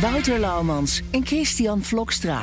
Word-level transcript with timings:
Wouter 0.00 0.38
Laumans 0.38 1.02
en 1.10 1.26
Christian 1.26 1.82
Vlokstra. 1.82 2.42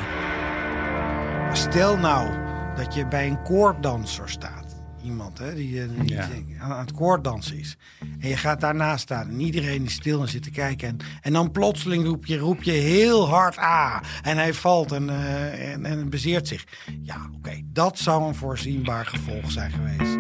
Stel 1.54 1.98
nou 1.98 2.30
dat 2.76 2.94
je 2.94 3.08
bij 3.08 3.28
een 3.28 3.42
koorddanser 3.44 4.30
staat. 4.30 4.76
Iemand 5.04 5.38
hè, 5.38 5.56
die, 5.56 5.82
eh, 5.82 5.88
die 6.00 6.14
Ja. 6.14 6.28
aan 6.60 6.80
het 6.80 6.92
koorddansen 6.94 7.58
is. 7.60 7.78
En 8.20 8.30
je 8.30 8.38
gaat 8.38 8.62
daarnaast 8.62 9.02
staan 9.04 9.30
en 9.30 9.40
iedereen 9.40 9.84
is 9.86 9.94
stil 9.94 10.22
en 10.22 10.28
zit 10.28 10.44
te 10.44 10.52
kijken. 10.52 10.88
En, 10.88 10.98
en 11.22 11.34
dan 11.34 11.52
plotseling 11.52 12.06
roep 12.06 12.26
je, 12.26 12.38
roep 12.38 12.64
je 12.64 12.72
heel 12.72 13.28
hard 13.30 13.58
ah. 13.58 13.98
En 14.22 14.38
hij 14.38 14.54
valt 14.54 14.92
en, 14.92 15.10
eh, 15.10 15.72
en, 15.74 15.86
en 15.86 16.10
bezeert 16.10 16.48
zich. 16.48 16.64
Ja, 17.04 17.30
oké, 17.38 17.62
dat 17.66 17.98
zou 18.00 18.24
een 18.28 18.36
voorzienbaar 18.36 19.06
gevolg 19.06 19.52
zijn 19.52 19.72
geweest. 19.72 20.18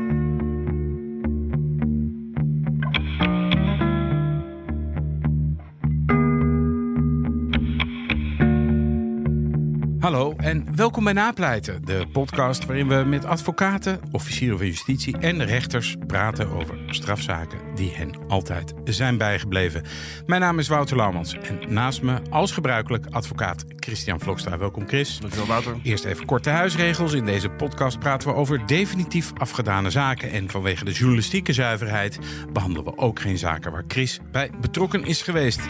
Hallo 10.04 10.34
en 10.38 10.76
welkom 10.76 11.04
bij 11.04 11.14
Napleiten, 11.14 11.86
de 11.86 12.08
podcast 12.12 12.66
waarin 12.66 12.88
we 12.88 12.96
met 12.96 13.26
advocaten, 13.26 14.00
officieren 14.12 14.58
van 14.58 14.68
justitie 14.68 15.18
en 15.18 15.46
rechters 15.46 15.96
praten 16.08 16.50
over 16.50 16.78
strafzaken 16.88 17.60
die 17.76 17.92
hen 17.96 18.28
altijd 18.28 18.74
zijn 18.84 19.18
bijgebleven. 19.18 19.84
Mijn 20.26 20.42
naam 20.42 20.60
is 20.60 20.68
Wouter 20.68 20.98
Laumans 20.98 21.34
en 21.34 21.74
naast 21.74 22.02
me 22.02 22.22
als 22.30 22.52
gebruikelijk 22.52 23.06
advocaat 23.06 23.66
Christian 23.76 24.20
Vlokstra. 24.20 24.58
Welkom 24.58 24.88
Chris. 24.88 25.18
Dankjewel, 25.20 25.48
Wouter. 25.48 25.76
Eerst 25.84 26.06
even 26.06 26.26
korte 26.26 26.50
huisregels. 26.50 27.14
In 27.14 27.26
deze 27.26 27.50
podcast 27.50 28.00
praten 28.00 28.28
we 28.28 28.36
over 28.36 28.66
definitief 28.66 29.32
afgedane 29.38 29.90
zaken. 29.90 30.32
En 30.32 30.50
vanwege 30.50 30.86
de 30.86 30.92
journalistieke 30.92 31.54
zuiverheid 31.54 32.20
behandelen 32.54 32.86
we 32.86 32.98
ook 32.98 33.20
geen 33.20 33.38
zaken 33.38 33.72
waar 33.72 33.84
Chris 33.88 34.20
bij 34.32 34.50
betrokken 34.62 35.04
is 35.04 35.22
geweest. 35.22 35.62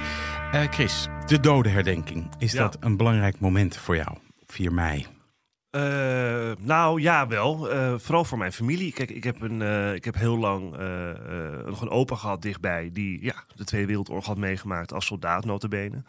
Eh, 0.53 0.63
Chris, 0.69 1.07
de 1.25 1.39
dodenherdenking. 1.39 2.29
Is 2.37 2.51
Ja. 2.51 2.59
dat 2.59 2.77
een 2.79 2.97
belangrijk 2.97 3.39
moment 3.39 3.77
voor 3.77 3.95
jou? 3.95 4.17
4 4.45 4.73
mei. 4.73 5.07
Eh, 5.69 6.51
nou 6.59 7.01
ja, 7.01 7.27
wel. 7.27 7.71
Eh, 7.71 7.93
vooral 7.97 8.25
voor 8.25 8.37
mijn 8.37 8.53
familie. 8.53 8.93
Kijk, 8.93 9.09
ik 9.09 9.23
heb, 9.23 9.41
een, 9.41 9.61
ik 9.95 10.05
heb 10.05 10.15
heel 10.15 10.37
lang 10.37 10.71
nog 11.65 11.81
een 11.81 11.89
opa 11.89 12.15
gehad 12.15 12.41
dichtbij... 12.41 12.89
die 12.93 13.23
ja, 13.23 13.35
de 13.55 13.63
Tweede 13.63 13.87
Wereldoorlog 13.87 14.25
had 14.25 14.37
meegemaakt 14.37 14.93
als 14.93 15.05
soldaat 15.05 15.45
notabene. 15.45 16.03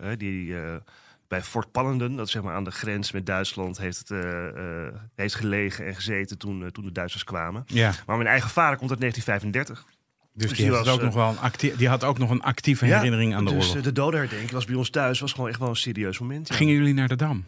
Hè, 0.00 0.16
die 0.16 0.54
bij 1.28 1.42
Fort 1.42 1.72
Pallenden, 1.72 2.16
dat 2.16 2.30
zeg 2.30 2.42
maar 2.42 2.54
aan 2.54 2.64
de 2.64 2.70
grens 2.70 3.12
met 3.12 3.26
Duitsland... 3.26 3.78
heeft, 3.78 4.08
het, 4.08 4.24
heeft 5.14 5.34
gelegen 5.34 5.86
en 5.86 5.94
gezeten 5.94 6.38
toen, 6.38 6.70
toen 6.70 6.84
de 6.84 6.92
Duitsers 6.92 7.24
kwamen. 7.24 7.64
Ja, 7.66 7.92
Maar 8.06 8.16
mijn 8.16 8.28
eigen 8.28 8.50
vader 8.50 8.76
komt 8.78 8.90
uit 8.90 9.00
1935. 9.00 10.00
Dus, 10.34 10.48
Dus 10.48 10.56
die, 10.58 10.66
die 10.66 10.74
heeft 10.74 10.86
was, 10.86 10.94
ook 10.94 11.02
nog 11.02 11.10
eh, 11.10 11.16
wel 11.16 11.28
een 11.28 11.38
actie- 11.38 11.76
die 11.76 11.88
had 11.88 12.04
ook 12.04 12.18
nog 12.18 12.30
een 12.30 12.42
actieve 12.42 12.86
Ja, 12.86 12.94
herinnering 12.96 13.34
aan 13.34 13.44
de 13.44 13.50
dus 13.52 13.60
oorlog. 13.60 13.76
eh, 13.76 13.82
de 13.82 13.92
dodenherdenking 13.92 14.50
was 14.50 14.64
bij 14.64 14.74
ons 14.74 14.90
thuis 14.90 15.20
was 15.20 15.32
gewoon 15.32 15.48
echt 15.48 15.58
wel 15.58 15.68
een 15.68 15.76
serieus 15.76 16.18
moment. 16.18 16.48
ja. 16.48 16.54
Gingen 16.54 16.74
jullie 16.74 16.94
naar 16.94 17.08
de 17.08 17.16
Dam? 17.16 17.44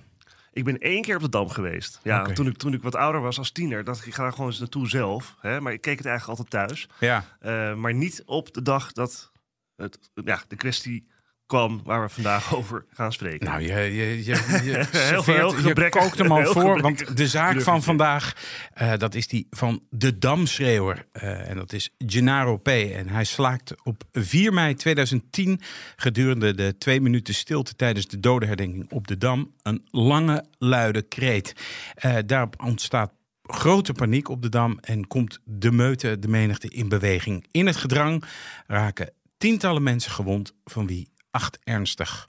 Ik 0.53 0.65
ben 0.65 0.79
één 0.79 1.03
keer 1.03 1.17
op 1.17 1.23
de 1.23 1.29
Dam 1.29 1.49
geweest. 1.49 2.01
Ja, 2.03 2.23
toen, 2.25 2.47
ik, 2.47 2.57
toen 2.57 2.73
ik 2.73 2.83
wat 2.83 2.95
ouder 2.95 3.21
was 3.21 3.39
als 3.39 3.51
tiener, 3.51 3.85
dacht 3.85 4.01
ik, 4.01 4.07
ik 4.07 4.15
ga 4.15 4.25
er 4.25 4.33
gewoon 4.33 4.47
eens 4.51 4.59
naartoe 4.59 4.89
zelf. 4.89 5.37
Hè? 5.41 5.61
Maar 5.61 5.73
ik 5.73 5.81
keek 5.81 5.99
het 5.99 6.07
eigenlijk 6.07 6.39
altijd 6.39 6.69
thuis. 6.69 6.89
Ja. 7.01 7.25
Eh, 7.41 7.75
maar 7.75 7.95
niet 7.95 8.23
op 8.27 8.53
de 8.55 8.63
dag 8.63 8.93
dat 8.93 9.31
het, 9.77 9.99
ja, 10.25 10.43
de 10.49 10.57
kwestie 10.57 11.07
kwam 11.47 11.81
waar 11.85 12.03
we 12.03 12.09
vandaag 12.09 12.55
over 12.57 12.85
gaan 12.91 13.13
spreken. 13.13 13.47
Nou, 13.47 13.61
je, 13.61 13.73
je, 13.73 14.25
je, 14.25 14.25
je, 14.25 14.35
Heel- 14.65 15.23
serveert- 15.23 15.55
heel 15.55 15.85
je 15.85 15.89
kookt 15.89 16.19
hem 16.19 16.33
al 16.33 16.45
voor. 16.45 16.81
Want 16.81 17.17
de 17.17 17.29
zaak 17.29 17.61
van 17.61 17.83
vandaag, 17.83 18.33
eh, 18.73 18.93
dat 18.97 19.15
is 19.15 19.29
die 19.29 19.47
van 19.51 19.83
de 19.91 20.19
Damschreeuwer. 20.19 21.07
Eh, 21.13 21.49
en 21.49 21.57
dat 21.57 21.73
is 21.73 21.95
Gennaro 21.99 22.57
P. 22.57 22.69
En 22.69 23.09
hij 23.09 23.25
slaakt 23.25 23.75
op 23.83 24.05
4 24.13 24.53
mei 24.53 24.75
2010 24.75 25.61
gedurende 25.97 26.55
de 26.55 26.79
twee 26.79 27.01
minuten 27.01 27.35
stilte 27.35 27.77
tijdens 27.77 28.07
de 28.07 28.21
dodenherdenking 28.21 28.93
op 28.93 29.07
de 29.07 29.19
Dam 29.19 29.53
een 29.63 29.83
lange, 29.91 30.45
luide 30.59 31.03
kreet. 31.03 31.53
Eh, 31.95 32.17
daarop 32.27 32.63
ontstaat 32.65 33.13
grote 33.43 33.93
paniek 33.93 34.29
op 34.29 34.43
de 34.43 34.49
Dam 34.49 34.79
en 34.81 35.07
komt 35.07 35.39
de 35.45 35.73
meute, 35.73 36.19
de 36.19 36.29
menigte 36.29 36.69
in 36.69 36.89
beweging. 36.89 37.47
In 37.51 37.67
het 37.67 37.77
gedrang 37.77 38.25
raken 38.67 39.13
tientallen 39.39 39.83
mensen 39.83 40.11
gewond, 40.11 40.53
van 40.65 40.87
wie 40.87 41.09
acht 41.35 41.59
ernstig. 41.65 42.29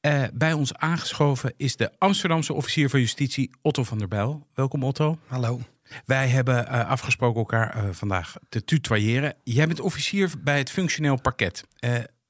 Eh, 0.00 0.22
bij 0.32 0.52
ons 0.52 0.74
aangeschoven 0.74 1.54
is 1.56 1.76
de 1.76 1.90
Amsterdamse 1.98 2.52
officier 2.52 2.90
van 2.90 3.00
justitie 3.00 3.50
Otto 3.60 3.84
van 3.84 3.98
der 3.98 4.08
Bijl. 4.08 4.46
Welkom 4.54 4.84
Otto. 4.84 5.18
Hallo. 5.26 5.60
Wij 6.04 6.28
hebben 6.28 6.66
eh, 6.66 6.88
afgesproken 6.88 7.38
elkaar 7.38 7.74
eh, 7.74 7.84
vandaag 7.90 8.36
te 8.48 8.64
tutoyeren. 8.64 9.34
Jij 9.44 9.66
bent 9.66 9.80
officier 9.80 10.30
bij 10.38 10.58
het 10.58 10.70
functioneel 10.70 11.20
parket. 11.20 11.64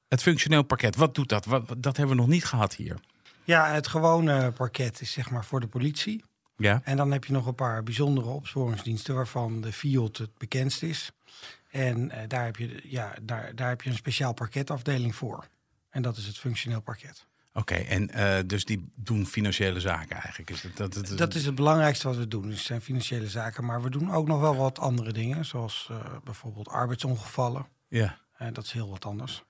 Het 0.07 0.21
functioneel 0.21 0.63
parket, 0.63 0.95
wat 0.95 1.15
doet 1.15 1.29
dat? 1.29 1.45
Wat, 1.45 1.67
dat 1.77 1.97
hebben 1.97 2.15
we 2.15 2.21
nog 2.21 2.31
niet 2.31 2.45
gehad 2.45 2.75
hier. 2.75 2.95
Ja, 3.43 3.71
het 3.71 3.87
gewone 3.87 4.51
parket 4.51 5.01
is 5.01 5.11
zeg 5.11 5.29
maar 5.29 5.45
voor 5.45 5.59
de 5.59 5.67
politie. 5.67 6.23
Ja, 6.57 6.81
En 6.83 6.97
dan 6.97 7.11
heb 7.11 7.25
je 7.25 7.33
nog 7.33 7.45
een 7.45 7.55
paar 7.55 7.83
bijzondere 7.83 8.27
opsporingsdiensten 8.27 9.15
waarvan 9.15 9.61
de 9.61 9.71
FIOD 9.71 10.17
het 10.17 10.37
bekendst 10.37 10.83
is. 10.83 11.11
En 11.69 12.11
daar, 12.27 12.45
heb 12.45 12.55
je, 12.55 12.81
ja, 12.83 13.13
daar, 13.21 13.55
daar 13.55 13.69
heb 13.69 13.81
je 13.81 13.89
een 13.89 13.95
speciaal 13.95 14.33
parketafdeling 14.33 15.15
voor. 15.15 15.47
En 15.93 16.01
dat 16.01 16.17
is 16.17 16.25
het 16.25 16.37
functioneel 16.37 16.81
parket. 16.81 17.27
oké. 17.53 17.73
En 17.75 18.09
eh, 18.09 18.43
dus 18.45 18.65
die 18.65 18.91
doen 18.95 19.25
financiële 19.25 19.79
zaken 19.79 20.15
eigenlijk. 20.15 20.49
Is 20.49 20.61
het, 20.63 20.77
dat, 20.77 20.93
dat, 20.93 21.17
Dat 21.17 21.35
is 21.35 21.45
het 21.45 21.55
belangrijkste 21.55 22.07
wat 22.07 22.17
we 22.17 22.27
doen. 22.27 22.41
Dus 22.47 22.57
het 22.57 22.65
zijn 22.65 22.81
financiële 22.81 23.27
zaken. 23.27 23.65
Maar 23.65 23.81
we 23.81 23.89
doen 23.89 24.11
ook 24.13 24.27
nog 24.27 24.39
wel 24.39 24.55
wat 24.55 24.79
andere 24.79 25.11
dingen. 25.13 25.45
Zoals 25.45 25.87
eh, 25.91 25.97
bijvoorbeeld 26.23 26.67
arbeidsongevallen. 26.69 27.65
Ja. 27.87 28.17
Eh, 28.37 28.47
dat 28.51 28.63
is 28.63 28.71
heel 28.71 28.89
wat 28.89 29.05
anders. 29.05 29.43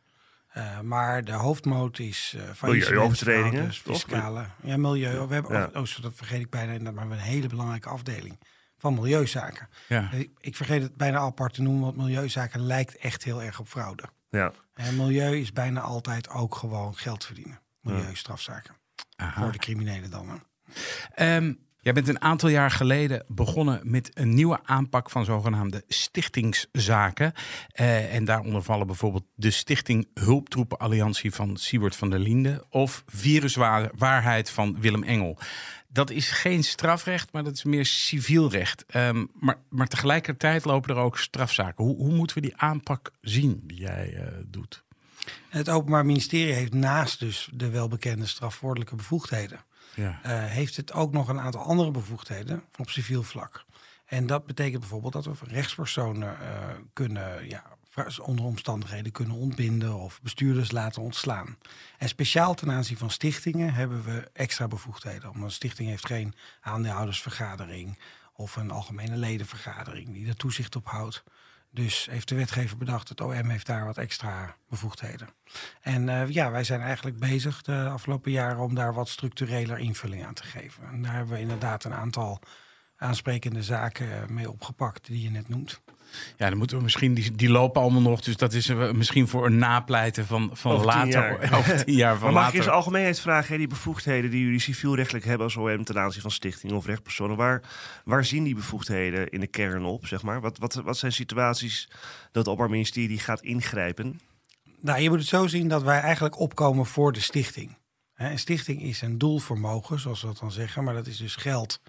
Eh, 0.48 0.80
maar 0.80 1.24
de 1.24 1.32
hoofdmoot 1.32 2.00
is 2.00 2.34
uh, 2.38 2.42
Milieuovertredingen, 2.70 3.70
toch? 3.84 3.96
fiscale. 3.96 4.46
Ja, 4.64 4.78
milieu. 4.78 5.28
We 5.28 5.34
hebben, 5.34 5.52
Ja. 5.58 5.70
Oh, 5.74 5.86
zo, 5.86 6.02
dat 6.02 6.14
vergeet 6.16 6.40
ik 6.42 6.50
bijna. 6.50 6.74
En 6.74 6.84
dan 6.84 6.98
hebben 6.98 7.18
we 7.18 7.24
een 7.24 7.30
hele 7.30 7.48
belangrijke 7.48 7.90
afdeling 7.90 8.40
van 8.78 8.94
milieuzaken. 8.94 9.70
ja. 9.88 10.12
Ik, 10.12 10.30
ik 10.40 10.56
vergeet 10.56 10.82
het 10.82 10.96
bijna 10.96 11.18
apart 11.18 11.54
te 11.54 11.62
noemen, 11.62 11.82
want 11.82 11.98
milieuzaken 11.98 12.66
lijkt 12.66 12.98
echt 12.98 13.24
heel 13.24 13.42
erg 13.42 13.60
op 13.60 13.68
fraude. 13.68 14.04
Ja. 14.30 14.52
En 14.74 14.96
milieu 14.96 15.40
is 15.40 15.52
bijna 15.54 15.82
altijd 15.82 16.30
ook 16.30 16.56
gewoon 16.56 16.96
geld 16.96 17.26
verdienen. 17.26 17.62
Milieustrafzaken. 17.80 18.76
Aha. 19.16 19.42
Voor 19.42 19.52
de 19.52 19.58
criminelen 19.58 20.10
dan. 20.10 20.30
hè. 20.30 21.54
Jij 21.84 21.94
bent 21.94 22.08
een 22.08 22.22
aantal 22.22 22.50
jaar 22.50 22.72
geleden 22.72 23.24
begonnen 23.28 23.80
met 23.84 24.12
een 24.14 24.34
nieuwe 24.34 24.60
aanpak 24.64 25.10
van 25.10 25.26
zogenaamde 25.26 25.84
stichtingszaken. 25.88 27.34
Eh, 27.72 28.16
en 28.16 28.26
daaronder 28.26 28.64
vallen 28.64 28.88
bijvoorbeeld 28.88 29.26
de 29.36 29.52
Stichting 29.52 30.08
Hulptroepenalliantie 30.14 31.34
van 31.34 31.58
Siewert 31.58 31.96
van 31.96 32.10
der 32.10 32.20
Linde 32.20 32.66
of 32.70 33.04
Viruswaarheid 33.08 34.50
van 34.50 34.78
Willem 34.80 35.04
Engel. 35.04 35.38
Dat 35.88 36.10
is 36.10 36.32
geen 36.32 36.64
strafrecht, 36.64 37.32
maar 37.32 37.44
dat 37.44 37.54
is 37.54 37.64
meer 37.64 37.86
civiel 37.86 38.50
recht. 38.50 38.86
Ehm, 38.88 39.26
maar, 39.40 39.58
maar 39.70 39.88
tegelijkertijd 39.88 40.66
lopen 40.66 40.96
er 40.96 41.02
ook 41.02 41.18
strafzaken. 41.18 41.84
Hoe, 41.84 41.96
hoe 41.96 42.14
moeten 42.14 42.36
we 42.36 42.42
die 42.42 42.58
aanpak 42.58 43.12
zien 43.22 43.62
die 43.64 43.78
jij 43.78 44.14
eh, 44.14 44.28
doet? 44.46 44.84
Het 45.50 45.70
Openbaar 45.70 46.06
Ministerie 46.06 46.54
heeft 46.54 46.74
naast 46.74 47.20
dus 47.20 47.50
de 47.54 47.70
welbekende 47.70 48.26
strafwoordelijke 48.26 48.96
bevoegdheden, 48.96 49.60
Ja. 49.96 50.20
eh, 50.24 50.44
heeft 50.44 50.76
het 50.76 50.94
ook 50.94 51.12
nog 51.12 51.28
een 51.28 51.40
aantal 51.40 51.62
andere 51.62 51.92
bevoegdheden 51.92 52.64
op 52.78 52.90
civiel 52.90 53.24
vlak. 53.24 53.66
En 54.06 54.28
dat 54.28 54.46
betekent 54.46 54.80
bijvoorbeeld 54.80 55.14
dat 55.14 55.26
we 55.26 55.36
rechtspersonen 55.42 56.40
eh, 56.40 56.70
kunnen, 56.94 57.50
ja, 57.50 57.64
onder 58.22 58.46
omstandigheden 58.46 59.12
kunnen 59.12 59.36
ontbinden 59.36 59.96
of 59.96 60.22
bestuurders 60.22 60.72
laten 60.72 61.02
ontslaan. 61.02 61.58
En 61.98 62.08
speciaal 62.08 62.54
ten 62.54 62.72
aanzien 62.72 62.98
van 62.98 63.10
stichtingen 63.10 63.74
hebben 63.74 64.04
we 64.04 64.30
extra 64.34 64.68
bevoegdheden. 64.68 65.30
Omdat 65.30 65.44
een 65.44 65.52
stichting 65.52 65.90
heeft 65.90 66.06
geen 66.06 66.36
aandeelhoudersvergadering 66.62 67.98
of 68.34 68.56
een 68.56 68.72
algemene 68.72 69.18
ledenvergadering 69.18 70.14
die 70.14 70.28
er 70.28 70.36
toezicht 70.36 70.76
op 70.76 70.88
houdt. 70.88 71.24
Dus 71.74 72.08
heeft 72.12 72.30
de 72.30 72.36
wetgever 72.36 72.78
bedacht, 72.78 73.10
het 73.10 73.22
OM 73.22 73.50
heeft 73.50 73.66
daar 73.66 73.86
wat 73.86 73.98
extra 73.98 74.56
bevoegdheden. 74.70 75.30
En 75.82 76.10
eh, 76.10 76.30
ja, 76.30 76.52
wij 76.52 76.64
zijn 76.64 76.82
eigenlijk 76.82 77.20
bezig 77.20 77.62
de 77.62 77.90
afgelopen 77.90 78.32
jaren 78.32 78.64
om 78.64 78.76
daar 78.76 78.94
wat 78.94 79.10
structureler 79.10 79.78
invulling 79.78 80.26
aan 80.26 80.34
te 80.34 80.44
geven. 80.44 80.88
En 80.88 81.02
daar 81.02 81.14
hebben 81.14 81.34
we 81.34 81.40
inderdaad 81.40 81.84
een 81.84 81.94
aantal 81.94 82.40
aansprekende 82.96 83.64
zaken 83.64 84.34
mee 84.34 84.52
opgepakt 84.52 85.08
die 85.08 85.22
je 85.22 85.30
net 85.30 85.50
noemt. 85.50 85.82
Ja, 86.38 86.50
dan 86.50 86.58
moeten 86.58 86.78
we 86.78 86.84
misschien, 86.84 87.14
die, 87.14 87.32
die 87.32 87.50
lopen 87.50 87.82
allemaal 87.82 88.02
nog. 88.02 88.22
Dus 88.22 88.38
dat 88.38 88.54
is 88.54 88.70
eh, 88.70 88.92
misschien 88.92 89.28
voor 89.28 89.46
een 89.46 89.58
napleiten 89.58 90.26
van, 90.26 90.50
van 90.54 90.72
Over 90.72 90.90
tien 90.90 90.96
later. 90.96 91.12
jaar. 91.12 91.54
Over 91.58 91.86
tien 91.86 91.96
jaar 91.96 92.18
van 92.18 92.34
Maar 92.34 92.44
mag 92.44 92.52
ik 92.54 92.58
eens 92.58 92.68
algemeenheid 92.68 93.20
vragen, 93.20 93.52
hè, 93.52 93.58
die 93.58 93.68
bevoegdheden 93.68 94.32
die 94.32 94.44
jullie 94.44 94.60
civielrechtelijk 94.60 95.26
hebben 95.26 95.46
als 95.46 95.56
OM 95.56 95.84
ten 95.84 96.00
aanzien 96.00 96.22
van 96.22 96.32
stichtingen 96.32 96.76
of 96.76 96.86
rechtpersonen, 96.86 97.38
waar, 97.38 97.62
waar 98.06 98.26
zien 98.26 98.44
die 98.44 98.56
bevoegdheden 98.56 99.30
in 99.30 99.40
de 99.40 99.48
kern 99.48 99.86
op, 99.86 100.08
zeg 100.08 100.22
maar? 100.22 100.42
Wat, 100.42 100.58
wat, 100.58 100.74
wat 100.74 100.98
zijn 100.98 101.12
situaties 101.12 101.88
dat 101.90 102.30
het 102.32 102.48
Openbaar 102.48 102.70
Ministerie 102.70 103.20
gaat 103.20 103.42
ingrijpen? 103.42 104.20
Nou, 104.80 105.02
je 105.02 105.10
moet 105.10 105.20
het 105.20 105.28
zo 105.28 105.48
zien 105.48 105.68
dat 105.68 105.84
wij 105.84 106.00
eigenlijk 106.00 106.40
opkomen 106.40 106.86
voor 106.86 107.12
de 107.12 107.20
stichting. 107.20 107.78
Hè, 108.14 108.30
Een 108.32 108.40
stichting 108.40 108.82
is 108.82 109.02
een 109.02 109.18
doelvermogen, 109.18 110.00
zoals 110.00 110.22
we 110.22 110.28
dat 110.28 110.40
dan 110.40 110.52
zeggen, 110.52 110.84
maar 110.84 110.94
dat 110.94 111.08
is 111.08 111.18
dus 111.18 111.36
geld 111.36 111.82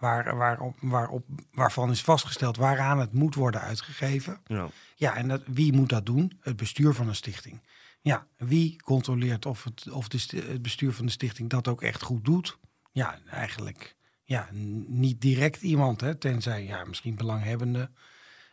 waar, 0.00 0.36
waarop, 0.36 0.76
waarop, 0.80 1.24
waarvan 1.52 1.90
is 1.90 2.02
vastgesteld 2.02 2.56
waaraan 2.56 2.98
het 2.98 3.12
moet 3.12 3.34
worden 3.34 3.60
uitgegeven. 3.60 4.40
Ja. 4.46 4.68
Ja, 4.96 5.16
en 5.16 5.28
dat, 5.28 5.42
wie 5.46 5.72
moet 5.72 5.88
dat 5.88 6.06
doen? 6.06 6.38
Het 6.40 6.56
bestuur 6.56 6.94
van 6.94 7.08
een 7.08 7.14
stichting. 7.14 7.60
Ja, 8.00 8.26
wie 8.36 8.82
controleert 8.82 9.46
of, 9.46 9.64
het, 9.64 9.90
of 9.90 10.08
de, 10.08 10.42
het 10.46 10.62
bestuur 10.62 10.92
van 10.92 11.06
de 11.06 11.12
stichting 11.12 11.50
dat 11.50 11.68
ook 11.68 11.82
echt 11.82 12.02
goed 12.02 12.24
doet? 12.24 12.58
Ja, 12.92 13.18
eigenlijk 13.30 13.96
ja, 14.24 14.48
niet 14.86 15.20
direct 15.20 15.62
iemand, 15.62 16.00
hè, 16.00 16.14
tenzij 16.14 16.64
ja, 16.64 16.84
misschien 16.84 17.14
belanghebbenden. 17.14 17.94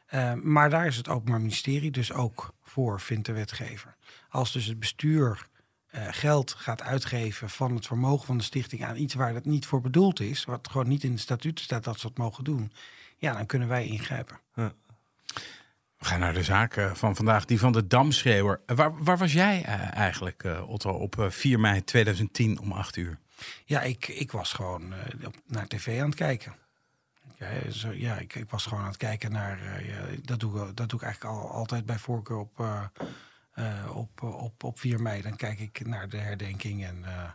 Eh, 0.06 0.34
maar 0.34 0.70
daar 0.70 0.86
is 0.86 0.98
het 0.98 1.10
Openbaar 1.10 1.40
Ministerie 1.40 1.92
dus 1.92 2.14
ook 2.14 2.54
voor, 2.64 3.02
vindt 3.02 3.26
de 3.26 3.34
wetgever. 3.34 3.96
Als 4.30 4.52
dus 4.52 4.66
het 4.66 4.80
bestuur 4.80 5.48
eh, 5.88 6.08
geld 6.12 6.52
gaat 6.54 6.82
uitgeven 6.82 7.50
van 7.50 7.76
het 7.76 7.88
vermogen 7.88 8.26
van 8.26 8.38
de 8.38 8.44
stichting 8.44 8.86
aan 8.86 8.96
iets 8.98 9.14
waar 9.14 9.34
dat 9.34 9.46
niet 9.46 9.66
voor 9.66 9.82
bedoeld 9.82 10.20
is, 10.20 10.44
wat 10.46 10.68
gewoon 10.72 10.88
niet 10.88 11.04
in 11.04 11.12
de 11.12 11.18
statuten 11.20 11.64
staat 11.64 11.84
dat 11.84 12.00
ze 12.00 12.08
dat 12.08 12.18
mogen 12.18 12.44
doen, 12.44 12.72
ja, 13.18 13.34
dan 13.34 13.46
kunnen 13.46 13.68
wij 13.68 13.86
ingrijpen. 13.86 14.40
We 15.98 16.06
gaan 16.06 16.20
naar 16.20 16.34
de 16.34 16.44
zaak 16.44 16.76
eh, 16.76 16.94
van 16.94 17.16
vandaag, 17.16 17.46
die 17.46 17.60
van 17.60 17.72
de 17.72 17.88
Damschreeuwer. 17.88 18.62
Eh, 18.66 18.76
Waar, 18.76 19.04
waar 19.04 19.18
was 19.18 19.34
jij 19.34 19.64
eigenlijk, 19.92 20.44
Otto, 20.68 20.90
op 20.92 21.20
eh, 21.20 21.30
4 21.30 21.60
mei 21.60 21.84
2010 21.84 22.60
om 22.60 22.72
8 22.72 22.96
uur? 22.96 23.18
Ja, 23.66 23.82
ik, 23.82 24.08
ik 24.08 24.32
was 24.32 24.54
gewoon 24.54 24.94
naar 25.48 25.68
tv 25.68 26.00
aan 26.02 26.06
het 26.10 26.16
kijken. 26.16 26.56
Ja, 27.38 27.72
zo, 27.72 27.92
ja 27.94 28.18
ik, 28.18 28.36
ik 28.36 28.50
was 28.50 28.64
gewoon 28.66 28.80
aan 28.84 28.88
het 28.88 28.98
kijken 28.98 29.32
naar. 29.32 29.86
ja, 29.86 30.02
dat, 30.24 30.40
doe, 30.40 30.68
ik- 30.68 30.76
dat 30.76 30.90
doe 30.90 31.00
ik 31.00 31.06
eigenlijk 31.06 31.36
al, 31.36 31.52
altijd 31.52 31.86
bij 31.86 31.98
voorkeur 31.98 32.38
op, 32.38 32.66
op, 33.94 34.24
op, 34.24 34.64
op 34.64 34.80
4 34.80 35.02
mei. 35.02 35.22
Dan 35.22 35.36
kijk 35.36 35.60
ik 35.60 35.86
naar 35.86 36.10
de 36.10 36.18
herdenking 36.18 36.86
en 36.86 37.06
eh, 37.06 37.30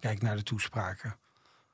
kijk 0.00 0.22
naar 0.22 0.36
de 0.36 0.42
toespraken. 0.42 1.16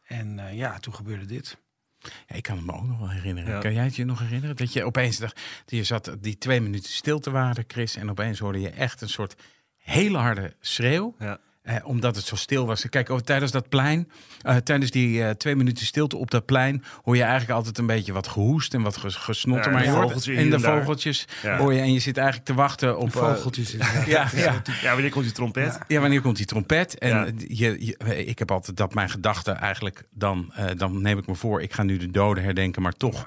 En 0.06 0.38
eh, 0.38 0.56
ja, 0.56 0.78
toen 0.78 0.94
gebeurde 0.94 1.26
dit. 1.26 1.58
Ja, 2.00 2.34
ik 2.34 2.42
kan 2.42 2.56
het 2.56 2.66
me 2.66 2.72
ook 2.72 2.86
nog 2.86 2.98
wel 2.98 3.10
herinneren. 3.10 3.52
Ja. 3.52 3.60
Kan 3.60 3.72
jij 3.72 3.84
het 3.84 3.96
je 3.96 4.04
nog 4.04 4.18
herinneren? 4.18 4.56
Dat 4.56 4.72
je 4.72 4.84
opeens 4.84 5.18
dacht, 5.18 5.40
je 5.66 5.84
zat 5.84 6.16
die 6.20 6.38
twee 6.38 6.60
minuten 6.60 6.92
stil 6.92 7.18
te 7.18 7.30
waren, 7.30 7.64
Chris. 7.66 7.96
En 7.96 8.10
opeens 8.10 8.38
hoorde 8.38 8.60
je 8.60 8.70
echt 8.70 9.00
een 9.00 9.08
soort 9.08 9.42
hele 9.76 10.18
harde 10.18 10.54
schreeuw. 10.60 11.14
Ja. 11.18 11.38
Eh, 11.70 11.76
omdat 11.86 12.16
het 12.16 12.24
zo 12.24 12.36
stil 12.36 12.66
was. 12.66 12.88
Kijk, 12.88 13.08
oh, 13.08 13.18
tijdens 13.18 13.50
dat 13.52 13.68
plein, 13.68 14.08
eh, 14.42 14.56
tijdens 14.56 14.90
die 14.90 15.22
eh, 15.24 15.30
twee 15.30 15.56
minuten 15.56 15.86
stilte 15.86 16.16
op 16.16 16.30
dat 16.30 16.44
plein, 16.44 16.84
hoor 17.02 17.16
je 17.16 17.22
eigenlijk 17.22 17.52
altijd 17.52 17.78
een 17.78 17.86
beetje 17.86 18.12
wat 18.12 18.28
gehoest 18.28 18.74
en 18.74 18.82
wat 18.82 18.96
ges- 18.96 19.14
gesnotten. 19.14 19.70
Ja, 19.72 19.76
maar 19.78 19.86
en 19.86 19.92
je 19.92 19.96
hoort 19.98 20.24
hier 20.24 20.50
de 20.50 20.60
daar. 20.60 20.78
vogeltjes 20.78 21.24
Ja. 21.42 21.56
hoor 21.58 21.72
je 21.74 21.80
en 21.80 21.92
je 21.92 21.98
zit 21.98 22.16
eigenlijk 22.16 22.46
te 22.46 22.54
wachten 22.54 22.98
op. 22.98 23.06
eh, 23.06 23.12
Vogeltjes 23.12 23.70
ja, 24.06 24.28
ja. 24.34 24.62
ja, 24.82 24.92
wanneer 24.92 25.10
komt 25.10 25.24
die 25.24 25.32
trompet? 25.34 25.64
Ja. 25.72 25.84
Ja, 25.88 26.00
wanneer 26.00 26.20
komt 26.20 26.36
die 26.36 26.46
trompet? 26.46 26.98
En 26.98 27.08
Ja. 27.08 27.26
je, 27.48 27.86
je- 27.86 28.24
ik 28.26 28.38
heb 28.38 28.50
altijd 28.50 28.76
dat 28.76 28.94
mijn 28.94 29.10
gedachten 29.10 29.56
eigenlijk 29.56 30.02
dan, 30.14 30.50
eh, 30.54 30.64
dan 30.76 31.02
neem 31.02 31.18
ik 31.18 31.26
me 31.26 31.34
voor, 31.34 31.62
ik 31.62 31.72
ga 31.72 31.82
nu 31.82 31.96
de 31.96 32.10
doden 32.10 32.44
herdenken, 32.44 32.82
maar 32.82 32.92
toch 32.92 33.26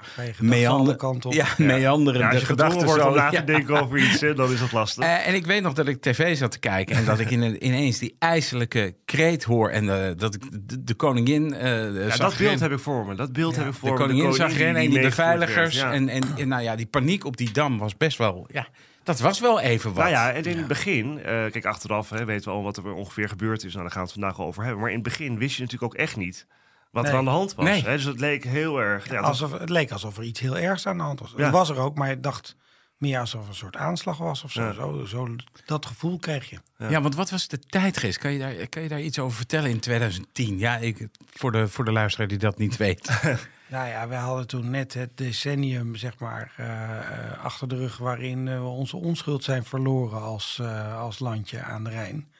alle 0.66 0.96
kanten 0.96 1.30
op. 1.30 1.36
Ja, 1.36 1.46
meanderen 1.58 2.20
Ja, 2.20 2.26
als 2.26 2.34
de 2.34 2.40
je 2.40 2.46
gedachten 2.46 2.84
wordt 2.86 3.02
zo. 3.02 3.08
om 3.08 3.14
na 3.14 3.30
te 3.30 3.44
denken 3.54 3.80
over 3.82 3.98
iets, 3.98 4.20
hè, 4.20 4.34
dan 4.34 4.52
is 4.52 4.58
dat 4.60 4.72
lastig. 4.72 5.04
Eh, 5.04 5.26
en 5.28 5.34
ik 5.34 5.46
weet 5.46 5.62
nog 5.62 5.72
dat 5.72 5.86
ik 5.88 6.00
tv 6.00 6.36
zat 6.36 6.50
te 6.50 6.58
kijken 6.58 6.96
en 6.96 7.04
dat 7.04 7.18
ik 7.18 7.30
in, 7.30 7.66
ineens 7.66 7.98
die 7.98 8.16
ijselijke 8.34 8.94
kreet 9.04 9.44
hoor 9.44 9.70
en 9.70 10.08
eh, 10.08 10.16
dat 10.16 10.34
ik 10.34 10.42
de, 10.68 10.84
de 10.84 10.94
koningin 10.94 11.54
eh 11.54 11.94
ja, 11.94 12.08
zag 12.10 12.16
dat 12.16 12.38
beeld 12.38 12.60
heb 12.60 12.72
ik 12.72 12.78
voor 12.78 13.06
me. 13.06 13.14
Dat 13.14 13.32
beeld 13.32 13.54
Ja, 13.54 13.60
heb 13.60 13.72
ik 13.72 13.78
voor 13.78 13.88
de 13.88 13.94
me. 13.94 14.00
koningin 14.00 14.32
zag 14.32 14.56
rennen 14.56 14.82
en 14.82 14.90
die 14.90 15.00
beveiligers 15.00 15.56
werd, 15.56 15.72
ja. 15.74 15.92
en, 15.92 16.08
en, 16.08 16.22
en 16.36 16.48
nou 16.48 16.62
ja, 16.62 16.76
die 16.76 16.86
paniek 16.86 17.24
op 17.24 17.36
die 17.36 17.50
dam 17.52 17.78
was 17.78 17.96
best 17.96 18.18
wel, 18.18 18.46
ja, 18.52 18.66
dat 19.02 19.20
was 19.20 19.40
wel 19.40 19.60
even 19.60 19.92
wat. 19.92 19.98
Nou 19.98 20.10
ja, 20.10 20.32
en 20.32 20.44
in 20.44 20.56
het 20.58 20.66
begin, 20.66 21.18
eh, 21.18 21.24
kijk 21.24 21.64
achteraf 21.64 22.10
hè, 22.10 22.24
weten 22.24 22.50
we 22.50 22.56
al 22.56 22.62
wat 22.62 22.76
er 22.76 22.92
ongeveer 22.92 23.28
gebeurd 23.28 23.64
is. 23.64 23.72
Nou, 23.72 23.82
daar 23.82 23.92
gaan 23.92 24.02
we 24.02 24.10
het 24.10 24.18
vandaag 24.20 24.38
al 24.38 24.46
over 24.46 24.62
hebben. 24.62 24.80
Maar 24.80 24.90
in 24.90 24.94
het 24.94 25.04
begin 25.04 25.38
wist 25.38 25.56
je 25.56 25.62
natuurlijk 25.62 25.92
ook 25.92 26.00
echt 26.00 26.16
niet 26.16 26.46
wat 26.90 27.08
er 27.08 27.14
aan 27.14 27.24
de 27.24 27.30
hand 27.30 27.54
was. 27.54 27.64
Nee. 27.64 27.82
Hè? 27.82 27.92
Dus 27.92 28.04
het 28.04 28.20
leek 28.20 28.44
heel 28.44 28.80
erg... 28.80 29.10
Ja, 29.10 29.20
Alsof, 29.20 29.58
het 29.58 29.68
leek 29.68 29.90
alsof 29.90 30.16
er 30.16 30.24
iets 30.24 30.40
heel 30.40 30.58
ergs 30.58 30.86
aan 30.86 30.96
de 30.96 31.02
hand 31.02 31.20
was. 31.20 31.34
Ja. 31.36 31.42
Dat 31.42 31.52
was 31.52 31.70
er 31.70 31.78
ook, 31.78 31.96
maar 31.96 32.08
je 32.08 32.20
dacht 32.20 32.56
meer 33.04 33.18
alsof 33.18 33.48
een 33.48 33.54
soort 33.54 33.76
aanslag 33.76 34.18
was 34.18 34.44
of 34.44 34.52
zo. 34.52 34.62
Ja. 34.62 34.72
zo, 34.72 35.04
zo 35.04 35.36
dat 35.66 35.86
gevoel 35.86 36.18
kreeg 36.18 36.50
je. 36.50 36.58
Ja. 36.78 37.00
want 37.00 37.14
wat 37.14 37.30
was 37.30 37.48
de 37.48 37.58
tijdgeest? 37.58 38.18
Kan 38.18 38.32
je 38.32 38.38
daar, 38.38 38.68
kan 38.68 38.82
je 38.82 38.88
daar 38.88 39.00
iets 39.00 39.18
over 39.18 39.36
vertellen 39.36 39.70
in 39.70 39.80
2010? 39.80 40.58
Ja, 40.58 40.76
ik, 40.76 41.08
voor, 41.30 41.52
de, 41.52 41.68
voor 41.68 41.84
de 41.84 41.92
luisteraar 41.92 42.28
die 42.28 42.38
dat 42.38 42.58
niet 42.58 42.76
weet. 42.76 43.08
Nou 43.66 43.88
ja, 43.88 44.08
wij 44.08 44.18
hadden 44.18 44.46
toen 44.46 44.70
net 44.70 44.94
het 44.94 45.16
decennium 45.16 45.96
zeg 45.96 46.18
maar, 46.18 46.52
eh, 46.56 46.98
eh, 46.98 47.44
achter 47.44 47.68
de 47.68 47.76
rug 47.76 47.96
waarin 47.96 48.48
eh, 48.48 48.58
we 48.58 48.66
onze 48.66 48.96
onschuld 48.96 49.44
zijn 49.44 49.64
verloren 49.64 50.22
als, 50.22 50.58
eh, 50.60 51.00
als 51.00 51.18
landje 51.18 51.62
aan 51.62 51.84
de 51.84 51.90
Rijn. 51.90 52.32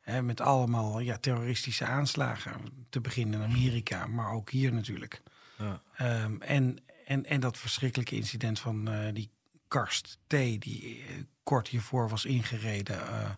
Hè, 0.00 0.22
met 0.22 0.40
allemaal 0.40 1.00
ja, 1.00 1.16
terroristische 1.18 1.84
aanslagen. 1.84 2.52
Te 2.88 3.00
beginnen 3.00 3.40
in 3.40 3.50
Amerika, 3.50 4.06
maar 4.06 4.32
ook 4.32 4.50
hier 4.50 4.72
natuurlijk. 4.72 5.22
Ja. 5.58 5.80
Ehm, 5.96 6.40
en, 6.40 6.78
en, 7.04 7.26
en 7.26 7.40
dat 7.40 7.58
verschrikkelijke 7.58 8.16
incident 8.16 8.60
van 8.60 8.88
eh, 8.88 9.14
die 9.14 9.30
Karst 9.72 10.18
T. 10.26 10.30
die 10.30 11.04
eh, 11.08 11.14
kort 11.42 11.68
hiervoor 11.68 12.08
was 12.08 12.24
ingereden 12.24 12.96
eh, 13.08 13.30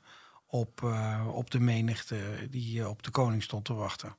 op, 0.46 0.82
eh, 0.84 1.28
op 1.32 1.50
de 1.50 1.60
menigte 1.60 2.16
die 2.50 2.88
op 2.88 3.02
de 3.02 3.10
koning 3.10 3.42
stond 3.42 3.64
te 3.64 3.74
wachten. 3.74 4.16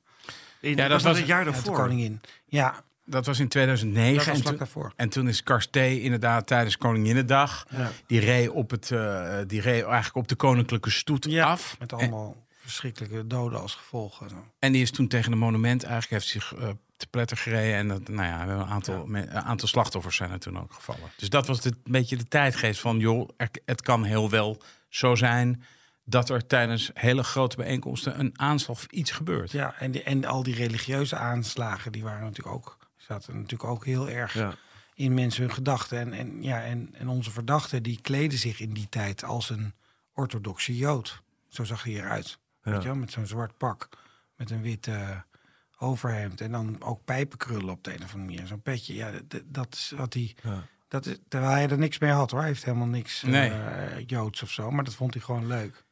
in, 0.60 0.76
Ja, 0.76 0.88
dat 0.88 1.02
was 1.02 1.18
het 1.18 1.26
jaar 1.26 1.38
Ja, 1.38 1.44
de 1.44 1.50
daarvoor. 1.50 1.74
koningin. 1.76 2.20
Ja, 2.46 2.84
Dat 3.04 3.26
was 3.26 3.38
in 3.38 3.48
2009. 3.48 4.16
dat 4.32 4.42
was 4.42 4.52
en, 4.52 4.58
daarvoor. 4.58 4.92
en 4.96 5.08
toen 5.08 5.28
is 5.28 5.42
Karsté 5.42 5.86
inderdaad 5.86 6.46
tijdens 6.46 6.76
Koninginnedag... 6.76 7.66
Ja. 7.70 7.90
Die 8.06 8.20
reed, 8.20 8.48
op 8.48 8.70
het, 8.70 8.90
eh, 8.90 9.38
die 9.46 9.60
reed 9.60 9.82
eigenlijk 9.84 10.16
op 10.16 10.28
de 10.28 10.34
koninklijke 10.34 10.90
stoet 10.90 11.24
Ja, 11.24 11.46
af. 11.46 11.76
Met 11.78 11.92
allemaal 11.92 12.45
verschrikkelijke 12.66 13.26
doden 13.26 13.60
als 13.60 13.74
gevolg. 13.74 14.22
en 14.58 14.72
die 14.72 14.82
is 14.82 14.90
toen 14.90 15.08
tegen 15.08 15.32
een 15.32 15.38
monument 15.38 15.82
eigenlijk 15.84 16.12
heeft 16.22 16.26
zich 16.32 16.54
eh, 16.54 16.68
te 16.96 17.06
pletter 17.06 17.36
gereden. 17.36 17.74
En 17.76 17.88
dat, 17.88 18.08
nou 18.08 18.26
ja, 18.28 18.48
een 18.48 18.64
aantal, 18.66 19.06
me- 19.06 19.26
een 19.26 19.40
aantal 19.42 19.68
slachtoffers 19.68 20.16
zijn 20.16 20.30
er 20.30 20.38
toen 20.38 20.58
ook 20.58 20.72
gevallen. 20.72 21.10
Dus 21.16 21.28
dat 21.28 21.46
was 21.46 21.60
de, 21.60 21.68
een 21.84 21.92
beetje 21.92 22.16
de 22.16 22.28
tijdgeest 22.28 22.80
van... 22.80 22.98
joh, 22.98 23.28
er- 23.36 23.50
het 23.64 23.82
kan 23.82 24.04
heel 24.04 24.30
wel 24.30 24.62
zo 24.88 25.14
zijn 25.14 25.62
dat 26.04 26.30
er 26.30 26.46
tijdens 26.46 26.90
hele 26.94 27.22
grote 27.24 27.56
bijeenkomsten... 27.56 28.18
een 28.20 28.38
aanslag 28.40 28.76
of 28.76 28.84
iets 28.90 29.10
gebeurt. 29.10 29.50
Ja, 29.52 29.74
en, 29.78 29.90
die, 29.90 30.02
en 30.02 30.24
al 30.24 30.42
die 30.42 30.54
religieuze 30.54 31.16
aanslagen, 31.16 31.92
die 31.92 32.02
waren 32.02 32.22
natuurlijk 32.24 32.56
ook, 32.56 32.76
zaten 32.96 33.34
natuurlijk 33.34 33.70
ook 33.70 33.84
heel 33.84 34.08
erg 34.08 34.34
Ja. 34.34 34.54
in 34.94 35.14
mensen 35.14 35.42
hun 35.42 35.52
gedachten. 35.52 35.98
En, 35.98 36.12
en, 36.12 36.42
ja, 36.42 36.62
en, 36.64 36.94
en 36.94 37.08
onze 37.08 37.30
verdachte, 37.30 37.80
die 37.80 38.00
kleden 38.00 38.38
zich 38.38 38.60
in 38.60 38.72
die 38.72 38.88
tijd 38.88 39.24
als 39.24 39.50
een 39.50 39.74
orthodoxe 40.14 40.76
jood. 40.76 41.22
Zo 41.48 41.64
zag 41.64 41.82
hij 41.82 41.92
eruit. 41.92 42.38
Ja. 42.66 42.72
Weet 42.72 42.82
je 42.82 42.88
wel? 42.88 42.96
Met 42.96 43.12
zo'n 43.12 43.26
zwart 43.26 43.56
pak, 43.56 43.88
met 44.36 44.50
een 44.50 44.62
witte 44.62 44.92
eh, 44.92 45.20
overhemd. 45.78 46.40
En 46.40 46.50
dan 46.50 46.82
ook 46.82 47.04
pijpenkrullen 47.04 47.68
op 47.68 47.84
de 47.84 47.90
een 47.90 48.02
of 48.02 48.14
andere 48.14 48.30
manier. 48.30 48.46
Zo'n 48.46 48.62
petje, 48.62 48.94
ja, 48.94 49.12
dat 49.44 49.74
is 49.74 49.92
wat 49.96 50.14
hij... 50.14 50.34
Ja. 50.42 50.66
Dat 50.88 51.06
is, 51.06 51.18
terwijl 51.28 51.52
hij 51.52 51.68
er 51.68 51.78
niks 51.78 51.98
mee 51.98 52.10
had 52.10 52.30
hoor. 52.30 52.40
Hij 52.40 52.48
heeft 52.48 52.64
helemaal 52.64 52.86
niks 52.86 53.22
eh, 53.22 54.06
joods 54.06 54.42
of 54.42 54.50
zo. 54.50 54.70
Maar 54.70 54.84
dat 54.84 54.94
vond 54.94 55.14
hij 55.14 55.22
gewoon 55.22 55.46
leuk. 55.46 55.84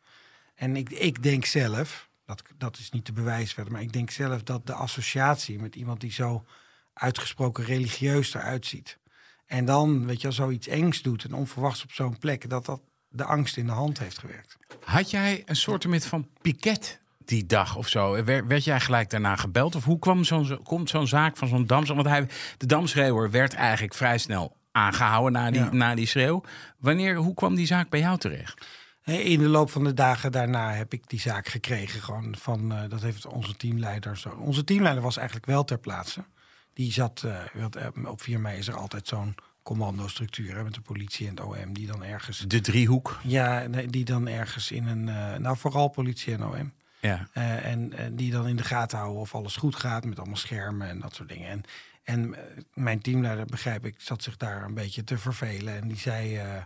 En 0.55 0.77
ik, 0.77 0.91
ik 0.91 1.23
denk 1.23 1.45
zelf, 1.45 2.09
dat, 2.27 2.43
dat 2.57 2.79
is 2.79 2.91
niet 2.91 3.05
te 3.05 3.13
bewijzen 3.13 3.55
verder, 3.55 3.73
maar 3.73 3.83
ik 3.83 3.93
denk 3.93 4.11
zelf 4.11 4.43
dat 4.43 4.67
de 4.67 4.73
associatie 4.73 5.59
met 5.59 5.75
iemand 5.75 6.01
die 6.01 6.13
zo 6.13 6.45
uitgesproken 6.93 7.65
religieus 7.65 8.35
eruit 8.35 8.67
ziet. 8.67 8.99
En 9.47 9.65
dan, 9.65 10.07
weet 10.07 10.17
je, 10.17 10.23
wel, 10.23 10.33
zoiets 10.33 10.67
engs 10.67 11.03
doet 11.03 11.25
en 11.25 11.35
onverwachts 11.35 11.83
op 11.83 11.93
zo'n 11.93 12.19
plek, 12.19 12.49
dat 12.51 12.67
dat 12.67 12.81
de 13.17 13.25
angst 13.25 13.57
in 13.57 13.67
de 13.67 13.73
hand 13.73 13.99
heeft 13.99 14.19
gewerkt. 14.19 14.57
Had 14.85 15.11
jij 15.11 15.43
een 15.47 15.57
soort 15.57 15.87
van 16.07 16.29
piket 16.43 17.01
die 17.25 17.47
dag 17.47 17.77
of 17.77 17.89
zo? 17.89 18.25
Werd, 18.25 18.65
jij 18.65 18.81
gelijk 18.81 19.11
daarna 19.11 19.37
gebeld? 19.37 19.75
Of 19.75 19.85
hoe 19.85 19.99
kwam 19.99 20.25
zo'n 20.25 20.45
zo, 20.45 20.57
komt 20.57 20.91
zo'n 20.91 21.07
zaak 21.07 21.37
van 21.37 21.49
zo'n 21.49 21.67
dams? 21.67 21.89
Want 21.89 22.07
hij, 22.07 22.29
de 22.59 22.67
damschreeuwer 22.67 23.31
werd 23.31 23.55
eigenlijk 23.55 23.95
vrij 23.95 24.19
snel 24.19 24.57
aangehouden 24.73 25.33
na 25.33 25.51
die, 25.51 25.61
Ja. 25.61 25.73
na 25.73 25.95
die 25.95 26.07
schreeuw. 26.07 26.43
Wanneer, 26.79 27.17
hoe 27.17 27.35
kwam 27.35 27.55
die 27.55 27.67
zaak 27.67 27.89
bij 27.89 28.01
jou 28.01 28.19
terecht? 28.19 28.67
In 29.05 29.39
de 29.39 29.49
loop 29.49 29.71
van 29.71 29.85
de 29.85 29.95
dagen 29.95 30.33
daarna 30.33 30.73
heb 30.73 30.93
ik 30.93 31.09
die 31.09 31.21
zaak 31.21 31.49
gekregen. 31.49 32.01
Gewoon 32.03 32.35
van, 32.39 32.73
eh, 32.73 32.89
dat 32.89 33.03
heeft 33.03 33.27
onze 33.27 33.57
teamleider 33.57 34.19
zo. 34.19 34.29
Onze 34.29 34.65
teamleider 34.65 35.03
was 35.03 35.17
eigenlijk 35.17 35.47
wel 35.47 35.65
ter 35.65 35.79
plaatse. 35.79 36.25
Die 36.73 36.93
zat, 36.93 37.23
eh, 37.25 37.87
op 38.05 38.23
4 38.23 38.41
mei 38.41 38.59
is 38.59 38.69
er 38.69 38.77
altijd 38.77 39.09
zo'n 39.09 39.35
commandostructuur 39.65 40.57
hè, 40.57 40.63
met 40.65 40.75
de 40.75 40.81
politie 40.81 41.27
en 41.29 41.35
het 41.35 41.45
OM. 41.45 41.73
Die 41.73 41.87
dan 41.87 42.05
ergens, 42.05 42.39
De 42.39 42.61
driehoek. 42.61 43.19
ja, 43.23 43.67
die 43.69 44.05
dan 44.05 44.29
ergens 44.29 44.71
in 44.71 44.87
een, 44.87 45.09
eh, 45.09 45.39
nou 45.39 45.57
vooral 45.57 45.89
politie 45.89 46.33
en 46.35 46.45
OM. 46.47 46.73
Ja. 47.01 47.29
Eh, 47.33 47.67
en, 47.67 47.93
en 47.93 48.17
die 48.17 48.31
dan 48.31 48.49
in 48.49 48.57
de 48.57 48.65
gaten 48.65 48.99
houden 48.99 49.21
of 49.21 49.35
alles 49.35 49.57
goed 49.57 49.77
gaat 49.77 50.05
met 50.05 50.19
allemaal 50.19 50.37
schermen 50.37 50.89
en 50.89 51.01
dat 51.01 51.15
soort 51.15 51.29
dingen. 51.29 51.49
En, 51.49 51.63
En 52.05 52.35
eh, 52.35 52.63
mijn 52.75 53.01
teamleider, 53.01 53.47
begrijp 53.47 53.85
ik, 53.87 53.95
zat 53.99 54.23
zich 54.23 54.37
daar 54.37 54.63
een 54.65 54.75
beetje 54.75 55.05
te 55.05 55.19
vervelen. 55.19 55.77
En 55.77 55.89
die 55.89 55.99
zei, 55.99 56.37
eh, 56.37 56.63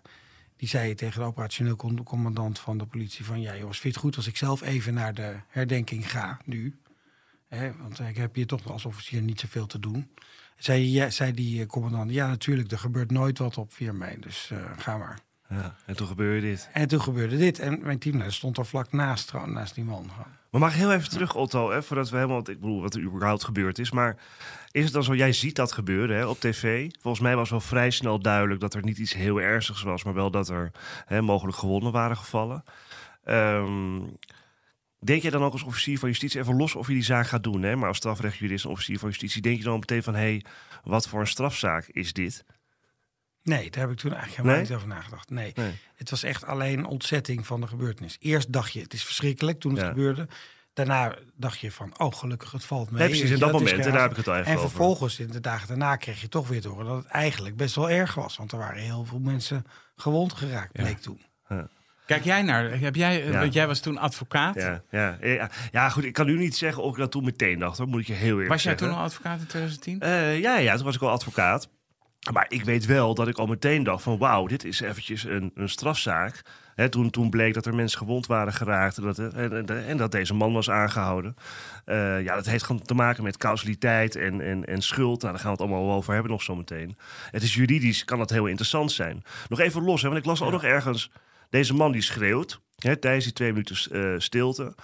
die 0.57 0.69
zei 0.69 0.95
tegen 0.95 1.21
de 1.21 1.27
operationeel 1.27 1.77
com- 1.77 2.03
commandant 2.05 2.59
van 2.59 2.79
de 2.79 2.87
politie 2.87 3.25
van... 3.25 3.41
ja 3.41 3.57
jongens, 3.57 3.79
vind 3.79 3.95
het 3.95 4.03
goed 4.03 4.17
als 4.17 4.27
ik 4.27 4.37
zelf 4.37 4.63
even 4.63 4.95
naar 4.95 5.15
de 5.15 5.37
herdenking 5.49 6.11
ga 6.11 6.39
nu? 6.45 6.79
Hè, 7.49 7.73
want 7.77 8.01
ik 8.01 8.17
heb 8.17 8.35
hier 8.35 8.47
toch 8.47 8.67
als 8.71 8.85
officier 8.85 9.23
niet 9.23 9.41
zoveel 9.41 9.67
te 9.67 9.79
doen. 9.81 10.11
Zei, 10.59 10.93
ja, 10.93 11.11
zei 11.11 11.33
die 11.33 11.61
eh, 11.61 11.67
commandant, 11.67 12.11
ja 12.11 12.29
natuurlijk, 12.29 12.71
er 12.71 12.79
gebeurt 12.79 13.11
nooit 13.11 13.39
wat 13.39 13.59
op 13.59 13.73
4 13.73 13.95
mei, 13.95 14.17
dus 14.21 14.51
eh, 14.51 14.59
ga 14.79 14.97
maar. 14.97 15.19
Ja, 15.49 15.75
en 15.87 15.97
toen 15.97 16.07
gebeurde 16.07 16.47
dit. 16.47 16.69
En 16.73 16.89
toen 16.89 17.01
gebeurde 17.01 17.37
dit. 17.37 17.59
En 17.59 17.81
mijn 17.83 17.99
teamleider 17.99 18.35
stond 18.35 18.59
er 18.59 18.67
vlak 18.67 18.93
naast, 18.93 19.31
gewoon, 19.31 19.53
naast 19.53 19.75
die 19.75 19.85
man. 19.85 20.11
Maar 20.51 20.61
mag 20.61 20.75
heel 20.75 20.93
even 20.93 21.11
terug, 21.11 21.35
Otto, 21.35 21.71
hè, 21.71 21.83
voordat 21.83 22.11
we 22.11 22.17
helemaal... 22.17 22.39
Ik 22.39 22.61
bedoel, 22.61 22.81
wat 22.81 22.95
er 22.95 23.01
überhaupt 23.01 23.45
gebeurd 23.45 23.79
is. 23.79 23.91
Maar 23.91 24.17
is 24.71 24.85
het 24.85 24.93
dan 24.93 25.03
zo, 25.05 25.15
jij 25.15 25.33
ziet 25.33 25.57
dat 25.57 25.73
gebeuren 25.73 26.17
hè, 26.17 26.27
op 26.27 26.41
tv. 26.41 26.91
Volgens 27.01 27.23
mij 27.23 27.37
was 27.37 27.51
wel 27.51 27.61
vrij 27.61 27.91
snel 27.91 28.21
duidelijk 28.21 28.61
dat 28.61 28.75
er 28.75 28.83
niet 28.83 28.99
iets 28.99 29.15
heel 29.15 29.41
ernstigs 29.41 29.83
was... 29.83 30.05
maar 30.05 30.15
wel 30.15 30.31
dat 30.31 30.49
er 30.49 30.71
hè, 31.07 31.23
mogelijk 31.23 31.57
gewonden 31.57 31.93
waren 31.93 32.17
gevallen. 32.17 32.65
Ehm, 33.25 34.01
denk 34.99 35.23
je 35.23 35.31
dan 35.31 35.43
ook 35.43 35.53
als 35.53 35.63
officier 35.63 35.99
van 35.99 36.09
justitie, 36.09 36.41
even 36.41 36.57
los 36.57 36.75
of 36.75 36.87
je 36.89 36.93
die 36.95 37.03
zaak 37.03 37.27
gaat 37.27 37.43
doen... 37.43 37.63
Hè, 37.63 37.77
maar 37.77 37.89
als 37.89 37.97
strafrechtjurist 37.97 38.65
en 38.65 38.71
officier 38.71 38.99
van 38.99 39.09
justitie... 39.09 39.43
denk 39.43 39.59
je 39.59 39.65
dan 39.65 39.79
meteen 39.79 40.03
van, 40.03 40.15
hé, 40.15 40.21
hey, 40.21 40.45
wat 40.85 41.09
voor 41.09 41.21
een 41.21 41.27
strafzaak 41.27 41.87
is 41.87 42.13
dit? 42.13 42.45
Nee, 43.43 43.71
daar 43.71 43.81
heb 43.81 43.91
ik 43.91 43.97
toen 43.99 44.13
eigenlijk 44.13 44.37
helemaal 44.37 44.57
Nee? 44.61 44.69
niet 44.69 44.77
over 44.77 44.89
nagedacht. 44.89 45.31
Nee. 45.31 45.53
Nee. 45.55 45.73
het 45.95 46.11
was 46.11 46.23
echt 46.23 46.45
alleen 46.45 46.85
ontzetting 46.87 47.47
van 47.47 47.61
de 47.61 47.67
gebeurtenis. 47.67 48.17
Eerst 48.21 48.53
dacht 48.53 48.73
je, 48.73 48.81
het 48.81 48.93
is 48.93 49.05
verschrikkelijk 49.05 49.61
toen 49.61 49.73
het 49.73 49.81
Ja. 49.81 49.89
gebeurde. 49.89 50.29
Daarna 50.73 51.17
dacht 51.37 51.59
je 51.59 51.73
van, 51.73 51.99
oh 51.99 52.15
gelukkig, 52.15 52.53
het 52.53 52.65
valt 52.65 52.91
mee. 52.91 53.01
Nee, 53.01 53.09
precies, 53.09 53.31
in 53.31 53.39
dat 53.39 53.53
moment, 53.53 53.71
en 53.87 53.93
daar 53.93 54.01
heb 54.01 54.11
ik 54.11 54.17
het 54.17 54.29
al 54.29 54.35
En 54.35 54.41
over. 54.57 54.59
vervolgens, 54.61 55.19
in 55.19 55.31
de 55.31 55.41
dagen 55.41 55.69
daarna, 55.69 55.97
kreeg 55.97 56.21
je 56.21 56.29
toch 56.29 56.49
weer 56.49 56.61
te 56.61 56.69
horen 56.69 56.87
dat 56.87 56.97
het 56.97 57.07
eigenlijk 57.07 57.57
best 57.57 57.75
wel 57.75 57.91
erg 57.91 58.15
was. 58.15 58.37
Want 58.37 58.53
er 58.53 58.59
waren 58.59 58.83
heel 58.83 59.05
veel 59.05 59.19
mensen 59.19 59.65
gewond 59.97 60.33
geraakt, 60.33 60.71
Ja. 60.77 60.83
bleek 60.83 60.99
toen. 60.99 61.21
Kijk 62.09 62.25
jij 62.25 62.43
naar, 62.43 62.81
heb 62.81 62.95
jij, 62.95 63.25
Ja. 63.25 63.39
want 63.41 63.53
jij 63.53 63.67
was 63.67 63.81
toen 63.81 63.99
advocaat. 63.99 64.55
Ja, 64.55 64.83
ja, 64.91 65.19
ja, 65.21 65.51
ja, 65.73 65.89
goed, 65.89 66.05
ik 66.05 66.13
kan 66.13 66.27
nu 66.27 66.39
niet 66.39 66.57
zeggen 66.57 66.83
of 66.83 66.93
ik 66.93 66.99
dat 66.99 67.11
toen 67.11 67.25
meteen 67.25 67.59
dacht, 67.59 67.79
hoor, 67.79 67.89
moet 67.89 68.01
ik 68.01 68.07
je 68.07 68.13
heel 68.13 68.31
eerlijk 68.33 68.49
Was 68.49 68.63
jij 68.63 68.75
toen 68.75 68.91
al 68.91 69.03
advocaat 69.03 69.41
in 69.41 69.47
2010? 69.47 70.01
Eh, 70.01 70.41
ja, 70.41 70.59
ja, 70.59 70.75
toen 70.77 70.85
was 70.85 70.95
ik 70.95 71.03
al 71.03 71.11
advocaat. 71.11 71.69
Maar 72.33 72.47
ik 72.49 72.65
weet 72.65 72.87
wel 72.87 73.15
dat 73.15 73.29
ik 73.29 73.39
al 73.39 73.47
meteen 73.47 73.83
dacht 73.85 74.03
van 74.03 74.19
wauw, 74.19 74.47
dit 74.47 74.65
is 74.65 74.81
eventjes 74.81 75.25
een, 75.25 75.51
een 75.55 75.69
strafzaak. 75.69 76.43
Hè, 76.75 76.89
toen, 76.89 77.11
toen 77.11 77.31
bleek 77.31 77.55
dat 77.55 77.67
er 77.67 77.75
mensen 77.75 77.99
gewond 77.99 78.27
waren 78.27 78.53
geraakt 78.53 78.97
en 78.97 79.03
dat, 79.03 79.19
en, 79.19 79.53
en, 79.53 79.87
en 79.87 79.97
dat 79.97 80.13
deze 80.13 80.35
man 80.35 80.53
was 80.53 80.71
aangehouden. 80.71 81.35
Eh, 81.85 82.23
ja, 82.23 82.35
dat 82.35 82.47
heeft 82.47 82.65
gewoon 82.65 82.83
te 82.83 82.95
maken 82.95 83.23
met 83.23 83.37
causaliteit 83.37 84.17
en, 84.17 84.41
en, 84.41 84.65
en 84.65 84.83
schuld. 84.83 85.21
Nou, 85.21 85.33
daar 85.33 85.43
gaan 85.43 85.53
we 85.57 85.63
het 85.63 85.71
allemaal 85.71 85.97
over 85.97 86.13
hebben 86.13 86.31
nog 86.33 86.43
zometeen. 86.43 86.97
Het 87.31 87.43
is 87.43 87.55
juridisch, 87.55 88.05
kan 88.05 88.19
dat 88.19 88.31
heel 88.31 88.47
interessant 88.47 88.93
zijn. 88.93 89.23
Nog 89.49 89.61
even 89.61 89.83
los, 89.83 90.03
hè, 90.03 90.09
want 90.09 90.21
ik 90.21 90.27
las 90.27 90.43
ook 90.43 90.51
nog 90.51 90.65
ergens... 90.65 91.11
Deze 91.51 91.75
man 91.75 91.93
die 91.93 92.03
schreeuwt 92.03 92.61
hè, 92.77 92.97
tijdens 92.97 93.25
die 93.25 93.33
twee 93.33 93.53
minuten 93.53 93.77
eh, 93.91 94.21
stilte. 94.21 94.75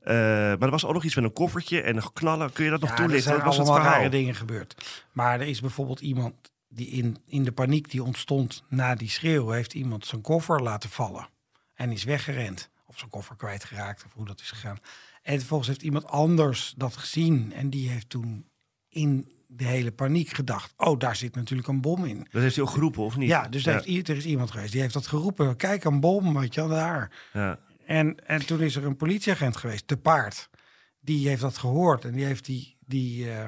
Eh, 0.00 0.14
maar 0.14 0.62
er 0.62 0.70
was 0.70 0.84
ook 0.84 0.92
nog 0.92 1.04
iets 1.04 1.14
met 1.14 1.24
een 1.24 1.32
koffertje 1.32 1.80
en 1.80 1.96
een 1.96 2.12
knallen. 2.12 2.52
Kun 2.52 2.64
je 2.64 2.70
dat 2.70 2.80
nog 2.80 2.88
Ja, 2.90 2.96
er 2.96 3.02
toelichten? 3.02 3.32
zijn 3.32 3.44
was 3.44 3.58
allemaal 3.58 3.78
rare 3.78 4.08
dingen 4.08 4.34
gebeurd. 4.34 4.74
Maar 5.12 5.40
er 5.40 5.46
is 5.46 5.60
bijvoorbeeld 5.60 6.00
iemand 6.00 6.34
die 6.68 6.88
in, 6.88 7.16
in 7.26 7.44
de 7.44 7.52
paniek 7.52 7.90
die 7.90 8.02
ontstond 8.02 8.62
na 8.68 8.94
die 8.94 9.08
schreeuw... 9.10 9.50
heeft 9.50 9.74
iemand 9.74 10.06
zijn 10.06 10.20
koffer 10.20 10.62
laten 10.62 10.90
vallen 10.90 11.28
en 11.74 11.90
is 11.90 12.04
weggerend. 12.04 12.70
Of 12.86 12.98
zijn 12.98 13.10
koffer 13.10 13.36
kwijtgeraakt, 13.36 14.04
of 14.04 14.12
hoe 14.12 14.26
dat 14.26 14.40
is 14.40 14.50
gegaan. 14.50 14.78
En 15.22 15.38
vervolgens 15.38 15.68
heeft 15.68 15.82
iemand 15.82 16.06
anders 16.06 16.74
dat 16.76 16.96
gezien... 16.96 17.52
en 17.52 17.70
die 17.70 17.88
heeft 17.88 18.08
toen 18.08 18.46
in 18.88 19.32
de 19.56 19.64
hele 19.64 19.92
paniek 19.92 20.28
gedacht... 20.28 20.72
oh, 20.76 20.98
daar 20.98 21.16
zit 21.16 21.34
natuurlijk 21.34 21.68
een 21.68 21.80
bom 21.80 22.04
in. 22.04 22.26
Dat 22.30 22.42
heeft 22.42 22.54
hij 22.54 22.64
ook 22.64 22.70
geroepen, 22.70 23.02
of 23.02 23.16
niet? 23.16 23.28
Ja, 23.28 23.48
dus 23.48 23.66
er, 23.66 23.82
heeft, 23.84 24.08
er 24.08 24.16
is 24.16 24.24
iemand 24.24 24.50
geweest 24.50 24.72
die 24.72 24.80
heeft 24.80 24.94
dat 24.94 25.06
geroepen. 25.06 25.56
Kijk, 25.56 25.84
een 25.84 26.00
bom, 26.00 26.38
weet 26.38 26.54
je 26.54 26.60
wel, 26.60 26.70
daar. 26.70 27.10
ja. 27.32 27.58
En, 27.86 28.26
en 28.26 28.46
toen 28.46 28.60
is 28.60 28.76
er 28.76 28.84
een 28.84 28.96
politieagent 28.96 29.56
geweest, 29.56 29.86
te 29.86 29.96
paard. 29.96 30.48
Die 31.00 31.28
heeft 31.28 31.40
dat 31.40 31.58
gehoord 31.58 32.04
en 32.04 32.12
die 32.12 32.24
heeft 32.24 32.44
die, 32.44 32.76
die, 32.86 33.30
eh, 33.30 33.46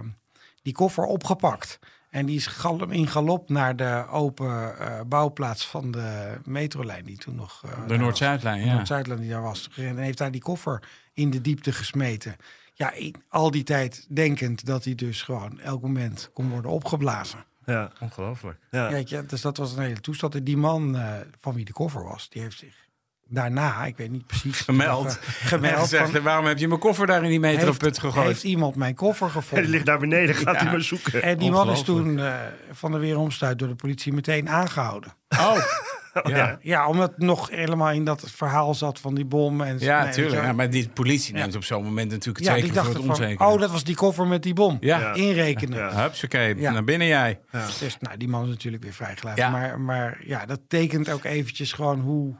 die 0.62 0.72
koffer 0.72 1.04
opgepakt. 1.04 1.78
En 2.10 2.26
die 2.26 2.36
is 2.36 2.46
gal- 2.46 2.90
in 2.90 3.06
galop 3.06 3.48
naar 3.48 3.76
de 3.76 4.06
open 4.10 4.78
eh, 4.78 5.00
bouwplaats 5.06 5.66
van 5.66 5.90
de 5.90 6.38
metrolijn, 6.44 7.04
die 7.04 7.18
toen 7.18 7.34
nog... 7.34 7.62
eh, 7.64 7.86
De. 7.86 7.96
Noord-Zuidlijn, 7.96 8.60
De 8.60 8.66
ja. 8.66 8.74
Noord-Zuidlijn 8.74 9.20
die 9.20 9.30
daar 9.30 9.42
was. 9.42 9.68
En 9.76 9.96
heeft 9.98 10.18
daar 10.18 10.30
die 10.30 10.40
koffer 10.40 10.82
in 11.12 11.30
de 11.30 11.40
diepte 11.40 11.72
gesmeten. 11.72 12.36
Ja, 12.76 12.92
al 13.28 13.50
die 13.50 13.62
tijd 13.62 14.06
denkend 14.08 14.66
dat 14.66 14.84
hij 14.84 14.94
dus 14.94 15.22
gewoon 15.22 15.60
elk 15.60 15.82
moment 15.82 16.30
kon 16.32 16.48
worden 16.50 16.70
opgeblazen. 16.70 17.44
Ja, 17.64 17.92
Ongelooflijk. 18.00 18.58
ja. 18.70 18.90
Weet 18.90 19.08
je, 19.08 19.26
dus 19.26 19.40
dat 19.40 19.56
was 19.56 19.76
een 19.76 19.82
hele 19.82 20.00
toestand. 20.00 20.34
En 20.34 20.44
die 20.44 20.56
man 20.56 20.96
eh, 20.96 21.16
van 21.40 21.54
wie 21.54 21.64
de 21.64 21.72
koffer 21.72 22.04
was, 22.04 22.28
die 22.28 22.42
heeft 22.42 22.58
zich 22.58 22.83
daarna, 23.28 23.84
ik 23.84 23.96
weet 23.96 24.10
niet 24.10 24.26
precies... 24.26 24.60
Gemeld. 24.60 25.06
eh, 25.06 25.12
En 25.42 25.48
gemeld 25.48 25.78
gezegd, 25.80 26.10
van, 26.10 26.22
waarom 26.22 26.46
heb 26.46 26.58
je 26.58 26.68
mijn 26.68 26.80
koffer 26.80 27.06
daar 27.06 27.22
in 27.22 27.28
die 27.30 27.40
meteroput 27.40 27.98
gegooid? 27.98 28.26
heeft 28.26 28.44
iemand 28.44 28.74
mijn 28.74 28.94
koffer 28.94 29.26
En 29.26 29.32
die 29.32 29.42
gevonden. 29.42 29.70
ligt 29.70 29.86
daar 29.86 29.98
beneden, 29.98 30.34
gaat 30.34 30.54
Ja. 30.54 30.60
hij 30.62 30.70
maar 30.70 30.80
zoeken. 30.80 31.22
En 31.22 31.38
die 31.38 31.50
man 31.50 31.70
is 31.70 31.82
toen 31.82 32.18
eh, 32.18 32.34
van 32.72 32.92
de 32.92 32.98
weeromstuit 32.98 33.58
door 33.58 33.68
de 33.68 33.74
politie 33.74 34.12
meteen 34.12 34.48
aangehouden. 34.48 35.12
Oh, 35.28 35.56
ja. 36.24 36.58
Ja, 36.60 36.88
omdat 36.88 37.10
het 37.10 37.18
nog 37.18 37.50
helemaal 37.50 37.90
in 37.90 38.04
dat 38.04 38.30
verhaal 38.34 38.74
zat 38.74 39.00
van 39.00 39.14
die 39.14 39.24
bom. 39.24 39.60
En, 39.60 39.76
Ja, 39.78 40.02
nee, 40.04 40.12
tuurlijk. 40.12 40.42
Ja, 40.42 40.52
maar 40.52 40.70
die 40.70 40.88
politie 40.88 41.34
neemt 41.34 41.56
op 41.56 41.64
zo'n 41.64 41.84
moment 41.84 42.10
natuurlijk 42.10 42.38
het 42.46 42.54
Ja, 42.54 42.60
zeker 42.62 42.84
voor 42.84 42.94
het 42.94 43.02
onzeker. 43.08 43.46
oh, 43.46 43.60
dat 43.60 43.70
was 43.70 43.84
die 43.84 43.94
koffer 43.96 44.26
met 44.26 44.42
die 44.42 44.54
bom. 44.54 44.76
Ja. 44.80 44.98
Ja. 44.98 45.12
Inrekenen. 45.14 45.78
Ja. 45.78 46.02
Hupsakee, 46.02 46.56
Ja. 46.56 46.70
naar 46.72 46.84
binnen 46.84 47.06
jij. 47.06 47.40
Dus 47.80 47.96
nou, 48.00 48.16
die 48.16 48.28
man 48.28 48.42
is 48.42 48.48
natuurlijk 48.48 48.82
weer 48.82 48.92
vrijgelaten. 48.92 49.44
Ja. 49.44 49.50
Maar, 49.50 49.80
maar 49.80 50.18
ja, 50.26 50.46
dat 50.46 50.60
tekent 50.68 51.10
ook 51.10 51.24
eventjes 51.24 51.72
gewoon 51.72 52.00
hoe, 52.00 52.34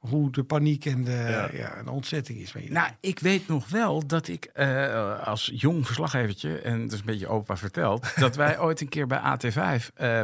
hoe 0.00 0.30
de 0.30 0.42
paniek 0.42 0.84
en 0.84 1.04
de, 1.04 1.10
Ja. 1.10 1.48
ja. 1.52 1.74
en 1.74 1.84
de 1.84 1.90
ontzetting 1.90 2.38
is. 2.38 2.54
Nou, 2.68 2.90
ik 3.00 3.18
weet 3.18 3.48
nog 3.48 3.68
wel 3.68 4.06
dat 4.06 4.28
ik 4.28 4.44
eh, 4.44 5.22
als 5.26 5.50
jong 5.54 5.86
verslaggevertje, 5.86 6.58
en 6.58 6.80
dat 6.80 6.92
is 6.92 6.98
een 6.98 7.04
beetje 7.04 7.28
opa 7.28 7.56
verteld, 7.56 8.12
dat 8.16 8.36
wij 8.36 8.60
ooit 8.60 8.80
een 8.80 8.88
keer 8.88 9.06
bij 9.06 9.20
AT5 9.20 9.94
eh, 9.94 10.20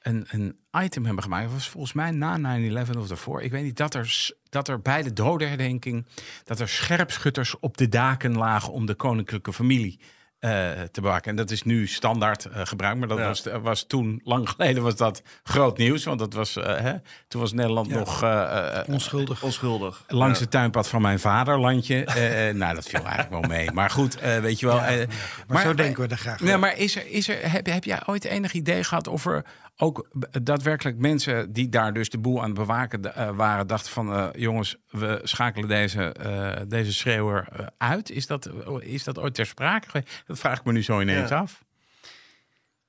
een, 0.00 0.26
een 0.30 0.56
item 0.72 1.04
hebben 1.04 1.22
gemaakt. 1.22 1.44
Dat 1.44 1.52
was 1.52 1.68
volgens 1.68 1.92
mij 1.92 2.10
na 2.10 2.58
9-11 2.58 2.98
of 2.98 3.08
daarvoor. 3.08 3.42
Ik 3.42 3.50
weet 3.50 3.64
niet, 3.64 3.76
dat 3.76 3.94
er, 3.94 4.30
dat 4.48 4.68
er 4.68 4.80
bij 4.80 5.02
de 5.02 5.12
dodenherdenking, 5.12 6.06
dat 6.44 6.60
er 6.60 6.68
scherpschutters 6.68 7.58
op 7.58 7.76
de 7.76 7.88
daken 7.88 8.36
lagen 8.36 8.72
om 8.72 8.86
de 8.86 8.94
koninklijke 8.94 9.52
familie 9.52 10.00
eh, 10.40 10.70
te 10.90 11.00
bewaken. 11.00 11.30
En 11.30 11.36
dat 11.36 11.50
is 11.50 11.62
nu 11.62 11.86
standaard 11.86 12.44
eh, 12.44 12.60
gebruik, 12.64 12.96
maar 12.96 13.08
dat 13.08 13.18
Ja. 13.18 13.26
was, 13.26 13.42
was 13.62 13.84
toen, 13.86 14.20
lang 14.24 14.48
geleden 14.56 14.82
was 14.82 14.96
dat 14.96 15.22
groot 15.42 15.78
nieuws. 15.78 16.04
Want 16.04 16.18
dat 16.18 16.32
was, 16.32 16.56
eh, 16.56 16.76
hè, 16.78 16.92
toen 17.28 17.40
was 17.40 17.52
Nederland 17.52 17.88
Ja. 17.90 17.98
nog 17.98 18.22
eh, 18.22 18.78
eh, 18.78 18.88
Onschuldig. 18.88 19.42
Onschuldig. 19.42 20.04
Langs 20.08 20.38
Ja. 20.38 20.42
het 20.44 20.50
tuinpad 20.52 20.88
van 20.88 21.02
mijn 21.02 21.18
vaderlandje. 21.20 22.04
Eh, 22.10 22.48
eh, 22.48 22.54
nou, 22.56 22.74
dat 22.74 22.86
viel 22.88 23.00
eigenlijk 23.04 23.30
wel 23.30 23.40
mee. 23.56 23.70
Maar 23.72 23.90
goed, 23.90 24.16
eh, 24.18 24.38
weet 24.38 24.60
je 24.60 24.66
wel. 24.66 24.76
Ja, 24.76 24.86
eh, 24.86 24.98
ja, 25.00 25.06
maar, 25.48 25.62
zo 25.62 25.74
denken 25.74 26.02
we 26.02 26.08
er 26.08 26.16
graag 26.16 26.40
Nee, 26.40 26.56
maar 26.56 26.76
is 26.78 26.96
er, 26.96 27.06
is 27.10 27.28
er, 27.28 27.50
heb, 27.52 27.66
heb 27.66 27.84
jij 27.84 28.00
ooit 28.06 28.24
enig 28.24 28.52
idee 28.52 28.84
gehad 28.84 29.06
of 29.08 29.26
er 29.26 29.44
ook 29.80 30.08
daadwerkelijk 30.42 30.96
mensen 30.98 31.52
die 31.52 31.68
daar 31.68 31.92
dus 31.92 32.08
de 32.08 32.18
boel 32.18 32.38
aan 32.38 32.44
het 32.50 32.58
bewaken 32.58 33.14
eh, 33.14 33.30
waren, 33.36 33.66
dachten 33.66 33.92
van 33.92 34.12
eh, 34.14 34.28
jongens, 34.32 34.76
we 34.90 35.20
schakelen 35.22 35.68
deze, 35.68 36.12
eh, 36.12 36.62
deze 36.68 36.92
schreeuwer 36.92 37.68
uit? 37.78 38.10
Is 38.10 38.26
dat, 38.26 38.50
is 38.80 39.04
dat 39.04 39.18
ooit 39.18 39.34
ter 39.34 39.46
sprake? 39.46 40.04
Dat 40.26 40.38
vraag 40.38 40.58
ik 40.58 40.64
me 40.64 40.72
nu 40.72 40.82
zo 40.82 41.00
ineens 41.00 41.28
Ja. 41.30 41.38
af. 41.38 41.64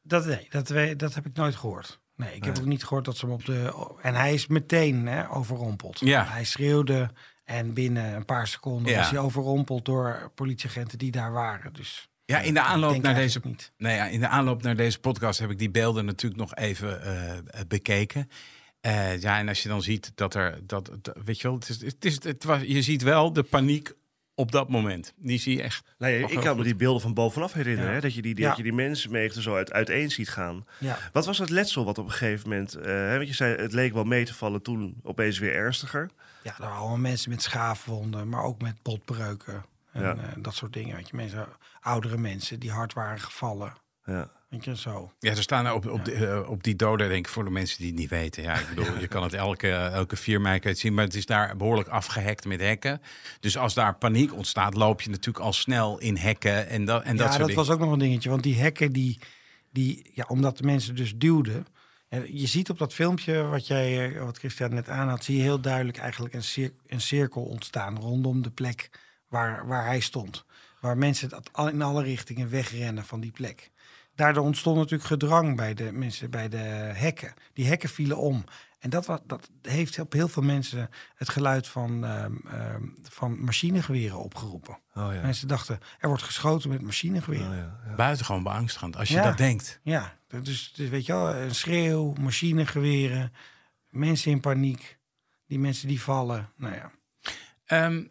Dat, 0.04 0.26
nee, 0.26 0.48
dat, 0.50 0.74
dat 1.00 1.14
heb 1.14 1.26
ik 1.26 1.34
nooit 1.36 1.56
gehoord. 1.56 2.00
Nee, 2.16 2.36
ik 2.36 2.44
heb 2.44 2.58
ook 2.58 2.66
niet 2.66 2.84
gehoord 2.84 3.06
dat 3.06 3.18
ze 3.18 3.26
hem 3.26 3.34
op 3.34 3.46
de... 3.46 3.74
En 4.02 4.16
hij 4.16 4.34
is 4.34 4.48
meteen 4.48 5.08
hè, 5.08 5.30
overrompeld. 5.32 6.00
Ja. 6.00 6.26
Hij 6.26 6.44
schreeuwde 6.44 7.10
en 7.44 7.74
binnen 7.74 8.14
een 8.16 8.26
paar 8.26 8.48
seconden 8.48 8.92
Ja. 8.92 8.98
was 8.98 9.10
hij 9.10 9.20
overrompeld 9.20 9.86
door 9.86 10.32
politieagenten 10.36 10.98
die 10.98 11.12
daar 11.12 11.32
waren. 11.32 11.74
Dus 11.74 12.10
Ja, 12.32 12.40
in 12.40 12.54
de 12.54 12.62
aanloop 12.62 13.02
naar 13.02 13.16
deze 13.16 13.40
niet. 13.44 13.72
Nou 13.78 13.96
ja, 13.96 14.06
in 14.08 14.20
de 14.20 14.28
aanloop 14.28 14.62
naar 14.62 14.76
deze 14.76 15.00
podcast 15.00 15.40
heb 15.40 15.50
ik 15.50 15.60
die 15.60 15.70
beelden 15.72 16.06
natuurlijk 16.06 16.42
nog 16.42 16.56
even 16.56 17.04
eh, 17.04 17.62
bekeken. 17.68 18.30
Eh, 18.82 19.22
ja, 19.22 19.38
en 19.40 19.48
als 19.48 19.64
je 19.64 19.70
dan 19.70 19.82
ziet 19.82 20.12
dat 20.16 20.34
er, 20.36 20.60
dat, 20.66 20.92
dat- 21.02 21.16
weet 21.26 21.42
je 21.42 21.48
wel, 21.48 21.58
het 21.58 21.70
is, 21.70 21.82
het 21.82 22.06
is, 22.06 22.24
het 22.24 22.44
was, 22.44 22.62
je 22.62 22.82
ziet 22.82 23.02
wel 23.02 23.34
de 23.34 23.44
paniek 23.44 23.92
op 24.36 24.52
dat 24.52 24.70
moment. 24.70 25.14
Die 25.18 25.40
zie 25.40 25.56
je 25.56 25.62
echt. 25.64 25.84
Nee, 25.98 26.20
ik 26.28 26.40
kan 26.40 26.58
me 26.58 26.64
die 26.64 26.76
beelden 26.76 27.02
van 27.02 27.14
bovenaf 27.14 27.54
herinneren. 27.54 27.90
Ja. 27.90 27.96
Hè? 27.96 28.02
Dat, 28.02 28.14
je 28.14 28.22
die, 28.22 28.38
Ja. 28.40 28.48
dat 28.48 28.58
je 28.58 28.64
die 28.64 28.74
mensenmenigte 28.74 29.42
zo 29.42 29.56
uit, 29.56 29.72
uiteen 29.72 30.12
ziet 30.12 30.30
gaan. 30.30 30.66
Ja. 30.80 30.98
Wat 31.12 31.26
was 31.26 31.38
het 31.38 31.50
letsel 31.50 31.86
wat 31.86 31.98
op 31.98 32.06
een 32.06 32.12
gegeven 32.12 32.50
moment... 32.50 32.76
eh, 32.76 32.86
hè, 32.86 33.16
want 33.16 33.28
je 33.28 33.34
zei, 33.34 33.56
het 33.56 33.74
leek 33.74 33.94
wel 33.94 34.04
mee 34.04 34.26
te 34.26 34.34
vallen 34.34 34.62
toen 34.62 34.96
opeens 35.04 35.40
weer 35.40 35.54
ernstiger. 35.54 36.10
Ja, 36.44 36.52
er 36.52 36.62
waren 36.62 36.78
allemaal 36.78 36.98
mensen 36.98 37.30
met 37.30 37.42
schaafwonden, 37.42 38.30
maar 38.30 38.44
ook 38.44 38.62
met 38.62 38.76
botbreuken. 38.82 39.66
En 39.92 40.02
Ja. 40.02 40.16
eh, 40.16 40.24
dat 40.38 40.54
soort 40.56 40.74
dingen. 40.74 40.96
Weet 40.96 41.10
je, 41.10 41.16
mensen, 41.16 41.48
oudere 41.80 42.18
mensen 42.18 42.60
die 42.60 42.72
hard 42.72 42.94
waren 42.94 43.20
gevallen. 43.20 43.74
Ja. 44.06 44.32
Weet 44.50 44.66
je, 44.66 44.78
zo. 44.78 45.12
Ja, 45.20 45.30
er 45.32 45.42
staan 45.42 45.72
op, 45.72 45.88
op, 45.88 46.06
de, 46.06 46.14
eh, 46.28 46.50
op 46.50 46.64
die 46.64 46.76
doden, 46.76 47.10
denk 47.10 47.26
ik, 47.26 47.32
voor 47.32 47.44
de 47.44 47.50
mensen 47.50 47.78
die 47.78 47.88
het 47.88 47.96
niet 47.96 48.10
weten. 48.10 48.44
Ja, 48.44 48.60
ik 48.60 48.68
bedoel, 48.70 49.00
je 49.00 49.08
kan 49.08 49.24
het 49.24 49.34
elke, 49.34 49.72
elke 49.72 50.16
4 50.16 50.42
mei 50.42 50.76
zien, 50.76 50.94
maar 50.94 51.04
het 51.04 51.14
is 51.16 51.26
daar 51.26 51.58
behoorlijk 51.58 51.88
afgehekt 51.90 52.46
met 52.46 52.60
hekken. 52.60 53.02
Dus 53.40 53.58
als 53.58 53.74
daar 53.74 53.96
paniek 53.98 54.34
ontstaat, 54.34 54.76
loop 54.76 55.02
je 55.02 55.10
natuurlijk 55.10 55.46
al 55.46 55.54
snel 55.54 56.00
in 56.00 56.18
hekken 56.18 56.68
en 56.68 56.86
dat, 56.86 57.04
en 57.04 57.16
dat 57.18 57.20
ja, 57.20 57.26
soort 57.26 57.38
dat 57.38 57.48
dingen. 57.48 57.66
was 57.66 57.76
ook 57.76 57.80
nog 57.82 57.92
een 57.92 58.00
dingetje. 58.00 58.30
Want 58.30 58.44
die 58.44 58.60
hekken 58.60 58.92
die, 58.92 59.20
die, 59.72 60.10
ja, 60.14 60.26
omdat 60.28 60.58
de 60.58 60.64
mensen 60.64 60.96
dus 60.96 61.16
duwden. 61.16 61.66
En 62.10 62.38
je 62.38 62.48
ziet 62.48 62.70
op 62.70 62.78
dat 62.78 62.94
filmpje 62.94 63.42
wat 63.44 63.68
jij, 63.68 64.12
eh, 64.16 64.24
wat 64.24 64.38
Christian 64.38 64.74
net 64.74 64.90
aan 64.90 65.10
had, 65.10 65.24
zie 65.24 65.36
je 65.38 65.42
heel 65.44 65.60
duidelijk 65.62 65.98
eigenlijk 65.98 66.34
een, 66.34 66.44
cir 66.44 66.72
een 66.88 67.02
cirkel 67.02 67.42
ontstaan 67.44 68.00
rondom 68.00 68.42
de 68.42 68.52
plek 68.52 68.90
waar, 69.32 69.68
waar 69.68 69.86
hij 69.86 70.00
stond. 70.00 70.46
Waar 70.80 70.98
mensen 70.98 71.30
dat 71.30 71.50
al- 71.54 71.68
in 71.70 71.82
alle 71.82 72.04
richtingen 72.04 72.50
wegrennen 72.50 73.06
van 73.06 73.20
die 73.20 73.32
plek. 73.32 73.72
Daardoor 74.16 74.44
ontstond 74.44 74.78
natuurlijk 74.78 75.04
gedrang 75.10 75.56
bij 75.56 75.74
de 75.74 75.92
mensen 75.92 76.30
bij 76.30 76.50
de 76.50 76.58
hekken. 76.94 77.34
Die 77.54 77.68
hekken 77.68 77.90
vielen 77.90 78.18
om. 78.18 78.44
En 78.80 78.90
dat, 78.90 79.06
wa- 79.06 79.22
dat 79.28 79.50
heeft 79.62 80.00
op 80.00 80.14
heel 80.14 80.28
veel 80.28 80.44
mensen 80.44 80.90
het 81.16 81.30
geluid 81.30 81.68
van, 81.68 82.06
ehm, 82.06 82.36
ehm, 82.48 82.84
van 83.04 83.40
machinegeweren 83.44 84.18
opgeroepen. 84.20 84.80
Oh 84.96 85.14
ja. 85.14 85.22
Mensen 85.22 85.48
dachten, 85.48 85.80
er 86.00 86.08
wordt 86.08 86.24
geschoten 86.24 86.70
met 86.70 86.82
machinegeweren. 86.82 87.50
Oh 87.50 87.56
ja. 87.56 87.80
ja. 87.88 87.96
Buitengewoon 87.96 88.44
beangstigend 88.44 88.96
als 88.98 89.08
je 89.10 89.16
Ja. 89.16 89.24
dat 89.24 89.38
denkt. 89.38 89.80
Ja, 89.84 90.18
dus, 90.28 90.74
dus 90.76 90.90
weet 90.90 91.06
je 91.06 91.14
wel, 91.14 91.36
een 91.36 91.56
schreeuw, 91.56 92.14
machinegeweren, 92.20 93.34
mensen 93.90 94.32
in 94.32 94.40
paniek, 94.40 94.98
die 95.48 95.60
mensen 95.60 95.88
die 95.88 96.02
vallen. 96.02 96.50
Nou 96.56 96.76
ja, 96.76 96.92
Ehm, 97.66 98.04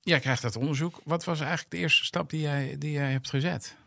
jij 0.00 0.20
krijgt 0.20 0.42
dat 0.42 0.56
onderzoek. 0.56 1.00
Wat 1.04 1.24
was 1.24 1.40
eigenlijk 1.40 1.70
de 1.70 1.76
eerste 1.76 2.04
stap 2.04 2.30
die 2.30 2.40
jij, 2.40 2.76
die 2.78 2.92
jij 2.92 3.10
hebt 3.12 3.28
gezet? 3.28 3.78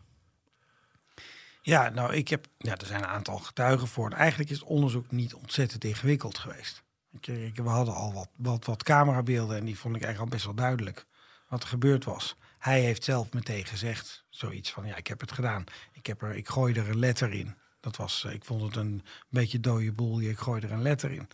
ja 1.64 1.88
nou, 1.88 2.14
ik 2.14 2.28
heb, 2.28 2.46
ja, 2.58 2.76
er 2.76 2.86
zijn 2.86 3.02
een 3.02 3.08
aantal 3.08 3.38
getuigen 3.38 3.88
voor. 3.88 4.10
En 4.10 4.16
eigenlijk 4.16 4.50
is 4.50 4.58
het 4.58 4.68
onderzoek 4.68 5.10
niet 5.10 5.34
ontzettend 5.34 5.84
ingewikkeld 5.84 6.38
geweest. 6.38 6.82
We 7.20 7.62
hadden 7.64 7.94
al 7.94 8.12
wat, 8.12 8.28
wat, 8.36 8.64
wat 8.64 8.82
camerabeelden 8.82 9.56
en 9.56 9.64
die 9.64 9.78
vond 9.78 9.96
ik 9.96 10.02
eigenlijk 10.02 10.32
al 10.32 10.36
best 10.36 10.44
wel 10.44 10.64
duidelijk 10.64 11.06
wat 11.48 11.62
er 11.62 11.68
gebeurd 11.68 12.04
was. 12.04 12.36
Hij 12.58 12.80
heeft 12.80 13.04
zelf 13.04 13.32
meteen 13.32 13.64
gezegd, 13.64 14.24
zoiets 14.28 14.72
van, 14.72 14.86
ja, 14.86 14.96
ik 14.96 15.06
heb 15.06 15.20
het 15.20 15.32
gedaan. 15.32 15.64
Ik, 15.92 16.06
heb 16.06 16.22
er, 16.22 16.34
ik 16.34 16.48
gooi 16.48 16.74
er 16.74 16.88
een 16.88 16.98
letter 16.98 17.32
in. 17.32 17.56
Dat 17.80 17.96
was, 17.96 18.24
eh, 18.24 18.32
ik 18.32 18.44
vond 18.44 18.62
het 18.62 18.76
een 18.76 19.02
beetje 19.28 19.60
dode 19.60 19.92
boel, 19.92 20.20
ik 20.20 20.38
gooi 20.38 20.62
er 20.62 20.72
een 20.72 20.82
letter 20.82 21.10
in. 21.10 21.28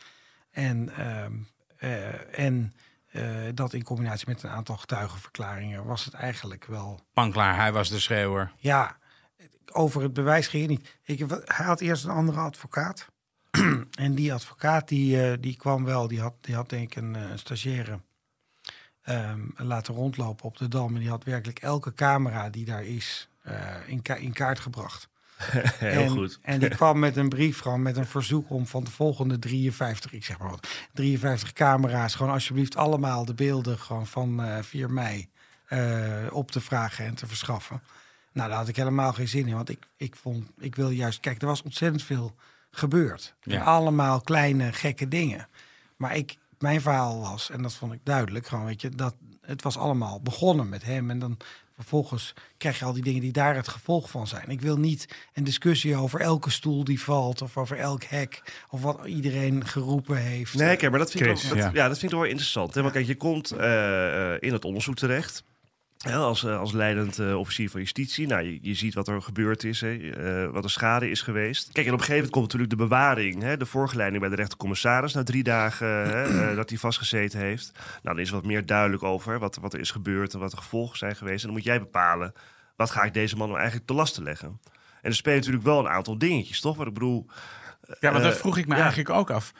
En, 0.51 0.97
ehm, 0.97 1.33
eh, 1.77 2.39
en 2.39 2.73
dat 3.55 3.73
in 3.73 3.83
combinatie 3.83 4.29
met 4.29 4.43
een 4.43 4.51
aantal 4.51 4.77
getuigenverklaringen 4.77 5.85
was 5.85 6.05
het 6.05 6.15
eigenlijk 6.15 6.65
wel 6.65 7.01
Panklaar, 7.13 7.57
hij 7.57 7.73
was 7.73 7.89
de 7.89 7.99
schreeuwer. 8.01 8.53
ja, 8.57 8.99
over 9.73 10.03
het 10.03 10.13
bewijs 10.13 10.47
ging 10.49 10.63
het 10.63 10.71
niet. 10.71 10.99
Ik, 11.03 11.31
hij 11.45 11.67
had 11.67 11.81
eerst 11.81 12.05
een 12.05 12.11
andere 12.11 12.41
advocaat. 12.41 13.07
en 13.99 14.15
die 14.15 14.33
advocaat 14.33 14.89
die, 14.89 15.23
eh, 15.31 15.37
die 15.41 15.57
kwam 15.57 15.85
wel, 15.85 16.09
die 16.09 16.21
had, 16.21 16.35
die 16.41 16.55
had 16.55 16.69
denk 16.69 16.83
ik 16.83 17.03
een, 17.03 17.17
eh, 17.17 17.31
een 17.31 17.39
stagiaire 17.39 18.01
ehm, 19.03 19.41
laten 19.57 19.95
rondlopen 19.95 20.45
op 20.45 20.57
de 20.57 20.69
Dam. 20.69 20.95
En 20.95 21.01
die 21.01 21.09
had 21.09 21.25
werkelijk 21.25 21.59
elke 21.59 21.95
camera 21.95 22.51
die 22.51 22.65
daar 22.65 22.85
is 22.85 23.29
eh, 23.43 23.77
in, 23.87 24.03
ka- 24.03 24.15
in 24.15 24.33
kaart 24.33 24.61
gebracht. 24.61 25.09
Heel 25.79 26.03
en, 26.03 26.11
goed. 26.11 26.39
En 26.43 26.61
die 26.61 26.69
kwam 26.69 26.99
met 26.99 27.17
een 27.17 27.29
brief, 27.29 27.61
gewoon 27.61 27.83
met 27.83 27.97
een 27.97 28.07
verzoek 28.07 28.51
om 28.51 28.67
van 28.67 28.85
de 28.85 28.91
volgende 28.91 29.39
53, 29.39 30.13
ik 30.13 30.25
zeg 30.25 30.39
maar 30.39 30.51
wat, 30.51 30.69
53 30.93 31.53
camera's, 31.53 32.15
gewoon 32.15 32.33
alsjeblieft 32.33 32.77
allemaal 32.77 33.25
de 33.25 33.35
beelden 33.35 33.79
gewoon 33.79 34.07
van 34.07 34.43
eh 34.43 34.63
4 34.63 34.91
mei 34.91 35.29
eh, 35.67 36.27
op 36.31 36.51
te 36.51 36.61
vragen 36.61 37.05
en 37.05 37.15
te 37.15 37.27
verschaffen. 37.27 37.83
Nou, 38.33 38.49
daar 38.49 38.59
had 38.59 38.69
ik 38.69 38.77
helemaal 38.77 39.13
geen 39.13 39.29
zin 39.29 39.47
in, 39.47 39.55
want 39.55 39.69
ik, 39.69 39.87
ik 39.97 40.17
vond, 40.17 40.51
ik 40.59 40.75
wil 40.75 40.91
juist, 40.91 41.21
kijk, 41.21 41.41
er 41.41 41.47
was 41.47 41.63
ontzettend 41.63 42.03
veel 42.03 42.35
gebeurd. 42.71 43.35
Ja. 43.43 43.63
Allemaal 43.63 44.21
kleine, 44.21 44.73
gekke 44.73 45.09
dingen. 45.09 45.49
Maar 45.97 46.17
ik, 46.17 46.37
mijn 46.59 46.81
verhaal 46.81 47.21
was, 47.21 47.51
en 47.51 47.63
dat 47.63 47.75
vond 47.75 47.93
ik 47.93 48.01
duidelijk, 48.03 48.47
gewoon, 48.47 48.65
weet 48.65 48.81
je, 48.81 48.89
dat 48.89 49.15
het 49.51 49.63
was 49.63 49.77
allemaal 49.77 50.21
begonnen 50.21 50.69
met 50.69 50.85
hem. 50.85 51.11
En 51.11 51.19
dan 51.19 51.37
vervolgens 51.81 52.35
krijg 52.57 52.79
je 52.79 52.85
al 52.85 52.93
die 52.93 53.03
dingen 53.03 53.21
die 53.21 53.33
daar 53.33 53.57
het 53.57 53.69
gevolg 53.69 54.11
van 54.11 54.27
zijn. 54.27 54.49
Ik 54.49 54.61
wil 54.61 54.77
niet 54.77 55.09
een 55.35 55.45
discussie 55.45 55.97
over 55.97 56.21
elke 56.21 56.51
stoel 56.51 56.85
die 56.85 57.01
valt, 57.01 57.43
of 57.43 57.57
over 57.57 57.77
elk 57.77 58.05
hek, 58.05 58.43
of 58.71 58.83
wat 58.83 59.07
iedereen 59.07 59.67
geroepen 59.67 60.17
heeft. 60.17 60.55
Nee, 60.55 60.77
kijk, 60.77 60.91
maar 60.91 61.01
dat 61.01 61.11
vind, 61.11 61.43
ik 61.43 61.49
dat, 61.49 61.73
ja. 61.73 61.89
dat 61.89 61.99
vind 61.99 62.13
ik 62.13 62.19
wel 62.19 62.27
interessant. 62.27 62.75
Hè? 62.75 62.81
Want 62.81 62.93
kijk, 62.93 63.07
je 63.07 63.17
komt 63.17 63.51
eh, 63.51 64.33
eh, 64.33 64.37
in 64.41 64.53
het 64.53 64.65
onderzoek 64.65 64.97
terecht. 64.97 65.45
Als, 66.09 66.45
eh, 66.45 66.59
als 66.59 66.73
leidend 66.73 67.19
eh, 67.19 67.39
officier 67.39 67.71
van 67.71 67.81
justitie. 67.81 68.27
Nou, 68.27 68.43
je, 68.43 68.59
je 68.63 68.75
ziet 68.75 68.95
wat 68.95 69.09
er 69.09 69.23
gebeurd 69.23 69.65
is, 69.65 69.81
hè, 69.81 69.97
eh, 69.97 70.53
wat 70.53 70.63
de 70.63 70.69
schade 70.69 71.11
is 71.11 71.23
geweest. 71.23 71.73
Kijk, 71.73 71.87
en 71.87 71.93
op 71.93 71.99
een 71.99 72.05
gegeven 72.05 72.15
moment 72.15 72.33
komt 72.33 72.45
natuurlijk 72.45 72.71
de 72.71 72.77
bewaring, 72.77 73.43
hè, 73.43 73.57
de 73.57 73.67
voorgeleiding 73.67 74.21
bij 74.21 74.31
de 74.31 74.37
rechtercommissaris 74.37 75.13
na 75.13 75.23
drie 75.23 75.43
dagen 75.43 75.87
hè, 75.89 76.51
eh, 76.51 76.57
dat 76.61 76.69
hij 76.69 76.79
vastgezeten 76.79 77.41
heeft. 77.41 77.73
Nou, 77.75 78.01
dan 78.03 78.19
is 78.19 78.29
er 78.29 78.35
wat 78.35 78.45
meer 78.45 78.67
duidelijk 78.67 79.03
over 79.03 79.39
wat, 79.39 79.57
wat 79.57 79.73
er 79.73 79.81
is 79.81 79.91
gebeurd 79.91 80.33
en 80.33 80.39
wat 80.39 80.51
de 80.51 80.57
gevolgen 80.57 80.99
zijn 80.99 81.17
geweest. 81.17 81.41
En 81.41 81.47
dan 81.47 81.57
moet 81.57 81.67
jij 81.67 81.79
bepalen, 81.81 82.33
wat 82.77 82.91
ga 82.91 83.03
ik 83.03 83.15
deze 83.15 83.37
man 83.37 83.47
nou 83.47 83.59
eigenlijk 83.59 83.89
te 83.89 83.95
lasten 83.95 84.23
leggen? 84.23 84.61
En 85.03 85.11
er 85.11 85.15
spelen 85.15 85.39
natuurlijk 85.39 85.65
wel 85.65 85.79
een 85.79 85.89
aantal 85.89 86.19
dingetjes, 86.19 86.61
toch? 86.61 86.77
Wat 86.77 86.87
ik 86.87 86.95
bedoel, 86.95 87.27
Ja, 88.01 88.11
maar 88.11 88.23
dat 88.23 88.37
vroeg 88.37 88.59
ik 88.59 88.67
me 88.67 88.75
ja. 88.75 88.81
eigenlijk 88.81 89.11
ook 89.11 89.31
af. 89.31 89.53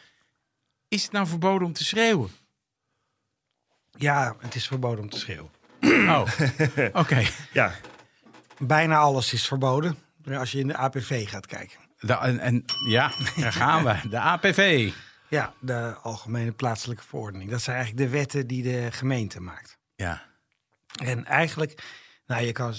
Is 0.89 1.03
het 1.03 1.13
nou 1.13 1.27
verboden 1.27 1.67
om 1.67 1.73
te 1.73 1.85
schreeuwen? 1.85 2.31
Ja, 3.91 4.37
het 4.39 4.55
is 4.55 4.67
verboden 4.67 5.05
om 5.05 5.11
te 5.11 5.19
schreeuwen. 5.19 5.60
Oh, 5.83 6.27
oké. 7.03 7.23
ja, 7.53 7.73
Bijna 8.63 8.99
alles 8.99 9.33
is 9.33 9.47
verboden. 9.47 9.97
Als 10.33 10.53
je 10.53 10.59
in 10.59 10.67
de 10.67 10.77
APV 10.77 11.29
gaat 11.29 11.47
kijken. 11.47 11.79
En, 11.99 12.39
en 12.39 12.65
ja, 12.89 13.13
daar 13.37 13.53
gaan 13.53 13.85
we. 13.85 14.09
De 14.09 14.19
APV. 14.19 14.91
Ja, 15.29 15.53
de 15.61 15.95
Algemene 16.03 16.53
Plaatselijke 16.53 17.03
Verordening. 17.03 17.51
Dat 17.51 17.63
zijn 17.63 17.77
eigenlijk 17.77 18.07
de 18.07 18.19
wetten 18.19 18.47
die 18.47 18.63
de 18.63 18.89
gemeente 18.91 19.41
maakt. 19.41 19.79
Ja. 19.95 20.23
En 21.03 21.25
eigenlijk, 21.25 21.83
nou, 22.27 22.43
je 22.43 22.53
kan 22.53 22.75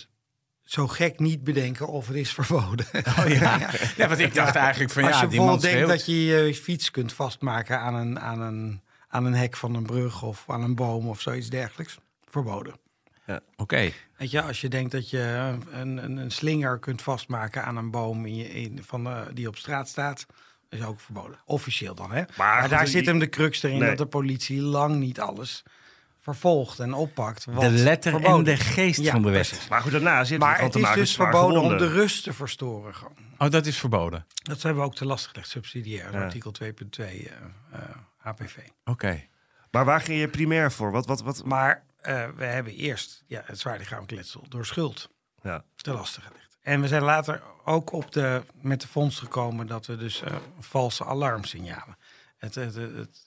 zo 0.63 0.87
gek 0.87 1.19
niet 1.19 1.43
bedenken 1.43 1.87
of 1.87 2.07
het 2.07 2.15
is 2.15 2.33
verboden. 2.33 2.85
Oh 3.19 3.27
ja. 3.27 3.69
ja, 3.97 4.07
want 4.07 4.19
ik 4.19 4.33
dacht 4.33 4.55
eigenlijk 4.55 4.91
van 4.91 5.03
Als 5.03 5.15
ja, 5.15 5.21
je 5.21 5.27
die 5.27 5.39
man 5.39 5.59
bijvoorbeeld 5.59 5.87
denkt 5.87 6.05
dat 6.05 6.05
je 6.05 6.25
je 6.25 6.55
fiets 6.55 6.91
kunt 6.91 7.13
vastmaken 7.13 7.79
aan 7.79 7.95
een, 7.95 8.19
aan, 8.19 8.41
een, 8.41 8.81
aan 9.07 9.25
een 9.25 9.33
hek 9.33 9.57
van 9.57 9.75
een 9.75 9.85
brug 9.85 10.23
of 10.23 10.43
aan 10.47 10.63
een 10.63 10.75
boom 10.75 11.09
of 11.09 11.21
zoiets 11.21 11.49
dergelijks, 11.49 11.97
verboden. 12.29 12.81
Oké. 13.58 13.91
Weet 14.17 14.32
je, 14.32 14.41
als 14.41 14.62
je 14.62 14.67
denkt 14.67 14.91
dat 14.91 15.10
je 15.10 15.20
een, 15.72 16.04
een, 16.04 16.17
een 16.17 16.32
slinger 16.32 16.80
kunt 16.80 17.02
vastmaken 17.02 17.63
aan 17.63 17.78
een 17.78 17.91
boom 17.91 18.26
in 18.26 18.36
je, 18.36 18.50
in, 18.50 18.84
van, 18.84 19.08
eh, 19.08 19.22
die 19.34 19.48
op 19.48 19.58
straat 19.58 19.88
staat, 19.89 20.26
is 20.70 20.84
ook 20.84 21.00
verboden. 21.00 21.39
Officieel 21.46 21.96
dan, 21.96 22.12
hè? 22.12 22.24
Maar, 22.38 22.70
daar 22.70 22.88
zit 22.88 23.06
hem 23.06 23.20
de 23.20 23.30
crux 23.30 23.63
erin 23.63 23.80
Nee. 23.80 23.89
dat 23.89 23.98
de 23.98 24.06
politie 24.06 24.62
lang 24.62 24.96
niet 24.96 25.20
alles 25.20 25.63
vervolgt 26.20 26.80
en 26.80 26.94
oppakt. 26.94 27.46
Wat 27.46 27.62
De 27.62 27.70
letter 27.70 28.13
en 28.13 28.20
verboden 28.20 28.46
de 28.46 28.52
is. 28.52 28.60
geest 28.60 29.00
Ja, 29.00 29.12
van 29.12 29.22
de 29.22 29.30
wet. 29.30 29.65
maar 29.70 29.82
goed, 29.82 29.91
daarna 29.91 30.24
zit 30.24 30.34
er 30.41 30.48
Maar 30.48 30.62
het 30.62 30.76
is 30.76 30.91
dus 30.94 31.15
verboden 31.15 31.62
om 31.62 31.78
de 31.78 31.88
rust 31.88 32.24
te 32.24 32.34
verstoren. 32.34 32.96
Gewoon. 32.96 33.13
Oh, 33.38 33.50
dat 33.50 33.65
is 33.65 33.78
verboden. 33.78 34.26
Dat 34.44 34.62
hebben 34.62 34.82
we 34.82 34.88
ook 34.88 34.96
te 34.96 35.06
lastig 35.06 35.32
gelegd, 35.32 35.50
subsidiair, 35.50 36.12
Ja. 36.12 36.22
artikel 36.24 36.52
2.2 36.52 37.30
eh, 37.30 37.32
eh, 37.72 37.80
APV. 38.24 38.56
Oké. 38.86 39.24
Maar 39.72 39.86
waar 39.86 40.02
ging 40.02 40.20
je 40.20 40.28
primair 40.28 40.72
voor? 40.72 40.91
Wat, 40.91 41.06
wat, 41.06 41.22
wat? 41.22 41.46
Maar 41.46 41.84
eh, 42.01 42.29
we 42.35 42.45
hebben 42.45 42.73
eerst 42.73 43.23
ja, 43.27 43.41
het 43.45 43.59
zwaarlichamelijk 43.59 44.11
letsel 44.11 44.45
door 44.49 44.65
schuld 44.65 45.09
Ja. 45.41 45.63
te 45.75 45.93
lastig 45.93 46.23
gelegd. 46.23 46.57
En 46.61 46.81
we 46.81 46.87
zijn 46.87 47.03
later 47.03 47.41
ook 47.65 47.91
op 47.91 48.11
de, 48.11 48.41
met 48.61 48.81
de 48.81 48.87
fonds 48.87 49.19
gekomen 49.19 49.67
dat 49.67 49.85
we 49.85 49.97
dus 49.97 50.21
eh, 50.21 50.35
valse 50.59 51.05
alarmsignalen. 51.05 51.97
Het, 52.37 52.55
het, 52.55 52.77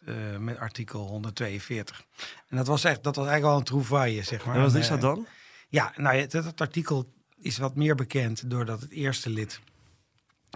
eh, 0.05 0.37
met 0.39 0.59
artikel 0.59 1.07
142. 1.07 2.05
En 2.49 2.57
dat 2.57 2.67
was 2.67 2.85
echt, 2.85 3.03
dat 3.03 3.17
was 3.17 3.27
eigenlijk 3.27 3.45
wel 3.45 3.57
een 3.59 3.65
trouvaille, 3.83 4.23
zeg 4.23 4.45
maar. 4.45 4.55
En 4.57 4.63
wat 4.63 4.75
is 4.75 4.89
dat 4.89 5.01
dan? 5.01 5.27
Ja, 5.69 5.93
nou, 5.97 6.17
het, 6.17 6.33
het 6.33 6.61
artikel 6.61 7.13
is 7.37 7.59
wat 7.59 7.75
meer 7.75 7.95
bekend 7.95 8.51
doordat 8.51 8.81
het 8.81 8.91
eerste 8.91 9.31
lid 9.31 9.61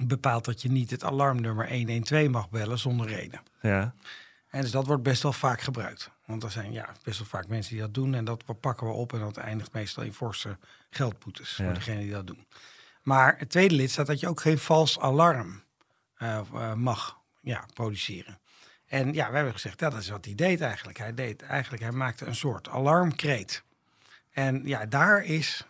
bepaalt 0.06 0.44
dat 0.44 0.62
je 0.62 0.70
niet 0.70 0.90
het 0.90 1.04
alarmnummer 1.04 1.68
112 1.68 2.28
mag 2.28 2.50
bellen 2.50 2.78
zonder 2.78 3.06
reden. 3.06 3.40
Ja. 3.62 3.94
En 4.50 4.60
dus 4.60 4.70
dat 4.70 4.86
wordt 4.86 5.02
best 5.02 5.22
wel 5.22 5.32
vaak 5.32 5.60
gebruikt. 5.60 6.10
Want 6.28 6.42
er 6.42 6.50
zijn 6.50 6.72
ja, 6.72 6.92
best 7.02 7.18
wel 7.18 7.26
vaak 7.28 7.46
mensen 7.48 7.72
die 7.72 7.80
dat 7.82 7.94
doen. 7.94 8.14
En 8.14 8.24
dat 8.24 8.60
pakken 8.60 8.86
we 8.86 8.92
op. 8.92 9.12
En 9.12 9.18
dat 9.20 9.36
eindigt 9.36 9.72
meestal 9.72 10.02
in 10.02 10.12
forse 10.14 10.58
geldboetes 10.90 11.56
Ja. 11.56 11.64
voor 11.64 11.74
degene 11.74 12.00
die 12.00 12.10
dat 12.12 12.26
doen. 12.26 12.46
Maar 13.02 13.38
het 13.38 13.50
tweede 13.50 13.74
lid 13.74 13.90
staat 13.90 14.06
dat 14.06 14.20
je 14.20 14.28
ook 14.28 14.40
geen 14.40 14.58
vals 14.58 14.98
alarm 14.98 15.62
eh, 16.14 16.38
eh, 16.38 16.72
mag 16.74 17.18
ja, 17.40 17.64
produceren. 17.74 18.38
En 18.86 19.12
ja, 19.12 19.28
we 19.28 19.34
hebben 19.34 19.52
gezegd, 19.52 19.80
ja, 19.80 19.90
dat 19.90 20.00
is 20.00 20.08
wat 20.08 20.24
hij 20.24 20.34
deed 20.34 20.60
eigenlijk. 20.60 20.98
Hij 20.98 21.14
deed 21.14 21.42
eigenlijk, 21.42 21.82
hij 21.82 21.92
maakte 21.92 22.26
een 22.26 22.34
soort 22.34 22.68
alarmkreet. 22.68 23.62
En 24.30 24.62
ja, 24.64 24.86
daar 24.86 25.24
is, 25.24 25.66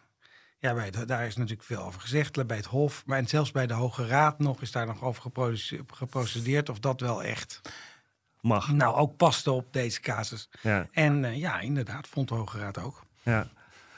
ja, 0.58 0.74
bij 0.74 0.84
het- 0.84 1.08
daar 1.08 1.26
is 1.26 1.36
natuurlijk 1.36 1.66
veel 1.66 1.82
over 1.82 2.00
gezegd 2.00 2.46
bij 2.46 2.56
het 2.56 2.66
Hof. 2.66 3.06
Maar 3.06 3.18
en 3.18 3.26
zelfs 3.28 3.50
bij 3.50 3.66
de 3.66 3.74
Hoge 3.74 4.06
Raad 4.06 4.38
nog 4.38 4.62
is 4.62 4.72
daar 4.72 4.86
nog 4.86 5.02
over 5.02 5.30
geprocedeerd 5.86 6.68
of 6.68 6.78
dat 6.78 7.00
wel 7.00 7.22
echt 7.22 7.60
Mag. 8.40 8.72
nou 8.72 8.94
ook 8.96 9.16
paste 9.16 9.50
op 9.50 9.72
deze 9.72 10.00
casus. 10.00 10.48
Ja. 10.62 10.86
En 10.92 11.24
eh, 11.24 11.38
ja, 11.38 11.60
inderdaad, 11.60 12.08
vond 12.08 12.28
de 12.28 12.34
Hoge 12.34 12.58
Raad 12.58 12.78
ook. 12.78 13.02
ja. 13.22 13.48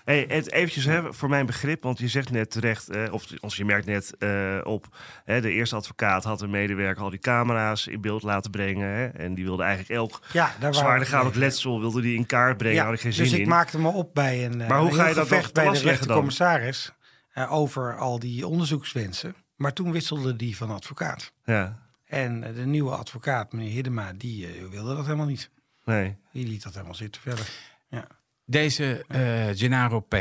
Hey, 0.05 0.25
het, 0.29 0.53
eventjes 0.53 0.85
hè, 0.85 1.13
voor 1.13 1.29
mijn 1.29 1.47
begrip, 1.47 1.83
want 1.83 1.99
je 1.99 2.09
zegt 2.09 2.31
net 2.31 2.51
terecht, 2.51 2.89
eh, 2.89 3.13
of 3.13 3.27
als 3.41 3.57
je 3.57 3.65
merkt 3.65 3.87
net 3.87 4.17
eh, 4.19 4.59
op, 4.65 4.87
hè, 5.25 5.41
de 5.41 5.51
eerste 5.51 5.77
advocaat 5.77 6.25
had 6.25 6.41
een 6.41 6.51
medewerker 6.51 7.03
al 7.03 7.11
die 7.11 7.19
camera's 7.19 7.87
in 7.87 8.01
beeld 8.01 8.23
laten 8.23 8.51
brengen. 8.51 8.89
Hè, 8.89 9.07
en 9.07 9.35
die 9.35 9.45
wilde 9.45 9.63
eigenlijk 9.63 9.93
elk 9.93 10.21
Ja, 10.33 10.47
gebleven. 10.47 11.39
letsel 11.39 11.81
wilde 11.81 12.01
die 12.01 12.17
in 12.17 12.27
kaart 12.27 12.57
brengen. 12.57 12.77
Ja, 12.77 12.85
had 12.85 12.95
ik 12.95 13.01
geen 13.01 13.11
dus 13.11 13.29
zin 13.29 13.39
ik 13.39 13.43
in. 13.45 13.49
maakte 13.49 13.79
me 13.79 13.89
op 13.89 14.15
bij 14.15 14.45
een, 14.45 14.61
eh, 14.61 14.69
Maar 14.69 14.79
hoe 14.81 14.89
een 14.89 14.95
ga 14.95 15.07
je 15.09 15.15
dat 15.15 15.29
gevecht 15.29 15.55
bij 15.55 15.71
de 15.71 15.79
rechtercommissaris 15.79 16.93
eh, 17.33 17.53
over 17.53 17.97
al 17.99 18.19
die 18.19 18.47
onderzoekswensen. 18.47 19.35
Maar 19.57 19.73
toen 19.73 19.93
wisselde 19.93 20.37
die 20.37 20.57
van 20.57 20.71
advocaat. 20.71 21.33
Ja, 21.45 21.79
En 22.11 22.45
eh, 22.45 22.55
de 22.55 22.67
nieuwe 22.67 22.91
advocaat, 22.97 23.53
meneer 23.53 23.71
Hiddema, 23.73 24.13
die 24.13 24.47
eh, 24.47 24.53
wilde 24.71 24.95
dat 24.95 25.05
helemaal 25.05 25.27
niet. 25.27 25.51
nee. 25.85 26.17
Die 26.33 26.47
liet 26.47 26.63
dat 26.63 26.73
helemaal 26.75 26.95
zitten 26.95 27.21
verder. 27.23 27.49
Ja. 27.89 28.07
Deze 28.45 29.05
eh 29.09 29.47
Gennaro 29.55 30.01
P., 30.01 30.17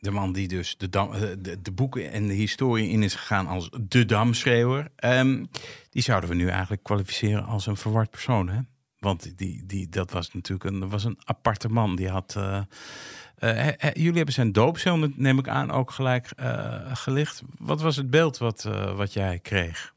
de 0.00 0.10
man 0.10 0.32
die 0.32 0.48
dus 0.48 0.76
de, 0.76 0.88
dam, 0.88 1.12
de, 1.42 1.62
de 1.62 1.72
boeken 1.72 2.10
en 2.12 2.26
de 2.26 2.32
historie 2.34 2.88
in 2.88 3.02
is 3.02 3.14
gegaan 3.14 3.46
als 3.46 3.70
de 3.80 4.04
damschreeuwer, 4.04 4.88
ehm, 4.96 5.44
die 5.90 6.02
zouden 6.02 6.28
we 6.28 6.34
nu 6.34 6.48
eigenlijk 6.48 6.82
kwalificeren 6.82 7.44
als 7.44 7.66
een 7.66 7.76
verward 7.76 8.10
persoon, 8.10 8.48
hè? 8.48 8.60
Want 8.98 9.38
die, 9.38 9.66
die, 9.66 9.88
dat 9.88 10.10
was 10.10 10.32
natuurlijk 10.34 10.70
een, 10.70 10.88
was 10.88 11.04
een 11.04 11.18
aparte 11.24 11.68
man. 11.68 11.96
Die 11.96 12.08
had, 12.08 12.34
eh, 12.36 12.56
eh, 12.56 12.64
he- 13.38 13.74
he- 13.76 13.90
jullie 13.94 14.16
hebben 14.16 14.34
zijn 14.34 14.52
doopcel, 14.52 14.96
neem 15.16 15.38
ik 15.38 15.48
aan, 15.48 15.70
ook 15.70 15.90
gelijk 15.90 16.30
eh, 16.36 16.96
gelicht. 16.96 17.42
Wat 17.58 17.80
was 17.80 17.96
het 17.96 18.10
beeld 18.10 18.38
wat, 18.38 18.64
eh, 18.64 18.96
wat 18.96 19.12
jij 19.12 19.38
kreeg? 19.38 19.94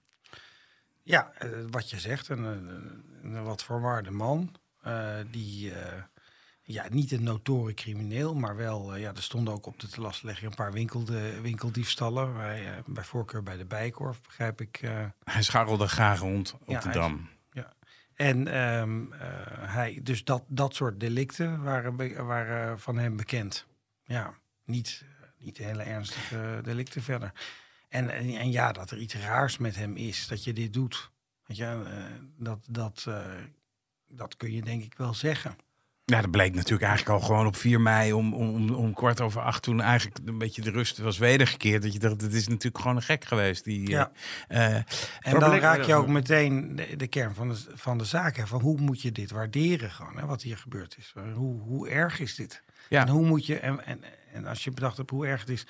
Ja, 1.08 1.32
eh, 1.38 1.50
wat 1.70 1.90
je 1.90 2.00
zegt, 2.00 2.30
een, 2.30 3.44
wat 3.44 3.64
verwarde 3.64 4.12
man. 4.12 4.56
eh, 4.82 5.16
die 5.32 5.74
eh, 5.74 6.02
ja, 6.62 6.86
niet 6.90 7.12
een 7.12 7.24
notoire 7.24 7.74
crimineel, 7.74 8.36
maar 8.36 8.56
wel, 8.56 8.96
ja, 8.96 9.10
er 9.16 9.24
stonden 9.24 9.54
ook 9.54 9.66
op 9.66 9.80
de 9.80 9.88
telastlegging 9.88 10.50
een 10.50 10.56
paar 10.56 10.72
winkelde, 10.72 11.42
winkeldiefstallen. 11.42 12.34
Bij, 12.34 12.84
bij 12.86 13.04
voorkeur 13.04 13.44
bij 13.44 13.58
de 13.58 13.66
Bijkorf, 13.66 14.22
begrijp 14.22 14.62
ik. 14.62 14.80
Hij 15.24 15.44
scharrelde 15.44 15.88
graag 15.88 16.20
rond 16.20 16.54
op 16.54 16.68
Ja, 16.68 16.80
de 16.80 16.86
hij- 16.86 16.94
dam. 16.94 17.30
en 18.16 18.48
ehm, 18.48 19.12
eh, 19.14 19.20
hij, 19.74 20.00
dus 20.04 20.24
dat, 20.24 20.44
dat 20.48 20.76
soort 20.76 21.00
delicten 21.00 21.64
waren, 21.64 22.26
waren 22.26 22.80
van 22.80 22.98
hem 22.98 23.16
bekend. 23.16 23.66
Ja, 24.04 24.34
niet, 24.64 25.06
niet 25.38 25.58
hele 25.58 25.84
ernstige 25.84 26.60
delicten 26.64 27.02
verder. 27.02 27.32
En, 27.96 28.10
en, 28.10 28.36
en 28.36 28.52
ja, 28.52 28.72
dat 28.72 28.92
er 28.92 28.98
iets 28.98 29.16
raars 29.16 29.58
met 29.58 29.76
hem 29.76 29.96
is, 29.96 30.28
dat 30.28 30.44
je 30.44 30.54
dit 30.54 30.74
doet. 30.74 31.12
Weet 31.46 31.58
je, 31.58 31.64
eh, 31.66 32.04
dat, 32.38 32.60
dat, 32.70 33.06
eh, 33.08 33.26
dat 34.08 34.38
kun 34.38 34.52
je 34.52 34.62
denk 34.62 34.84
ik 34.84 34.94
wel 34.98 35.14
zeggen. 35.14 35.56
Ja, 36.06 36.22
dat 36.22 36.32
bleek 36.32 36.54
natuurlijk 36.56 36.88
eigenlijk 36.90 37.20
al 37.22 37.28
gewoon 37.28 37.46
op 37.48 37.56
4 37.56 37.82
mei 37.82 38.14
om, 38.14 38.34
om, 38.34 38.50
om, 38.56 38.70
om 38.70 38.94
kwart 38.94 39.22
over 39.22 39.42
acht. 39.42 39.64
Toen 39.64 39.82
eigenlijk 39.82 40.20
een 40.28 40.38
beetje 40.38 40.62
de 40.62 40.72
rust 40.72 40.98
was 40.98 41.18
wedergekeerd. 41.18 41.82
Dat 41.82 41.94
je 41.94 42.00
dacht, 42.00 42.22
het 42.22 42.34
is 42.34 42.48
natuurlijk 42.48 42.78
gewoon 42.82 42.96
een 42.96 43.02
gek 43.04 43.26
geweest. 43.26 43.64
Die, 43.64 43.90
Ja. 43.90 44.12
eh, 44.48 44.76
En 44.76 45.40
dan 45.40 45.56
raak 45.56 45.84
je 45.84 45.94
ook 45.96 46.08
meteen 46.08 46.76
de, 46.76 46.96
de 46.96 47.08
kern 47.08 47.34
van 47.34 47.50
de, 47.50 47.66
van 47.74 47.98
de 47.98 48.06
zaak. 48.06 48.36
Hè, 48.38 48.48
van 48.48 48.62
hoe 48.62 48.80
moet 48.82 49.02
je 49.02 49.12
dit 49.12 49.32
waarderen, 49.32 49.92
gewoon, 49.92 50.18
hè, 50.18 50.26
wat 50.26 50.42
hier 50.42 50.58
gebeurd 50.58 50.98
is. 50.98 51.14
Hoe, 51.34 51.60
hoe 51.62 51.90
erg 51.90 52.20
is 52.20 52.36
dit? 52.36 52.64
Ja. 52.90 53.02
En 53.02 53.08
hoe 53.08 53.26
moet 53.26 53.46
je, 53.46 53.60
en, 53.60 53.86
en, 53.86 54.00
en 54.34 54.46
als 54.46 54.64
je 54.64 54.72
bedacht 54.72 54.98
hebt 54.98 55.10
hoe 55.10 55.28
erg 55.28 55.40
het 55.40 55.50
is, 55.50 55.66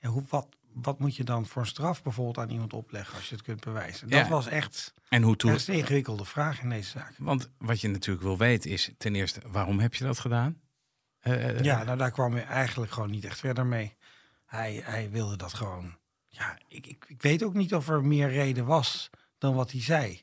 ja, 0.00 0.08
hoe, 0.08 0.22
wat, 0.28 0.46
wat 0.82 0.98
moet 0.98 1.16
je 1.16 1.24
dan 1.24 1.46
voor 1.46 1.62
een 1.62 1.68
straf 1.68 2.02
bijvoorbeeld 2.02 2.38
aan 2.38 2.50
iemand 2.50 2.72
opleggen 2.72 3.14
als 3.16 3.28
je 3.28 3.34
het 3.34 3.44
kunt 3.44 3.60
bewijzen? 3.64 4.08
Dat 4.08 4.18
Ja. 4.20 4.28
was 4.28 4.46
echt, 4.46 4.94
en 5.08 5.22
hoe 5.22 5.36
echt 5.36 5.68
een 5.68 5.74
ingewikkelde 5.74 6.24
vraag 6.24 6.62
in 6.62 6.68
deze 6.68 6.90
zaak. 6.90 7.14
Want 7.18 7.50
wat 7.58 7.80
je 7.80 7.88
natuurlijk 7.88 8.24
wil 8.26 8.38
weten 8.38 8.70
is 8.70 8.90
ten 8.98 9.14
eerste, 9.14 9.40
waarom 9.46 9.78
heb 9.78 9.94
je 9.94 10.04
dat 10.04 10.18
gedaan? 10.18 10.60
Eh, 11.20 11.48
eh, 11.48 11.64
Ja, 11.64 11.82
nou 11.82 11.98
daar 11.98 12.10
kwam 12.10 12.34
je 12.34 12.40
eigenlijk 12.40 12.92
gewoon 12.92 13.10
niet 13.10 13.24
echt 13.24 13.38
verder 13.38 13.66
mee. 13.66 13.96
Hij, 14.46 14.80
hij 14.84 15.10
wilde 15.10 15.36
dat 15.36 15.54
gewoon. 15.54 15.96
Ja, 16.28 16.58
ik, 16.68 16.86
ik, 16.86 17.04
ik 17.08 17.22
weet 17.22 17.42
ook 17.42 17.54
niet 17.54 17.74
of 17.74 17.88
er 17.88 18.04
meer 18.04 18.28
reden 18.30 18.64
was 18.66 19.10
dan 19.38 19.54
wat 19.54 19.70
hij 19.72 19.80
zei. 19.82 20.22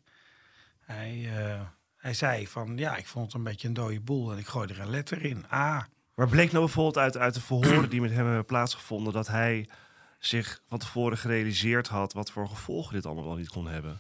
Hij, 0.80 1.30
eh, 1.38 1.62
hij 1.98 2.14
zei 2.14 2.48
van 2.48 2.78
ja, 2.78 2.96
ik 2.96 3.08
vond 3.08 3.26
het 3.26 3.36
een 3.36 3.44
beetje 3.44 3.68
een 3.68 3.74
dode 3.74 4.02
boel 4.02 4.32
en 4.32 4.38
ik 4.38 4.48
gooi 4.48 4.68
er 4.70 4.80
een 4.80 4.90
letter 4.90 5.26
in. 5.26 5.46
A. 5.52 5.88
Maar 6.16 6.30
bleek 6.30 6.52
nou 6.52 6.64
bijvoorbeeld 6.66 6.98
uit, 6.98 7.18
uit 7.18 7.34
de 7.34 7.42
verhoren 7.42 7.90
die 7.90 8.02
met 8.02 8.12
hem 8.12 8.26
hebben 8.26 8.46
plaatsgevonden... 8.46 9.14
dat 9.14 9.28
hij 9.28 9.70
zich 10.20 10.62
van 10.68 10.78
tevoren 10.78 11.18
gerealiseerd 11.18 11.88
had... 11.88 12.14
wat 12.14 12.32
voor 12.32 12.50
gevolgen 12.50 12.94
dit 12.94 13.06
allemaal 13.06 13.26
wel 13.26 13.36
niet 13.36 13.50
kon 13.50 13.68
hebben? 13.68 14.00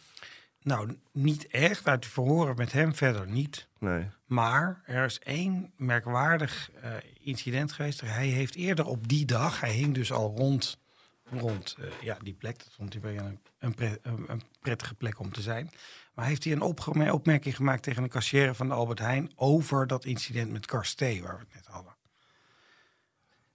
Nou, 0.61 0.99
niet 1.11 1.47
echt. 1.47 1.87
Uit 1.87 2.03
de 2.03 2.09
verhoren 2.09 2.55
met 2.55 2.71
hem 2.71 2.95
verder 2.95 3.27
niet. 3.27 3.67
Nee. 3.79 4.09
Maar 4.25 4.81
er 4.85 5.05
is 5.05 5.19
één 5.19 5.73
merkwaardig 5.77 6.71
eh, 6.71 6.91
incident 7.19 7.71
geweest. 7.71 8.01
Hij 8.01 8.27
heeft 8.27 8.55
eerder 8.55 8.85
op 8.85 9.07
die 9.07 9.25
dag, 9.25 9.59
hij 9.59 9.71
hing 9.71 9.93
dus 9.93 10.11
al 10.11 10.33
rond, 10.37 10.79
rond 11.29 11.75
eh, 11.79 11.87
ja, 12.01 12.17
die 12.23 12.33
plek. 12.33 12.57
Dat 12.57 12.73
vond 12.73 12.93
hij 12.93 13.01
wel 13.01 13.25
een, 13.25 13.39
een, 13.59 13.73
pre- 13.73 13.97
een, 14.01 14.23
een 14.27 14.41
prettige 14.61 14.95
plek 14.95 15.19
om 15.19 15.31
te 15.31 15.41
zijn. 15.41 15.71
Maar 16.13 16.25
heeft 16.25 16.43
hij 16.43 16.53
een 16.53 16.61
opge- 16.61 17.11
opmerking 17.13 17.55
gemaakt 17.55 17.83
tegen 17.83 18.03
de 18.03 18.09
kassière 18.09 18.55
van 18.55 18.67
de 18.67 18.73
Albert 18.73 18.99
Heijn 18.99 19.31
over 19.35 19.87
dat 19.87 20.05
incident 20.05 20.51
met 20.51 20.65
Karsté, 20.65 21.21
waar 21.21 21.37
we 21.37 21.43
het 21.43 21.53
net 21.53 21.65
hadden. 21.65 21.95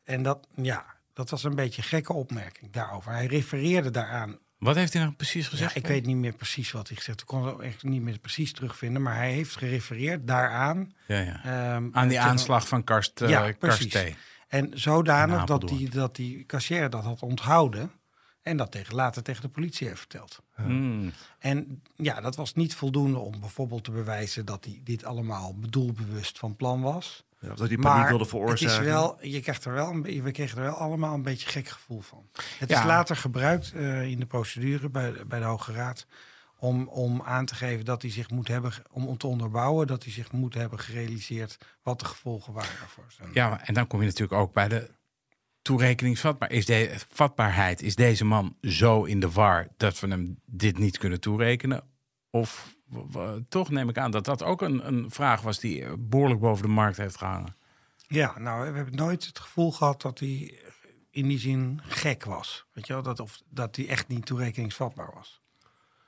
En 0.05 0.23
dat, 0.23 0.47
ja, 0.55 0.95
dat 1.21 1.31
was 1.31 1.45
een 1.45 1.55
beetje 1.55 1.83
een 1.83 1.89
gekke 1.89 2.13
opmerking 2.13 2.73
daarover. 2.73 3.13
Hij 3.13 3.27
refereerde 3.27 3.91
daaraan 3.91 4.39
Wat 4.59 4.77
heeft 4.77 4.93
hij 4.93 5.03
nou 5.03 5.15
precies 5.15 5.49
gezegd? 5.49 5.75
ja, 5.75 5.81
ik 5.81 5.87
weet 5.87 6.07
niet 6.07 6.17
meer 6.17 6.33
precies 6.33 6.71
wat 6.73 6.89
hij 6.89 6.97
gezegd. 6.97 7.21
Ik 7.21 7.27
kon 7.27 7.45
het 7.45 7.55
ook 7.55 7.63
echt 7.63 7.83
niet 7.83 8.03
meer 8.03 8.19
precies 8.19 8.53
terugvinden. 8.53 9.03
Maar 9.03 9.17
hij 9.17 9.33
heeft 9.33 9.57
gerefereerd 9.57 10.27
daaraan. 10.27 10.93
Ja, 11.07 11.19
ja. 11.21 11.41
ehm, 11.45 11.89
Aan 11.93 12.09
die 12.09 12.17
tegen- 12.17 12.31
aanslag 12.31 12.69
van 12.69 12.85
Karst, 12.85 13.21
eh, 13.21 13.29
Ja, 13.29 13.53
Karst. 13.53 13.91
T. 13.91 13.97
En 14.49 14.71
zodanig 14.75 15.45
dat 15.45 15.69
die, 15.69 15.89
dat 15.91 16.17
die 16.17 16.45
kassière 16.45 16.89
dat 16.89 17.05
had 17.05 17.23
onthouden. 17.23 17.91
En 18.43 18.57
dat 18.57 18.71
tegen, 18.73 18.95
later 18.95 19.23
tegen 19.23 19.43
de 19.43 19.49
politie 19.49 19.87
heeft 19.87 19.99
verteld. 19.99 20.43
Hmm. 20.55 21.13
En 21.39 21.83
ja, 21.97 22.21
dat 22.21 22.37
was 22.37 22.55
niet 22.55 22.75
voldoende 22.75 23.19
om 23.19 23.41
bijvoorbeeld 23.41 23.85
te 23.85 23.91
bewijzen 23.91 24.45
dat 24.45 24.65
hij 24.65 24.81
dit 24.85 25.05
allemaal 25.05 25.55
bedoelbewust 25.59 26.39
van 26.39 26.57
plan 26.57 26.81
was. 26.81 27.25
Ja, 27.41 27.55
dat 27.55 27.69
die 27.69 27.79
paniek 27.79 28.09
wilde 28.09 28.25
het 28.25 28.33
is 28.33 28.39
veroorzaken. 28.39 28.85
wel, 28.85 29.19
je 29.27 29.41
krijgt 29.41 29.65
er 29.65 29.73
wel 29.73 29.91
een, 29.91 30.03
we 30.23 30.31
kregen 30.31 30.59
er 30.59 30.65
wel 30.65 30.75
allemaal 30.75 31.15
een 31.15 31.23
beetje 31.23 31.49
gek 31.49 31.69
gevoel 31.69 32.01
van. 32.01 32.29
Het 32.59 32.69
Ja. 32.71 32.79
is 32.79 32.85
later 32.87 33.17
gebruikt 33.17 33.73
eh, 33.73 34.03
in 34.11 34.21
de 34.21 34.27
procedure 34.27 34.89
bij, 34.91 35.13
de- 35.13 35.25
bij 35.27 35.39
de 35.39 35.45
Hoge 35.45 35.73
Raad. 35.73 36.07
Om, 36.59 36.89
om 36.89 37.23
aan 37.23 37.45
te 37.45 37.55
geven 37.55 37.85
dat 37.85 38.03
hij 38.03 38.11
zich 38.11 38.31
moet 38.31 38.49
hebben, 38.49 38.73
om, 38.91 39.07
om 39.07 39.17
te 39.19 39.27
onderbouwen 39.27 39.87
dat 39.87 40.03
hij 40.05 40.13
zich 40.13 40.33
moet 40.33 40.55
hebben 40.55 40.79
gerealiseerd 40.79 41.59
wat 41.83 41.99
de 41.99 42.05
gevolgen 42.05 42.53
waren 42.53 42.71
daarvoor. 42.79 43.05
Ja, 43.33 43.67
en 43.67 43.75
dan 43.75 43.87
kom 43.87 44.01
je 44.01 44.07
natuurlijk 44.07 44.41
ook 44.41 44.53
bij 44.53 44.69
de 44.69 44.91
toerekeningsvatbaar. 45.63 46.51
Is 46.51 46.67
de 46.67 46.95
vatbaarheid, 47.13 47.83
is 47.83 47.95
deze 47.95 48.25
man 48.25 48.57
zo 48.63 49.05
in 49.05 49.21
de 49.21 49.31
war 49.31 49.69
dat 49.77 50.01
we 50.01 50.09
hem 50.09 50.39
dit 50.47 50.79
niet 50.79 50.99
kunnen 50.99 51.21
toerekenen? 51.21 51.83
Of 52.31 52.77
w- 52.87 53.13
w- 53.15 53.39
toch 53.49 53.71
neem 53.71 53.89
ik 53.89 53.99
aan 53.99 54.11
dat 54.11 54.25
dat 54.25 54.43
ook 54.43 54.63
een, 54.63 54.87
een 54.87 55.11
vraag 55.11 55.41
was 55.41 55.59
die 55.59 55.85
eh, 55.85 55.93
behoorlijk 55.99 56.41
boven 56.41 56.63
de 56.63 56.73
markt 56.73 56.97
heeft 56.97 57.17
gehangen. 57.17 57.57
Ja, 58.09 58.39
nou, 58.39 58.71
we 58.71 58.77
hebben 58.77 58.95
nooit 58.97 59.27
het 59.27 59.39
gevoel 59.39 59.73
gehad 59.73 60.03
dat 60.03 60.19
hij 60.19 60.59
in 61.11 61.29
die 61.29 61.39
zin 61.39 61.81
gek 61.87 62.25
was. 62.25 62.67
Weet 62.73 62.87
je 62.87 62.93
wel, 62.93 63.03
dat, 63.03 63.21
of 63.21 63.43
dat 63.49 63.77
hij 63.77 63.89
echt 63.89 64.09
niet 64.09 64.27
toerekeningsvatbaar 64.27 65.11
was. 65.15 65.41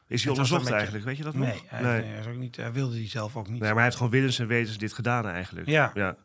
Is 0.06 0.20
hij 0.22 0.30
onderzocht 0.30 0.60
beetje- 0.62 0.74
eigenlijk? 0.76 1.04
Weet 1.04 1.16
je 1.16 1.22
dat 1.22 1.34
nog? 1.34 1.46
Nee, 1.46 1.62
hij, 1.66 1.82
nee. 1.82 2.02
hij 2.02 2.18
is 2.20 2.26
ook 2.26 2.36
niet, 2.36 2.56
hij 2.56 2.72
wilde 2.72 2.94
die 2.94 3.08
zelf 3.08 3.36
ook 3.36 3.48
niet. 3.48 3.52
Nee, 3.60 3.68
maar 3.68 3.74
hij 3.74 3.84
heeft 3.84 3.96
gewoon 3.96 4.12
willens 4.12 4.38
en 4.38 4.46
wetens 4.46 4.78
dit 4.78 4.92
gedaan 4.92 5.26
eigenlijk. 5.28 5.66
Ja. 5.66 5.90
ja. 5.94 6.16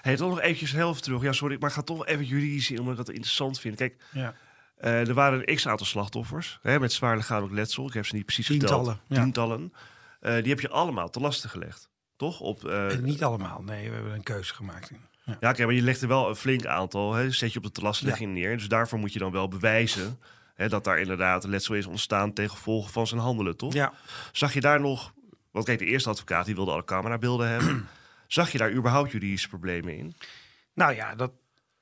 Hey, 0.00 0.16
toch 0.16 0.28
nog 0.28 0.40
eventjes 0.40 0.72
heel 0.72 0.90
even 0.90 1.02
terug. 1.02 1.22
Ja, 1.22 1.32
sorry, 1.32 1.56
maar 1.60 1.68
ik 1.68 1.74
ga 1.74 1.82
toch 1.82 2.06
even 2.06 2.24
juridisch 2.24 2.70
in, 2.70 2.78
omdat 2.78 2.92
ik 2.98 3.04
dat 3.06 3.14
interessant 3.14 3.60
vind. 3.60 3.76
Kijk, 3.76 4.02
Ja. 4.12 4.34
Eh, 4.84 5.08
er 5.08 5.14
waren 5.14 5.48
een 5.48 5.56
x-aantal 5.56 5.86
slachtoffers 5.86 6.58
hè, 6.62 6.80
met 6.80 6.92
zwaar 6.92 7.16
lichamelijk 7.16 7.54
letsel. 7.54 7.86
Ik 7.86 7.92
heb 7.92 8.06
ze 8.06 8.14
niet 8.14 8.24
precies 8.24 8.46
Tientallen, 8.46 9.00
ja. 9.06 9.22
Tientallen. 9.22 9.72
Eh, 10.20 10.34
die 10.34 10.48
heb 10.48 10.60
je 10.60 10.68
allemaal 10.68 11.10
te 11.10 11.20
lasten 11.20 11.50
gelegd. 11.50 11.88
Toch? 12.16 12.40
Op, 12.40 12.64
eh, 12.64 12.96
niet 12.96 13.22
allemaal, 13.22 13.62
nee, 13.62 13.88
we 13.88 13.94
hebben 13.94 14.14
een 14.14 14.22
keuze 14.22 14.54
gemaakt. 14.54 14.90
Ja. 15.24 15.36
Ja, 15.40 15.50
oké, 15.50 15.64
maar 15.64 15.74
je 15.74 15.82
legt 15.82 16.02
er 16.02 16.08
wel 16.08 16.28
een 16.28 16.36
flink 16.36 16.66
aantal, 16.66 17.14
hè, 17.14 17.30
zet 17.30 17.52
je 17.52 17.58
op 17.58 17.64
de 17.64 17.70
telastlegging 17.70 18.32
neer. 18.32 18.56
Dus 18.56 18.68
daarvoor 18.68 18.98
moet 18.98 19.12
je 19.12 19.18
dan 19.18 19.32
wel 19.32 19.48
bewijzen 19.48 20.18
hè, 20.54 20.68
dat 20.68 20.84
daar 20.84 20.98
inderdaad 20.98 21.44
letsel 21.44 21.74
is 21.74 21.86
ontstaan 21.86 22.32
tegen 22.32 22.56
gevolgen 22.56 22.92
van 22.92 23.06
zijn 23.06 23.20
handelen, 23.20 23.56
toch? 23.56 23.72
Ja. 23.72 23.92
Zag 24.32 24.54
je 24.54 24.60
daar 24.60 24.80
nog, 24.80 25.12
want 25.50 25.64
kijk, 25.64 25.78
de 25.78 25.84
eerste 25.84 26.08
advocaat 26.08 26.46
die 26.46 26.54
wilde 26.54 26.70
alle 26.70 26.84
camerabeelden 26.84 27.48
hebben. 27.48 27.88
Zag 28.26 28.52
je 28.52 28.58
daar 28.58 28.72
überhaupt 28.72 29.12
juridische 29.12 29.48
problemen 29.48 29.96
in? 29.96 30.16
Nou 30.74 30.94
ja, 30.94 31.14
dat, 31.14 31.30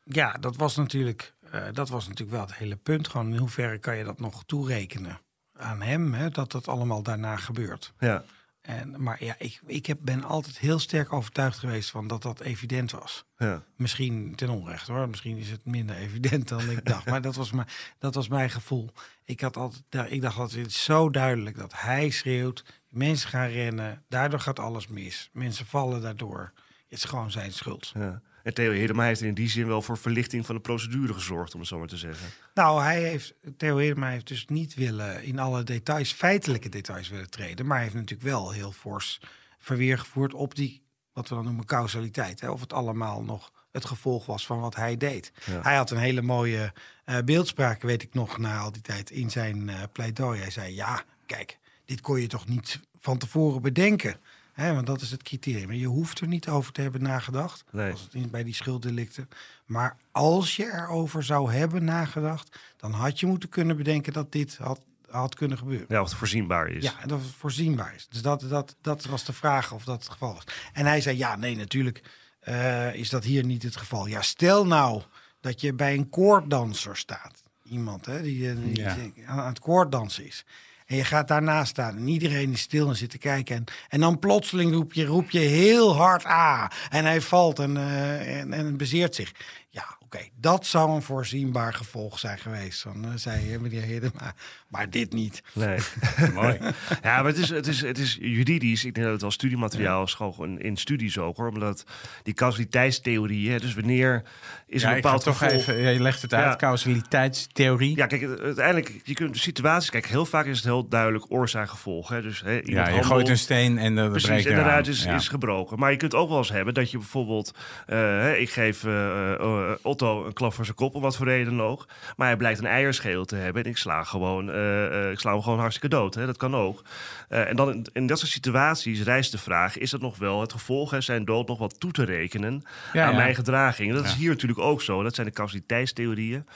ja, 0.05 0.33
dat 0.33 0.57
was 0.57 0.77
natuurlijk, 0.77 1.35
eh, 1.51 1.65
dat 1.73 1.89
was 1.89 2.09
natuurlijk 2.09 2.37
wel 2.37 2.47
het 2.47 2.55
hele 2.55 2.77
punt. 2.77 3.09
Gewoon 3.09 3.33
in 3.33 3.39
hoeverre 3.39 3.79
kan 3.79 3.97
je 3.97 4.05
dat 4.05 4.21
nog 4.21 4.45
toerekenen 4.47 5.21
aan 5.57 5.83
hem, 5.83 6.15
hè, 6.15 6.31
dat 6.31 6.53
dat 6.53 6.69
allemaal 6.69 7.03
daarna 7.03 7.37
gebeurt. 7.37 7.93
Ja, 7.99 8.25
En, 8.61 9.03
maar 9.03 9.25
ja, 9.25 9.35
ik, 9.39 9.61
ik 9.67 9.87
heb, 9.87 9.99
ben 10.01 10.25
altijd 10.25 10.59
heel 10.59 10.79
sterk 10.79 11.13
overtuigd 11.13 11.59
geweest 11.59 11.91
van 11.91 12.07
dat 12.07 12.23
dat 12.23 12.41
evident 12.41 12.91
was. 12.91 13.25
ja. 13.37 13.63
Misschien 13.77 14.35
ten 14.35 14.49
onrechte 14.49 14.93
hoor. 14.93 15.09
Misschien 15.09 15.37
is 15.37 15.51
het 15.51 15.65
minder 15.65 15.97
evident 15.97 16.49
dan 16.49 16.71
ik 16.71 16.85
dacht. 16.85 17.07
Maar 17.11 17.23
dat 17.23 17.35
was, 17.35 17.51
mijn, 17.51 17.69
dat 17.99 18.15
was 18.15 18.29
mijn 18.29 18.51
gevoel. 18.51 18.91
Ik, 19.25 19.41
had 19.41 19.57
altijd, 19.57 20.13
ik 20.13 20.21
dacht 20.23 20.39
altijd, 20.39 20.63
het 20.63 20.71
is 20.71 20.85
zo 20.85 21.11
duidelijk 21.11 21.57
dat 21.57 21.73
hij 21.77 22.11
schreeuwt. 22.11 22.65
Mensen 22.89 23.29
gaan 23.29 23.49
rennen. 23.49 24.05
Daardoor 24.09 24.41
gaat 24.41 24.59
alles 24.59 24.87
mis. 24.87 25.31
Mensen 25.33 25.67
vallen 25.67 26.01
daardoor. 26.01 26.53
Het 26.89 26.99
is 26.99 27.05
gewoon 27.05 27.31
zijn 27.31 27.53
schuld. 27.53 27.93
ja. 27.95 28.23
En 28.43 28.55
Theo 28.55 28.73
Hedema 28.73 29.05
heeft 29.05 29.21
in 29.21 29.35
die 29.35 29.49
zin 29.49 29.67
wel 29.67 29.83
voor 29.83 29.99
verlichting 29.99 30.47
van 30.47 30.55
de 30.55 30.61
procedure 30.61 31.15
gezorgd, 31.15 31.55
om 31.55 31.61
het 31.61 31.69
zo 31.69 31.79
maar 31.79 31.89
te 31.89 31.97
zeggen. 31.97 32.27
Nou, 32.55 32.83
hij 32.83 33.03
heeft, 33.03 33.35
Theo 33.57 33.77
Heerma 33.77 34.09
heeft 34.09 34.29
dus 34.29 34.47
niet 34.47 34.75
willen 34.75 35.25
in 35.25 35.39
alle 35.39 35.63
details, 35.63 36.13
feitelijke 36.13 36.69
details 36.69 37.09
willen 37.09 37.31
treden. 37.31 37.67
Maar 37.67 37.77
hij 37.77 37.85
heeft 37.85 37.99
natuurlijk 37.99 38.29
wel 38.29 38.51
heel 38.51 38.73
fors 38.73 39.21
verweer 39.59 39.99
gevoerd 39.99 40.35
op 40.35 40.55
die 40.55 40.83
wat 41.13 41.29
we 41.29 41.35
dan 41.35 41.45
noemen 41.45 41.65
causaliteit. 41.65 42.41
Hè? 42.41 42.51
Of 42.51 42.61
het 42.61 42.73
allemaal 42.73 43.23
nog 43.23 43.53
het 43.73 43.85
gevolg 43.85 44.27
was 44.27 44.47
van 44.47 44.61
wat 44.61 44.75
hij 44.75 44.97
deed. 44.97 45.33
Ja. 45.45 45.61
Hij 45.63 45.77
had 45.77 45.91
een 45.91 45.99
hele 45.99 46.23
mooie 46.23 46.73
eh, 47.05 47.19
beeldspraak, 47.25 47.83
weet 47.83 48.03
ik 48.03 48.15
nog, 48.15 48.39
na 48.39 48.59
al 48.59 48.73
die 48.73 48.83
tijd 48.83 49.11
in 49.11 49.31
zijn 49.31 49.69
eh, 49.69 49.77
pleidooi. 49.93 50.41
Hij 50.41 50.51
zei, 50.51 50.75
ja, 50.75 51.05
kijk, 51.27 51.59
dit 51.85 52.01
kon 52.01 52.21
je 52.21 52.27
toch 52.27 52.49
niet 52.49 52.81
van 52.99 53.19
tevoren 53.19 53.63
bedenken. 53.63 54.17
Want 54.57 54.87
dat 54.87 55.01
is 55.01 55.11
het 55.11 55.23
criterium. 55.23 55.73
Je 55.73 55.87
hoeft 55.87 56.21
er 56.21 56.27
niet 56.27 56.49
over 56.49 56.73
te 56.73 56.81
hebben 56.81 57.03
nagedacht. 57.03 57.65
Nee. 57.71 57.91
Als 57.91 58.01
het 58.03 58.15
in, 58.15 58.31
bij 58.31 58.45
die 58.45 58.55
schulddelicten. 58.55 59.29
Maar 59.67 59.97
als 60.11 60.57
je 60.57 60.65
erover 60.65 61.23
zou 61.25 61.53
hebben 61.53 61.85
nagedacht, 61.85 62.59
dan 62.77 62.93
had 62.93 63.21
je 63.21 63.27
moeten 63.27 63.49
kunnen 63.49 63.77
bedenken 63.77 64.13
dat 64.13 64.33
dit 64.33 64.57
had, 64.57 64.81
had 65.11 65.35
kunnen 65.35 65.59
gebeuren. 65.59 65.87
Ja, 65.89 66.01
of 66.01 66.09
het 66.09 66.19
voorzienbaar 66.19 66.69
is. 66.69 66.83
Ja, 66.83 67.07
dat 67.07 67.21
het 67.21 67.31
voorzienbaar 67.31 67.95
is. 67.95 68.07
Dus 68.09 68.23
dat, 68.23 68.41
dat, 68.49 68.77
dat 68.81 69.05
was 69.05 69.25
de 69.25 69.33
vraag 69.33 69.73
of 69.73 69.85
dat 69.85 70.03
het 70.03 70.13
geval 70.13 70.35
was. 70.35 70.45
En 70.73 70.87
hij 70.87 71.01
zei, 71.01 71.17
ja, 71.17 71.37
nee, 71.37 71.57
natuurlijk 71.57 72.03
eh, 72.41 72.95
is 72.95 73.09
dat 73.09 73.25
hier 73.25 73.45
niet 73.45 73.63
het 73.63 73.77
geval. 73.77 74.07
Ja, 74.07 74.23
stel 74.23 74.67
nou 74.67 75.03
dat 75.41 75.61
je 75.61 75.73
bij 75.75 75.95
een 75.95 76.09
koorddanser 76.09 76.97
staat. 76.97 77.43
Iemand 77.65 78.07
hè, 78.07 78.23
die, 78.23 78.51
eh, 78.51 78.57
die 78.57 78.77
Ja. 78.81 78.97
aan 79.27 79.39
aan 79.41 79.47
het 79.49 79.59
koorddansen 79.61 80.27
is. 80.27 80.45
En 80.93 80.99
je 80.99 81.05
gaat 81.05 81.29
daarnaast 81.29 81.71
staan 81.71 81.97
en 81.97 82.09
iedereen 82.09 82.53
is 82.53 82.61
stil 82.61 82.89
en 82.89 82.97
zit 82.97 83.11
te 83.11 83.19
kijken. 83.19 83.57
En, 83.57 83.65
en 83.89 84.01
dan 84.01 84.19
plotseling 84.19 84.73
roep 84.73 84.93
je, 84.93 85.05
roep 85.05 85.31
je 85.31 85.39
heel 85.39 85.97
hard 85.97 86.25
ah. 86.25 86.65
En 86.91 87.05
hij 87.05 87.21
valt 87.21 87.59
en, 87.59 87.77
eh, 87.77 88.39
en, 88.41 88.53
en 88.53 88.77
bezeert 88.77 89.15
zich. 89.15 89.33
Ja, 89.71 89.97
oké, 90.15 90.25
dat 90.41 90.67
zou 90.67 90.91
een 90.91 91.03
voorzienbaar 91.03 91.75
gevolg 91.75 92.19
zijn 92.19 92.39
geweest. 92.39 92.85
Dan 92.85 93.05
uh, 93.05 93.11
zei 93.15 93.59
meneer 93.59 93.83
Hiddema, 93.83 94.35
maar 94.69 94.91
dit 94.91 95.13
niet. 95.13 95.43
Nee. 95.53 95.79
Mooi. 96.35 96.59
Ja, 97.03 97.17
maar 97.17 97.25
het 97.25 97.39
is, 97.39 97.49
het 97.49 97.67
is, 97.67 97.81
het 97.81 97.99
is 97.99 98.19
juridisch. 98.21 98.85
Ik 98.85 98.95
denk 98.95 99.07
dat 99.07 99.15
het 99.15 99.25
als 99.25 99.35
studiemateriaal 99.35 100.03
is 100.03 100.15
gewoon 100.15 100.61
in 100.61 100.77
studies 100.77 101.19
ook 101.19 101.37
hoor. 101.37 101.49
Omdat 101.49 101.85
die 102.23 102.35
causaliteitstheorie, 102.35 103.51
hè, 103.51 103.59
dus 103.59 103.75
wanneer 103.75 104.23
is 104.67 104.83
Ja, 104.83 104.91
een 104.91 104.97
ik 104.97 105.03
ga 105.03 105.09
bepaald 105.11 105.25
toch 105.25 105.39
gevolg... 105.39 105.67
even, 105.67 105.93
je 105.93 106.01
legt 106.03 106.23
het 106.23 106.35
uit, 106.35 106.45
Ja. 106.45 106.57
causaliteitstheorie. 106.57 107.97
Ja, 107.97 108.07
kijk, 108.07 108.41
uiteindelijk, 108.41 109.01
je 109.05 109.15
kunt 109.15 109.33
de 109.33 109.39
situaties... 109.39 109.91
Kijk, 109.91 110.07
heel 110.07 110.27
vaak 110.27 110.47
is 110.47 110.57
het 110.57 110.65
heel 110.65 110.89
duidelijk 110.89 111.25
oorzaak-gevolg. 111.29 112.09
Hè? 112.09 112.23
Dus, 112.23 112.41
hè, 112.41 112.61
Ja, 112.65 112.89
je 112.89 113.03
gooit 113.03 113.29
een 113.29 113.39
steen 113.39 113.79
en 113.79 113.95
dan 113.95 114.11
Precies, 114.11 114.29
breekt 114.29 114.47
en 114.47 114.55
daaruit 114.57 114.87
is, 114.87 115.05
Ja. 115.05 115.15
is 115.15 115.29
gebroken. 115.29 115.79
Maar 115.79 115.91
je 115.91 115.97
kunt 115.97 116.15
ook 116.15 116.29
wel 116.29 116.39
eens 116.39 116.49
hebben 116.51 116.75
dat 116.75 116.91
je 116.91 116.99
bijvoorbeeld... 116.99 117.55
eh, 117.87 117.97
hè, 117.99 118.35
ik 118.35 118.51
geef 118.51 118.85
eh, 118.85 119.33
eh, 119.33 119.71
Een 120.03 120.33
klap 120.33 120.53
voor 120.53 120.65
zijn 120.65 120.77
kop, 120.77 120.95
om 120.95 121.03
wat 121.03 121.17
voor 121.17 121.27
reden 121.27 121.61
ook. 121.61 121.87
Maar 122.17 122.27
hij 122.27 122.37
blijkt 122.37 122.59
een 122.59 122.67
eierscheel 122.67 123.25
te 123.25 123.37
hebben 123.37 123.65
en 123.65 123.71
ik 123.71 123.77
sla, 123.77 124.05
gewoon, 124.05 124.51
eh, 124.51 125.05
eh, 125.05 125.11
ik 125.11 125.19
sla 125.19 125.33
hem 125.33 125.43
gewoon 125.43 125.59
hartstikke 125.59 125.97
dood. 125.97 126.15
Hè? 126.15 126.27
Dat 126.27 126.37
kan 126.37 126.57
ook. 126.57 126.83
Eh, 127.29 127.49
en 127.49 127.57
dan 127.57 127.73
in, 127.73 127.87
in 127.93 128.07
dat 128.07 128.19
soort 128.19 128.31
situaties 128.31 129.03
rijst 129.03 129.33
de 129.33 129.39
vraag... 129.39 129.79
is 129.79 129.91
dat 129.91 130.01
nog 130.01 130.19
wel 130.19 130.41
het 130.41 130.53
gevolg, 130.53 130.91
hè, 130.91 131.01
zijn 131.01 131.25
dood 131.25 131.49
nog 131.49 131.59
wat 131.59 131.81
toe 131.81 131.93
te 131.93 132.05
rekenen... 132.05 132.63
Ja, 132.93 133.05
aan 133.05 133.11
ja. 133.11 133.17
mijn 133.17 133.35
gedraging? 133.35 133.91
En 133.91 133.97
dat 133.97 134.05
is 134.05 134.15
hier 134.15 134.31
natuurlijk 134.31 134.61
ook 134.61 134.83
zo. 134.83 135.03
Dat 135.03 135.15
zijn 135.15 135.27
de 135.27 135.33
causalititeitstheorieën. 135.33 136.47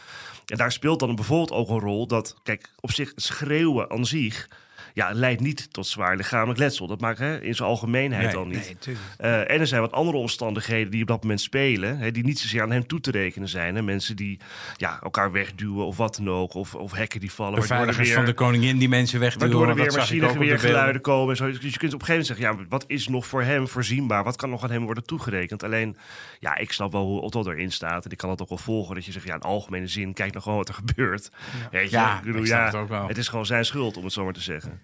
En 0.47 0.57
daar 0.57 0.73
speelt 0.73 1.01
dan 1.01 1.15
bijvoorbeeld 1.15 1.53
ook 1.53 1.69
een 1.69 1.81
rol 1.81 2.07
dat... 2.07 2.37
kijk, 2.43 2.71
op 2.81 2.93
zich 2.93 3.13
schreeuwen 3.15 3.91
aan 3.91 4.07
zich... 4.07 4.49
Ja, 4.97 5.11
leidt 5.13 5.41
niet 5.41 5.73
tot 5.73 5.87
zwaar 5.87 6.17
lichamelijk 6.17 6.59
letsel. 6.59 6.87
Dat 6.87 7.01
maakt 7.01 7.19
hè, 7.19 7.41
in 7.43 7.55
zijn 7.55 7.69
algemeenheid 7.69 8.27
Nee, 8.27 8.37
al 8.37 8.47
niet. 8.47 8.77
Nee. 8.87 8.97
Eh, 9.19 9.39
en 9.41 9.61
er 9.61 9.67
zijn 9.67 9.81
wat 9.81 9.93
andere 9.93 10.17
omstandigheden 10.17 10.91
die 10.91 11.03
op 11.03 11.09
dat 11.09 11.23
moment 11.23 11.41
spelen, 11.41 11.99
hè, 11.99 12.11
die 12.11 12.25
niet 12.25 12.39
zozeer 12.39 12.63
aan 12.63 12.71
hem 12.71 12.87
toe 12.87 13.01
te 13.01 13.11
rekenen 13.11 13.49
zijn. 13.49 13.75
Hè. 13.75 13.83
Mensen 13.83 14.17
die 14.17 14.39
ja, 14.77 14.99
elkaar 15.03 15.33
wegduwen 15.33 15.87
of 15.87 15.97
wat 15.97 16.17
dan 16.17 16.31
ook, 16.31 16.55
of, 16.55 16.75
of 16.75 16.93
hekken 16.93 17.21
die 17.21 17.33
vallen. 17.33 17.55
er 17.55 17.61
Beveiligers 17.61 18.07
weer- 18.07 18.17
van 18.17 18.25
de 18.25 18.35
koningin 18.35 18.79
die 18.79 18.89
mensen 18.89 19.21
wegduwen. 19.21 19.49
Waardoor 19.59 19.69
er 19.71 19.77
dat 19.85 19.95
weer 19.95 20.03
machinegeweergeluiden 20.03 21.01
komen. 21.01 21.31
En 21.31 21.37
zo. 21.37 21.51
Dus 21.51 21.73
je 21.73 21.79
kunt 21.79 21.95
op 21.95 22.01
een 22.01 22.07
gegeven 22.07 22.35
moment 22.35 22.49
zeggen, 22.49 22.65
ja, 22.65 22.69
wat 22.69 22.85
is 22.87 23.09
nog 23.09 23.27
voor 23.27 23.43
hem 23.43 23.69
voorzienbaar? 23.69 24.25
Wat 24.25 24.37
kan 24.37 24.51
nog 24.51 24.63
aan 24.63 24.71
hem 24.71 24.85
worden 24.85 25.05
toegerekend? 25.05 25.63
Alleen, 25.63 25.97
ja, 26.41 26.57
ik 26.57 26.73
snap 26.73 26.93
wel 26.93 27.05
hoe 27.05 27.21
Otto 27.21 27.51
erin 27.51 27.73
staat. 27.73 28.05
En 28.05 28.11
ik 28.11 28.17
kan 28.19 28.31
het 28.31 28.43
ook 28.43 28.49
wel 28.49 28.59
volgen. 28.59 28.95
Dat 28.95 29.05
je 29.05 29.13
zegt, 29.13 29.27
ja, 29.27 29.35
in 29.35 29.41
algemene 29.41 29.87
zin, 29.87 30.13
kijk 30.13 30.31
nou 30.31 30.43
gewoon 30.43 30.59
wat 30.59 30.69
er 30.69 30.75
gebeurt. 30.75 31.31
Weet 31.71 31.91
je? 31.91 31.97
Ja, 31.97 32.19
ik 32.19 32.25
bedoel, 32.25 32.45
ja, 32.45 33.07
het 33.07 33.19
is 33.19 33.29
gewoon 33.29 33.47
zijn 33.47 33.65
schuld, 33.65 33.97
om 33.97 34.05
het 34.05 34.13
zo 34.13 34.25
maar 34.25 34.33
te 34.33 34.41
zeggen. 34.41 34.81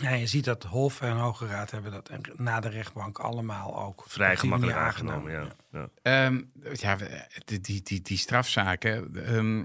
Ja, 0.00 0.10
je 0.10 0.26
ziet 0.26 0.44
dat 0.44 0.62
Hof 0.62 1.00
en 1.00 1.16
Hoge 1.16 1.46
Raad 1.46 1.70
hebben 1.70 1.92
dat 1.92 2.08
en 2.08 2.20
na 2.36 2.60
de 2.60 2.68
rechtbank 2.68 3.18
allemaal 3.18 3.82
ook 3.84 4.04
Vrij 4.06 4.36
gemakkelijk 4.36 4.76
aangenomen, 4.78 5.32
ja. 5.32 5.46
ja. 5.72 5.88
Ehm, 6.02 6.42
ja, 6.72 6.96
die, 7.44 7.60
die, 7.60 7.82
die, 7.82 8.00
die 8.02 8.18
strafzaken. 8.18 9.10
ehm, 9.26 9.64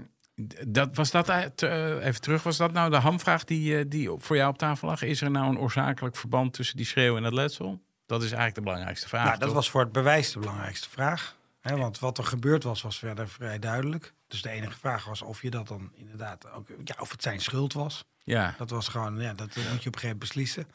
dat, 0.68 0.96
was 0.96 1.10
dat, 1.10 1.30
uit- 1.30 1.62
eh, 1.62 2.06
even 2.06 2.20
terug, 2.20 2.42
was 2.42 2.56
dat 2.56 2.72
nou 2.72 2.90
de 2.90 2.96
hamvraag 2.96 3.44
die, 3.44 3.78
eh, 3.78 3.84
die 3.88 4.10
voor 4.18 4.36
jou 4.36 4.50
op 4.50 4.58
tafel 4.58 4.88
lag? 4.88 5.02
Is 5.02 5.20
er 5.20 5.30
nou 5.30 5.48
een 5.48 5.58
oorzakelijk 5.58 6.16
verband 6.16 6.52
tussen 6.52 6.76
die 6.76 6.86
schreeuw 6.86 7.16
en 7.16 7.24
het 7.24 7.34
letsel? 7.34 7.80
Dat 8.06 8.20
is 8.20 8.26
eigenlijk 8.26 8.54
de 8.54 8.62
belangrijkste 8.62 9.08
vraag. 9.08 9.24
Nou, 9.24 9.38
dat 9.38 9.46
toch? 9.46 9.56
was 9.56 9.70
voor 9.70 9.80
het 9.80 9.92
bewijs 9.92 10.32
de 10.32 10.38
belangrijkste 10.38 10.90
vraag. 10.90 11.36
Hè, 11.60 11.76
want 11.76 11.98
wat 11.98 12.18
er 12.18 12.24
gebeurd 12.24 12.62
was, 12.62 12.82
was 12.82 12.98
verder 12.98 13.28
vrij 13.28 13.58
duidelijk. 13.58 14.12
Dus 14.32 14.42
de 14.42 14.50
enige 14.50 14.78
vraag 14.78 15.04
was 15.04 15.22
of 15.22 15.42
je 15.42 15.50
dat 15.50 15.68
dan 15.68 15.92
inderdaad 15.94 16.50
ook, 16.50 16.68
ja, 16.84 16.94
of 16.98 17.10
het 17.10 17.22
zijn 17.22 17.40
schuld 17.40 17.72
was. 17.72 18.04
Ja, 18.24 18.54
Dat 18.58 18.70
was 18.70 18.88
gewoon, 18.88 19.20
ja, 19.20 19.34
dat 19.34 19.56
moet 19.56 19.56
je 19.56 19.62
op 19.62 19.70
een 19.70 19.82
gegeven 19.82 20.00
moment 20.00 20.18
beslissen. 20.18 20.66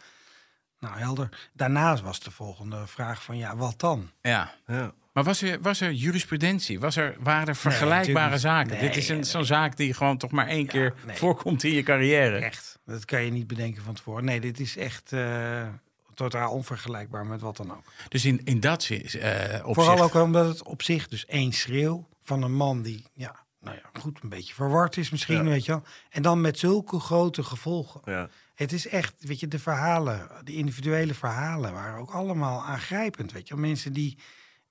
Nou, 0.80 0.98
helder. 0.98 1.50
Daarnaast 1.54 2.04
was 2.04 2.20
de 2.20 2.32
volgende 2.32 2.88
vraag 2.88 3.24
van, 3.24 3.38
ja, 3.38 3.56
wat 3.56 3.80
dan? 3.80 4.12
ja. 4.22 4.54
ja. 4.68 4.94
Maar 5.14 5.26
was 5.26 5.42
er, 5.42 5.62
was 5.62 5.82
er 5.82 5.92
jurisprudentie? 5.92 6.80
Was 6.80 6.96
er, 6.96 7.16
waren 7.20 7.48
er 7.48 7.56
vergelijkbare 7.56 8.38
zaken? 8.38 8.80
Dit 8.80 8.96
is 8.96 9.10
een, 9.10 9.16
Nee, 9.16 9.24
zo'n 9.24 9.46
zaak 9.46 9.78
die 9.78 9.94
gewoon 9.94 10.18
toch 10.18 10.32
maar 10.32 10.48
één 10.48 10.68
keer 10.68 10.94
nee. 11.06 11.16
voorkomt 11.16 11.64
in 11.64 11.72
je 11.72 11.84
carrière. 11.84 12.38
Echt. 12.38 12.80
Dat 12.86 13.06
kan 13.06 13.22
je 13.22 13.32
niet 13.32 13.48
bedenken 13.48 13.84
van 13.84 13.94
tevoren. 13.94 14.26
Nee, 14.26 14.40
dit 14.40 14.60
is 14.60 14.78
echt 14.78 15.14
eh, 15.14 15.68
totaal 16.14 16.52
onvergelijkbaar 16.52 17.26
met 17.26 17.42
wat 17.42 17.58
dan 17.58 17.72
ook. 17.72 17.84
Dus 18.10 18.26
in, 18.26 18.42
in 18.44 18.60
dat 18.60 18.84
zin, 18.84 19.02
eh 19.02 19.44
opzicht... 19.66 19.74
Vooral 19.74 20.02
ook 20.02 20.14
omdat 20.14 20.48
het 20.48 20.64
op 20.64 20.82
zich 20.82 21.08
dus 21.08 21.26
één 21.26 21.54
schreeuw 21.54 22.08
van 22.24 22.42
een 22.42 22.56
man 22.56 22.82
die, 22.82 23.06
ja, 23.14 23.36
nou 23.68 23.80
ja, 23.94 24.00
goed, 24.02 24.20
een 24.24 24.30
beetje 24.30 24.54
verward 24.54 24.98
is 24.98 25.10
misschien, 25.10 25.44
Ja. 25.44 25.44
weet 25.44 25.66
je 25.66 25.72
wel. 25.72 25.84
En 26.10 26.22
dan 26.22 26.42
met 26.42 26.60
zulke 26.60 27.00
grote 27.00 27.44
gevolgen. 27.44 28.02
ja. 28.06 28.30
Het 28.56 28.72
is 28.72 28.88
echt, 28.88 29.14
weet 29.20 29.40
je, 29.40 29.48
de 29.48 29.60
verhalen, 29.60 30.28
de 30.44 30.54
individuele 30.54 31.14
verhalen 31.14 31.74
waren 31.74 32.00
ook 32.00 32.12
allemaal 32.12 32.64
aangrijpend, 32.66 33.32
weet 33.32 33.48
je 33.48 33.54
wel. 33.56 33.64
Mensen 33.64 33.94
die 33.94 34.18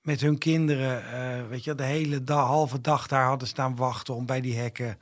met 0.01 0.21
hun 0.21 0.37
kinderen, 0.37 1.11
eh, 1.11 1.47
weet 1.47 1.63
je 1.63 1.75
de 1.75 1.83
hele 1.83 2.21
halve 2.25 2.81
dag 2.81 3.07
daar 3.07 3.25
hadden 3.25 3.47
staan 3.47 3.75
wachten 3.75 4.15
om 4.15 4.25
bij 4.25 4.41
die 4.41 4.57
hekken. 4.57 4.97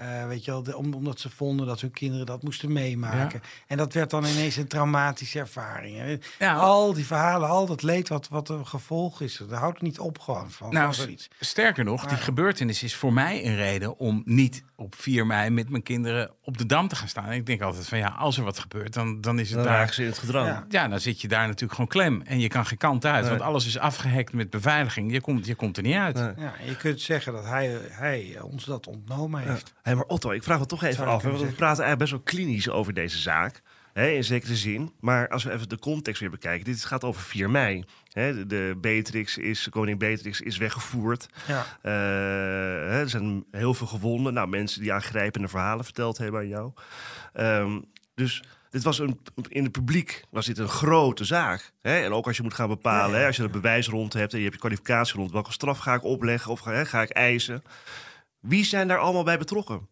Eh, 0.00 0.26
weet 0.26 0.44
je 0.44 0.50
wel, 0.50 0.62
de- 0.62 0.76
om, 0.76 0.94
omdat 0.94 1.20
ze 1.20 1.30
vonden 1.30 1.66
dat 1.66 1.80
hun 1.80 1.90
kinderen 1.90 2.26
dat 2.26 2.42
moesten 2.42 2.72
meemaken. 2.72 3.42
En 3.66 3.76
dat 3.76 3.92
werd 3.92 4.10
dan 4.10 4.24
ineens 4.24 4.56
een 4.56 4.66
traumatische 4.68 5.38
ervaring. 5.38 5.96
hè. 5.96 6.16
Ja. 6.38 6.54
Al 6.54 6.92
die 6.94 7.06
verhalen, 7.06 7.48
al 7.48 7.66
dat 7.66 7.82
leed 7.82 8.08
wat, 8.08 8.28
wat 8.28 8.48
een 8.48 8.66
gevolg 8.66 9.20
is, 9.20 9.36
dat 9.48 9.58
houdt 9.58 9.80
niet 9.82 9.98
op 9.98 10.18
gewoon 10.18 10.50
van, 10.50 10.72
Nou, 10.72 10.94
zoiets. 10.94 11.28
sterker 11.40 11.84
nog, 11.84 12.06
die 12.06 12.16
gebeurtenis 12.16 12.82
is 12.82 12.94
voor 12.94 13.12
mij 13.12 13.46
een 13.46 13.56
reden 13.56 13.98
om 13.98 14.22
niet 14.24 14.62
op 14.76 14.94
4 14.94 15.26
mei 15.26 15.50
met 15.50 15.68
mijn 15.70 15.82
kinderen 15.82 16.30
op 16.42 16.58
de 16.58 16.66
Dam 16.66 16.88
te 16.88 16.96
gaan 16.96 17.08
staan. 17.08 17.32
Ik 17.32 17.46
denk 17.46 17.60
altijd 17.62 17.86
van 17.88 17.98
ja, 17.98 18.08
als 18.08 18.38
er 18.38 18.44
wat 18.44 18.58
gebeurt, 18.58 18.92
dan, 18.94 19.20
dan 19.20 19.38
is 19.38 19.48
het 19.50 19.58
Dan 19.58 19.66
daar... 19.72 19.92
ze 19.94 20.02
in 20.02 20.08
het 20.08 20.18
gedrang. 20.18 20.46
Ja. 20.48 20.64
Ja, 20.68 20.88
dan 20.88 21.00
zit 21.00 21.20
je 21.20 21.28
daar 21.28 21.46
natuurlijk 21.46 21.72
gewoon 21.72 21.88
klem. 21.88 22.22
En 22.24 22.40
je 22.40 22.48
kan 22.48 22.66
geen 22.66 22.78
kant 22.78 23.04
uit, 23.06 23.20
Nee. 23.20 23.30
want 23.30 23.42
alles 23.42 23.66
is 23.66 23.78
afgehackt 23.78 24.32
met 24.32 24.50
beveiliging. 24.50 25.12
Je 25.12 25.20
komt, 25.20 25.46
je 25.46 25.54
komt 25.54 25.76
er 25.76 25.82
niet 25.82 25.94
uit. 25.96 26.14
Nee. 26.14 26.32
Ja, 26.36 26.52
je 26.66 26.76
kunt 26.76 27.00
zeggen 27.00 27.32
dat 27.32 27.44
hij, 27.44 27.78
hij 27.90 28.38
ons 28.42 28.64
dat 28.64 28.86
ontnomen 28.86 29.42
Ja. 29.44 29.48
heeft. 29.50 29.72
Hey, 29.90 29.98
maar 29.98 30.08
Otto, 30.08 30.30
ik 30.30 30.42
vraag 30.42 30.58
me 30.58 30.66
toch 30.66 30.82
even 30.82 31.06
af. 31.06 31.22
We 31.22 31.46
praten 31.56 31.84
eigenlijk 31.84 31.98
best 31.98 32.10
wel 32.10 32.20
klinisch 32.20 32.68
over 32.68 32.94
deze 32.94 33.18
zaak. 33.18 33.62
Hè, 33.92 34.08
in 34.10 34.24
zekere 34.24 34.56
zin. 34.56 34.92
Maar 35.00 35.28
als 35.28 35.44
we 35.44 35.52
even 35.52 35.68
de 35.68 35.78
context 35.78 36.20
weer 36.20 36.30
bekijken. 36.30 36.64
Dit 36.64 36.84
gaat 36.84 37.04
over 37.04 37.22
4 37.22 37.50
mei. 37.50 37.84
Hè, 38.12 38.34
de- 38.34 38.46
de 38.46 38.76
Beatrix 38.80 39.38
is, 39.38 39.68
koning 39.70 39.98
Beatrix 39.98 40.40
is 40.40 40.56
weggevoerd. 40.56 41.28
Ja. 41.46 41.66
Eh, 41.82 41.92
hè, 42.92 43.00
er 43.00 43.08
zijn 43.08 43.44
heel 43.50 43.74
veel 43.74 43.86
gewonden. 43.86 44.34
Nou, 44.34 44.48
mensen 44.48 44.80
die 44.80 44.92
aangrijpende 44.92 45.48
verhalen 45.48 45.84
verteld 45.84 46.18
hebben 46.18 46.40
aan 46.40 46.48
jou. 46.48 46.72
Ehm, 47.32 47.80
dus 48.14 48.42
dit 48.70 48.82
was 48.82 48.98
een, 48.98 49.20
in 49.48 49.62
het 49.62 49.72
publiek 49.72 50.24
was 50.30 50.46
dit 50.46 50.58
een 50.58 50.68
grote 50.68 51.24
zaak. 51.24 51.72
Hè? 51.80 51.98
En 52.04 52.12
ook 52.12 52.26
als 52.26 52.36
je 52.36 52.42
moet 52.42 52.54
gaan 52.54 52.68
bepalen, 52.68 53.08
Ja, 53.10 53.14
ja, 53.14 53.20
hè, 53.20 53.26
als 53.26 53.36
je 53.36 53.42
er 53.42 53.50
bewijs 53.50 53.88
rond 53.88 54.12
hebt 54.12 54.30
en 54.32 54.36
je 54.38 54.44
hebt 54.44 54.54
je 54.56 54.60
kwalificatie 54.60 55.16
rond, 55.16 55.32
welke 55.32 55.52
straf 55.52 55.78
ga 55.78 55.94
ik 55.94 56.04
opleggen 56.04 56.50
of 56.50 56.60
ga, 56.60 56.72
hè, 56.72 56.84
ga 56.86 57.02
ik 57.02 57.10
eisen? 57.10 57.62
Wie 58.40 58.64
zijn 58.64 58.88
daar 58.88 58.98
allemaal 58.98 59.24
bij 59.24 59.38
betrokken? 59.38 59.88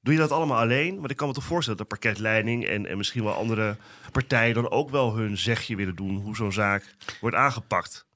Doe 0.00 0.14
je 0.14 0.20
dat 0.20 0.30
allemaal 0.30 0.58
alleen? 0.58 0.96
Want 0.98 1.10
ik 1.10 1.16
kan 1.16 1.28
me 1.28 1.34
toch 1.34 1.44
voorstellen 1.44 1.78
dat 1.78 1.90
de 1.90 1.96
parketleiding 1.96 2.66
en, 2.66 2.86
en 2.86 2.96
misschien 2.96 3.24
wel 3.24 3.34
andere 3.34 3.76
partijen 4.12 4.54
dan 4.54 4.70
ook 4.70 4.90
wel 4.90 5.16
hun 5.16 5.38
zegje 5.38 5.76
willen 5.76 5.96
doen 5.96 6.16
hoe 6.16 6.36
zo'n 6.36 6.52
zaak 6.52 6.94
wordt 7.20 7.36
aangepakt. 7.36 8.06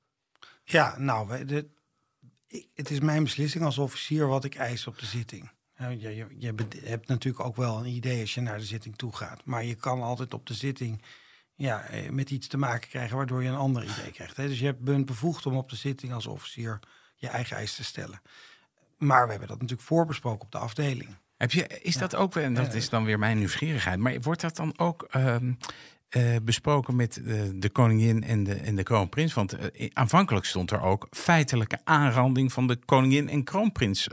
Ja, 0.64 0.98
nou, 0.98 1.32
het 2.74 2.90
is 2.90 3.00
mijn 3.00 3.22
beslissing 3.22 3.64
als 3.64 3.78
officier 3.78 4.26
wat 4.26 4.44
ik 4.44 4.54
eis 4.54 4.86
op 4.86 4.98
de 4.98 5.06
zitting. 5.06 5.50
Je, 5.76 5.98
je, 5.98 6.26
je 6.38 6.54
hebt 6.84 7.08
natuurlijk 7.08 7.44
ook 7.44 7.56
wel 7.56 7.78
een 7.78 7.86
idee 7.86 8.20
als 8.20 8.34
je 8.34 8.40
naar 8.40 8.58
de 8.58 8.64
zitting 8.64 8.96
toe 8.96 9.16
gaat. 9.16 9.44
Maar 9.44 9.64
je 9.64 9.74
kan 9.74 10.02
altijd 10.02 10.34
op 10.34 10.46
de 10.46 10.54
zitting 10.54 11.02
ja, 11.54 11.84
eh, 11.84 12.10
met 12.10 12.30
iets 12.30 12.46
te 12.46 12.56
maken 12.56 12.88
krijgen 12.88 13.16
waardoor 13.16 13.42
je 13.42 13.48
een 13.48 13.54
ander 13.54 13.82
idee 13.82 14.10
krijgt. 14.10 14.36
Hè? 14.36 14.48
Dus 14.48 14.58
je 14.58 14.74
bent 14.74 15.06
bevoegd 15.06 15.46
om 15.46 15.56
op 15.56 15.70
de 15.70 15.76
zitting 15.76 16.12
als 16.12 16.26
officier 16.26 16.80
je 17.16 17.28
eigen 17.28 17.56
eis 17.56 17.74
te 17.74 17.84
stellen. 17.84 18.20
Maar 19.06 19.24
we 19.24 19.30
hebben 19.30 19.48
dat 19.48 19.60
natuurlijk 19.60 19.88
voorbesproken 19.88 20.44
op 20.44 20.52
de 20.52 20.58
afdeling. 20.58 21.16
Heb 21.36 21.52
je, 21.52 21.66
is 21.82 21.96
dat 21.96 22.16
ook, 22.16 22.36
en 22.36 22.54
dat 22.54 22.74
is 22.74 22.88
dan 22.88 23.04
weer 23.04 23.18
mijn 23.18 23.38
nieuwsgierigheid, 23.38 23.98
maar 23.98 24.20
wordt 24.20 24.40
dat 24.40 24.56
dan 24.56 24.78
ook 24.78 25.06
ehm, 25.10 25.52
eh, 26.14 26.36
besproken 26.42 26.96
met 26.96 27.16
eh, 27.16 27.40
de 27.54 27.70
koningin 27.70 28.24
en 28.24 28.44
de, 28.44 28.54
en 28.54 28.76
de 28.76 28.82
kroonprins? 28.82 29.34
Want 29.34 29.52
eh, 29.52 29.90
aanvankelijk 29.92 30.46
stond 30.46 30.70
er 30.70 30.80
ook 30.80 31.06
feitelijke 31.10 31.78
aanranding 31.84 32.52
van 32.52 32.66
de 32.66 32.76
koningin 32.76 33.28
en 33.28 33.44
kroonprins 33.44 34.08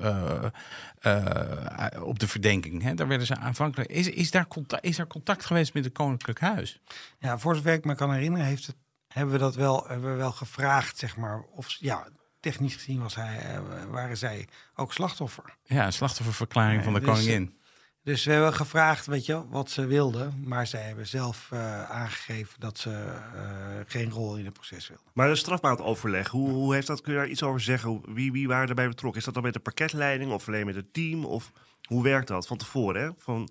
op 2.01 2.19
de 2.19 2.27
verdenking. 2.27 2.81
Hè? 2.81 2.93
Daar 2.93 3.07
werden 3.07 3.27
ze 3.27 3.35
aanvankelijk. 3.35 3.89
Is, 3.89 4.09
is, 4.09 4.31
daar 4.31 4.47
contact, 4.47 4.85
is 4.85 4.97
er 4.97 5.07
contact 5.07 5.45
geweest 5.45 5.73
met 5.73 5.83
het 5.83 5.93
koninklijk 5.93 6.39
huis? 6.39 6.81
Ja, 7.19 7.37
voor 7.37 7.55
zover 7.55 7.73
ik 7.73 7.85
me 7.85 7.95
kan 7.95 8.13
herinneren, 8.13 8.45
heeft 8.45 8.67
het, 8.67 8.75
hebben 9.07 9.33
we 9.33 9.39
dat 9.39 9.55
wel, 9.55 9.85
hebben 9.87 10.11
we 10.11 10.17
wel 10.17 10.31
gevraagd, 10.31 10.97
zeg 10.97 11.17
maar. 11.17 11.41
Of 11.41 11.69
ja, 11.79 12.07
technisch 12.41 12.73
gezien 12.73 13.01
was 13.01 13.15
hij, 13.15 13.39
eh, 13.39 13.59
waren 13.89 14.17
zij 14.17 14.47
ook 14.75 14.93
slachtoffer. 14.93 15.57
Ja, 15.63 15.85
een 15.85 15.93
slachtofferverklaring 15.93 16.83
van 16.83 16.93
de 16.93 16.99
dus, 16.99 17.09
koningin. 17.09 17.59
Dus 18.03 18.25
we 18.25 18.31
hebben 18.31 18.53
gevraagd, 18.53 19.05
weet 19.05 19.25
je, 19.25 19.47
wat 19.49 19.69
ze 19.69 19.85
wilden. 19.85 20.43
Maar 20.43 20.67
zij 20.67 20.81
hebben 20.81 21.07
zelf 21.07 21.51
eh, 21.51 21.89
aangegeven 21.89 22.59
dat 22.59 22.77
ze 22.77 22.89
eh, 22.89 23.79
geen 23.85 24.09
rol 24.09 24.37
in 24.37 24.45
het 24.45 24.53
proces 24.53 24.87
wilden. 24.87 25.05
Maar 25.13 25.27
de 25.27 25.35
strafmaatoverleg, 25.35 26.27
hoe, 26.27 26.49
hoe 26.49 26.73
heeft 26.73 26.87
dat, 26.87 27.01
kun 27.01 27.13
je 27.13 27.19
daar 27.19 27.27
iets 27.27 27.43
over 27.43 27.61
zeggen? 27.61 28.13
Wie, 28.13 28.31
wie 28.31 28.47
waren 28.47 28.69
erbij 28.69 28.87
betrokken? 28.87 29.19
Is 29.19 29.25
dat 29.25 29.33
dan 29.33 29.43
met 29.43 29.53
de 29.53 29.59
parketleiding 29.59 30.31
of 30.31 30.47
alleen 30.47 30.65
met 30.65 30.75
het 30.75 30.93
team? 30.93 31.25
Of 31.25 31.51
hoe 31.83 32.03
werkt 32.03 32.27
dat 32.27 32.47
van 32.47 32.57
tevoren? 32.57 33.01
Hè? 33.01 33.09
Van, 33.17 33.49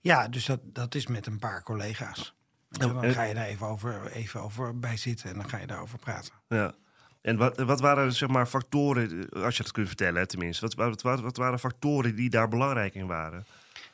Ja, 0.00 0.28
dus 0.28 0.46
dat, 0.46 0.60
dat 0.64 0.94
is 0.94 1.06
met 1.06 1.26
een 1.26 1.38
paar 1.38 1.62
collega's. 1.62 2.34
En 2.70 2.86
Ja, 2.86 3.00
dan 3.00 3.12
ga 3.12 3.22
je 3.22 3.34
daar 3.34 3.46
even 3.46 3.66
over, 3.66 4.10
even 4.10 4.42
over 4.42 4.78
bij 4.78 4.96
zitten 4.96 5.30
en 5.30 5.36
dan 5.36 5.48
ga 5.48 5.58
je 5.58 5.66
daarover 5.66 5.98
praten. 5.98 6.32
ja. 6.48 6.74
En 7.20 7.36
wat, 7.36 7.56
wat 7.58 7.80
waren 7.80 8.12
zeg 8.12 8.28
maar, 8.28 8.46
factoren, 8.46 9.28
als 9.30 9.56
je 9.56 9.62
dat 9.62 9.72
kunt 9.72 9.86
vertellen 9.86 10.28
tenminste, 10.28 10.70
wat, 10.76 11.02
wat, 11.02 11.20
wat, 11.20 11.36
waren 11.36 11.58
factoren 11.58 12.14
die 12.14 12.30
daar 12.30 12.48
belangrijk 12.48 12.94
in 12.94 13.06
waren? 13.06 13.46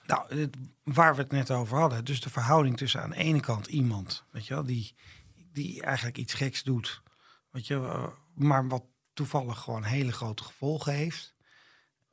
Nou, 0.07 0.35
het- 0.39 0.57
waar 0.83 1.15
we 1.17 1.23
het 1.23 1.31
net 1.33 1.51
over 1.51 1.79
hadden. 1.79 2.05
Dus 2.05 2.21
de 2.21 2.31
verhouding 2.31 2.77
tussen 2.77 3.03
aan 3.03 3.11
de 3.11 3.17
ene 3.17 3.41
kant 3.41 3.67
iemand, 3.67 4.25
weet 4.31 4.47
je 4.47 4.55
wel, 4.55 4.65
die, 4.65 4.95
die 5.53 5.83
eigenlijk 5.83 6.19
iets 6.19 6.35
geks 6.35 6.63
doet. 6.63 7.03
Weet 7.51 7.67
je, 7.67 7.75
eh, 7.75 8.07
maar 8.35 8.69
wat 8.69 8.85
toevallig 9.13 9.59
gewoon 9.59 9.83
hele 9.85 10.13
grote 10.13 10.45
gevolgen 10.45 10.93
heeft. 10.93 11.35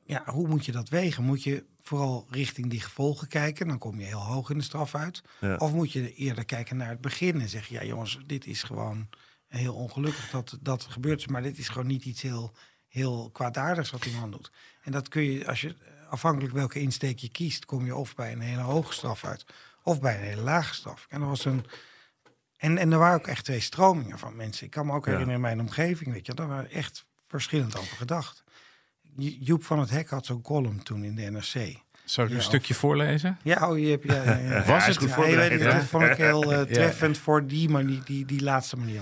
Ja, 0.04 0.22
hoe 0.26 0.48
moet 0.48 0.64
je 0.64 0.72
dat 0.72 0.88
wegen? 0.88 1.24
Moet 1.24 1.42
je 1.42 1.64
vooral 1.80 2.26
richting 2.30 2.70
die 2.70 2.80
gevolgen 2.80 3.28
kijken? 3.28 3.68
Dan 3.68 3.78
kom 3.78 4.00
je 4.00 4.06
heel 4.06 4.22
hoog 4.24 4.50
in 4.50 4.58
de 4.58 4.64
straf 4.64 4.94
uit. 4.94 5.22
Ja. 5.40 5.56
Of 5.56 5.72
moet 5.72 5.92
je 5.92 6.14
eerder 6.14 6.44
kijken 6.44 6.76
naar 6.76 6.88
het 6.88 7.00
begin 7.00 7.40
en 7.40 7.48
zeggen: 7.48 7.74
ja, 7.74 7.84
jongens, 7.84 8.18
dit 8.26 8.46
is 8.46 8.62
gewoon 8.62 9.08
heel 9.58 9.74
ongelukkig 9.74 10.30
dat 10.30 10.58
dat 10.60 10.82
gebeurt. 10.82 11.18
is, 11.20 11.26
Maar 11.26 11.42
dit 11.42 11.58
is 11.58 11.68
gewoon 11.68 11.86
niet 11.86 12.04
iets 12.04 12.22
heel, 12.22 12.54
heel 12.88 13.30
kwaadaardigs 13.32 13.90
wat 13.90 14.02
die 14.02 14.16
man 14.16 14.30
doet. 14.30 14.50
En 14.82 14.92
dat 14.92 15.08
kun 15.08 15.22
je, 15.22 15.46
als 15.46 15.60
je 15.60 15.76
afhankelijk 16.10 16.52
welke 16.54 16.80
insteek 16.80 17.18
je 17.18 17.28
kiest, 17.30 17.64
kom 17.64 17.84
je 17.84 17.96
of 17.96 18.14
bij 18.14 18.32
een 18.32 18.40
hele 18.40 18.60
hoge 18.62 18.92
straf 18.92 19.24
uit, 19.24 19.44
of 19.82 20.00
bij 20.00 20.16
een 20.16 20.22
hele 20.24 20.42
lage 20.42 20.74
straf. 20.74 21.06
En 21.08 21.20
er 21.20 21.26
was 21.26 21.44
een. 21.44 21.64
En, 22.56 22.78
en 22.78 22.92
er 22.92 22.98
waren 22.98 23.20
ook 23.20 23.26
echt 23.26 23.44
twee 23.44 23.60
stromingen 23.60 24.18
van 24.18 24.36
mensen. 24.36 24.64
Ik 24.64 24.70
kan 24.70 24.86
me 24.86 24.92
ook 24.92 25.04
herinneren 25.04 25.34
in 25.34 25.40
mijn 25.40 25.60
omgeving, 25.60 26.12
weet 26.12 26.26
je, 26.26 26.34
daar 26.34 26.48
waren 26.48 26.70
echt 26.70 27.06
verschillend 27.26 27.76
over 27.78 27.96
gedacht. 27.96 28.44
Jo- 29.00 29.36
Joep 29.40 29.64
van 29.64 29.78
het 29.78 29.90
Hek 29.90 30.08
had 30.08 30.26
zo'n 30.26 30.42
column 30.42 30.82
toen 30.82 31.04
in 31.04 31.14
de 31.14 31.22
NRC. 31.30 31.81
Zal 32.04 32.24
ik 32.24 32.30
Ja, 32.30 32.36
een 32.36 32.42
stukje 32.42 32.74
voorlezen? 32.74 33.38
Ja, 33.42 33.70
oh, 33.70 33.78
je 33.78 33.86
hebt, 33.86 34.04
ja, 34.04 34.22
ja, 34.24 34.36
ja. 34.36 34.64
Was 34.64 34.86
het- 34.86 35.00
dat 35.00 35.84
vond 35.84 36.04
ik 36.04 36.16
heel 36.16 36.52
eh, 36.52 36.60
treffend 36.60 37.18
voor 37.18 37.46
die, 37.46 37.68
maar 37.68 37.86
die, 37.86 38.00
die, 38.04 38.24
die 38.24 38.42
laatste 38.42 38.76
manier. 38.76 39.00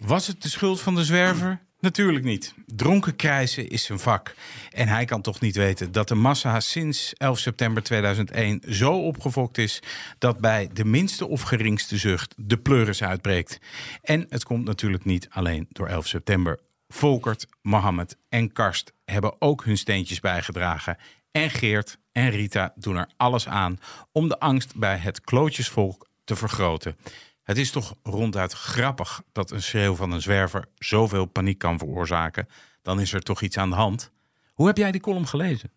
Was 0.00 0.26
het 0.26 0.42
de 0.42 0.48
schuld 0.48 0.80
van 0.80 0.94
de 0.94 1.04
zwerver? 1.04 1.60
Natuurlijk 1.80 2.24
niet. 2.24 2.54
Dronken 2.66 3.16
krijsen 3.16 3.68
is 3.68 3.84
zijn 3.84 3.98
vak. 3.98 4.34
En 4.70 4.88
hij 4.88 5.04
kan 5.04 5.22
toch 5.22 5.40
niet 5.40 5.56
weten 5.56 5.92
dat 5.92 6.08
de 6.08 6.14
massa 6.14 6.60
sinds 6.60 7.12
11 7.16 7.38
september 7.38 7.82
2001 7.82 8.62
zo 8.68 8.92
opgefokt 8.92 9.58
is 9.58 9.82
dat 10.18 10.38
bij 10.38 10.68
de 10.72 10.84
minste 10.84 11.26
of 11.26 11.42
geringste 11.42 11.96
zucht 11.96 12.34
de 12.36 12.56
pleuris 12.58 13.02
uitbreekt. 13.02 13.58
En 14.02 14.26
het 14.28 14.44
komt 14.44 14.64
natuurlijk 14.64 15.04
niet 15.04 15.26
alleen 15.30 15.66
door 15.70 15.86
11 15.88 16.06
september. 16.06 16.58
Volkert, 16.88 17.46
Mohammed 17.62 18.16
en 18.28 18.52
Karst 18.52 18.92
hebben 19.04 19.34
ook 19.38 19.64
hun 19.64 19.78
steentjes 19.78 20.20
bijgedragen. 20.20 20.96
En 21.32 21.50
Geert 21.50 21.98
en 22.12 22.30
Rita 22.30 22.72
doen 22.76 22.96
er 22.96 23.08
alles 23.16 23.48
aan 23.48 23.78
om 24.12 24.28
de 24.28 24.38
angst 24.40 24.76
bij 24.76 24.96
het 24.96 25.20
klootjesvolk 25.20 26.08
te 26.24 26.36
vergroten. 26.36 26.96
Het 27.42 27.58
is 27.58 27.70
toch 27.70 27.94
ronduit 28.02 28.52
grappig 28.52 29.22
dat 29.32 29.50
een 29.50 29.62
schreeuw 29.62 29.94
van 29.94 30.10
een 30.12 30.22
zwerver 30.22 30.68
zoveel 30.78 31.24
paniek 31.26 31.58
kan 31.58 31.78
veroorzaken. 31.78 32.48
Dan 32.82 33.00
is 33.00 33.12
er 33.12 33.20
toch 33.22 33.40
iets 33.42 33.56
aan 33.56 33.70
de 33.70 33.76
hand. 33.76 34.10
Hoe 34.54 34.66
heb 34.66 34.76
jij 34.76 34.92
die 34.92 35.00
column 35.00 35.26
gelezen? 35.26 35.70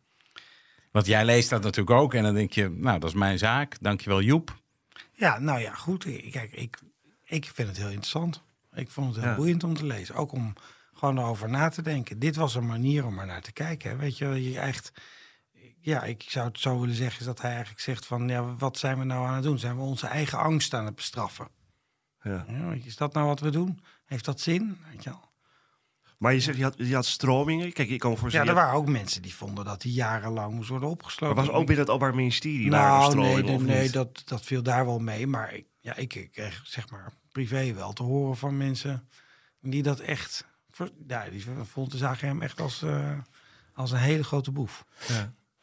Want 0.91 1.05
jij 1.07 1.25
leest 1.25 1.49
dat 1.49 1.63
natuurlijk 1.63 1.97
ook 1.99 2.13
en 2.13 2.23
dan 2.23 2.33
denk 2.33 2.51
je, 2.51 2.69
nou 2.69 2.99
dat 2.99 3.09
is 3.09 3.15
mijn 3.15 3.37
zaak. 3.37 3.77
Dankjewel 3.81 4.21
Joep. 4.21 4.55
Ja, 5.11 5.39
nou 5.39 5.59
ja, 5.59 5.73
goed. 5.73 6.03
Kijk, 6.31 6.51
ik, 6.51 6.77
ik 7.23 7.51
vind 7.53 7.67
het 7.67 7.77
heel 7.77 7.87
interessant. 7.87 8.43
Ik 8.73 8.89
vond 8.89 9.07
het 9.07 9.23
heel 9.23 9.29
Ja. 9.33 9.37
boeiend 9.37 9.63
om 9.63 9.73
te 9.73 9.85
lezen. 9.85 10.15
Ook 10.15 10.31
om 10.31 10.53
gewoon 10.93 11.17
erover 11.17 11.49
na 11.49 11.69
te 11.69 11.81
denken. 11.81 12.19
Dit 12.19 12.35
was 12.35 12.55
een 12.55 12.65
manier 12.65 13.05
om 13.05 13.19
er 13.19 13.25
naar 13.25 13.41
te 13.41 13.51
kijken. 13.51 13.89
hè. 13.89 13.95
Weet 13.95 14.17
je, 14.17 14.49
je 14.51 14.59
echt... 14.59 14.91
Ja, 15.85 16.03
ik 16.03 16.25
zou 16.27 16.47
het 16.47 16.59
zo 16.59 16.79
willen 16.79 16.95
zeggen, 16.95 17.19
is 17.19 17.25
dat 17.25 17.41
hij 17.41 17.51
eigenlijk 17.51 17.79
zegt 17.79 18.05
van... 18.05 18.27
Ja, 18.27 18.55
wat 18.55 18.77
zijn 18.77 18.99
we 18.99 19.03
nou 19.03 19.27
aan 19.27 19.33
het 19.33 19.43
doen? 19.43 19.59
Zijn 19.59 19.75
we 19.75 19.81
onze 19.81 20.07
eigen 20.07 20.37
angst 20.37 20.73
aan 20.73 20.85
het 20.85 20.95
bestraffen? 20.95 21.47
Ja. 22.21 22.45
Ja, 22.47 22.71
is 22.71 22.95
dat 22.95 23.13
nou 23.13 23.27
wat 23.27 23.39
we 23.39 23.49
doen? 23.49 23.79
Heeft 24.05 24.25
dat 24.25 24.39
zin? 24.39 24.77
Weet 24.91 25.03
je 25.03 25.09
wel? 25.09 25.29
Maar 26.17 26.33
je 26.33 26.39
zegt, 26.39 26.57
je 26.57 26.63
had, 26.63 26.73
je 26.77 26.95
had 26.95 27.05
stromingen. 27.05 27.73
Kijk, 27.73 27.89
ik 27.89 27.99
kan 27.99 28.17
me 28.21 28.31
Ja, 28.31 28.45
er 28.45 28.53
waren 28.53 28.73
ook 28.73 28.87
mensen 28.87 29.21
die 29.21 29.35
vonden 29.35 29.65
dat 29.65 29.83
hij 29.83 29.91
jarenlang 29.91 30.53
moest 30.53 30.69
worden 30.69 30.89
maar 30.89 30.97
opgesloten. 30.97 31.35
was 31.35 31.49
ook 31.49 31.65
binnen 31.65 31.85
het 31.85 31.93
Openbaar 31.93 32.15
Ministerie 32.15 32.63
er 32.63 32.69
Nou, 32.69 33.15
nee, 33.15 33.59
nee, 33.59 33.89
dat, 33.89 34.21
dat 34.25 34.41
viel 34.41 34.63
daar 34.63 34.85
wel 34.85 34.99
mee. 34.99 35.27
Maar 35.27 35.53
ik, 35.53 35.65
ja, 35.79 35.95
ik, 35.95 36.29
kreeg 36.31 36.61
zeg 36.63 36.89
maar 36.89 37.13
privé 37.31 37.73
wel 37.73 37.93
te 37.93 38.03
horen 38.03 38.37
van 38.37 38.57
mensen 38.57 39.09
die 39.61 39.83
dat 39.83 39.99
echt... 39.99 40.45
Ja, 41.07 41.29
die 41.29 41.45
vonden, 41.63 41.99
zagen 41.99 42.27
hem 42.27 42.41
echt 42.41 42.61
als, 42.61 42.81
eh, 42.81 43.17
als 43.73 43.91
een 43.91 43.97
hele 43.97 44.23
grote 44.23 44.51
boef. 44.51 44.85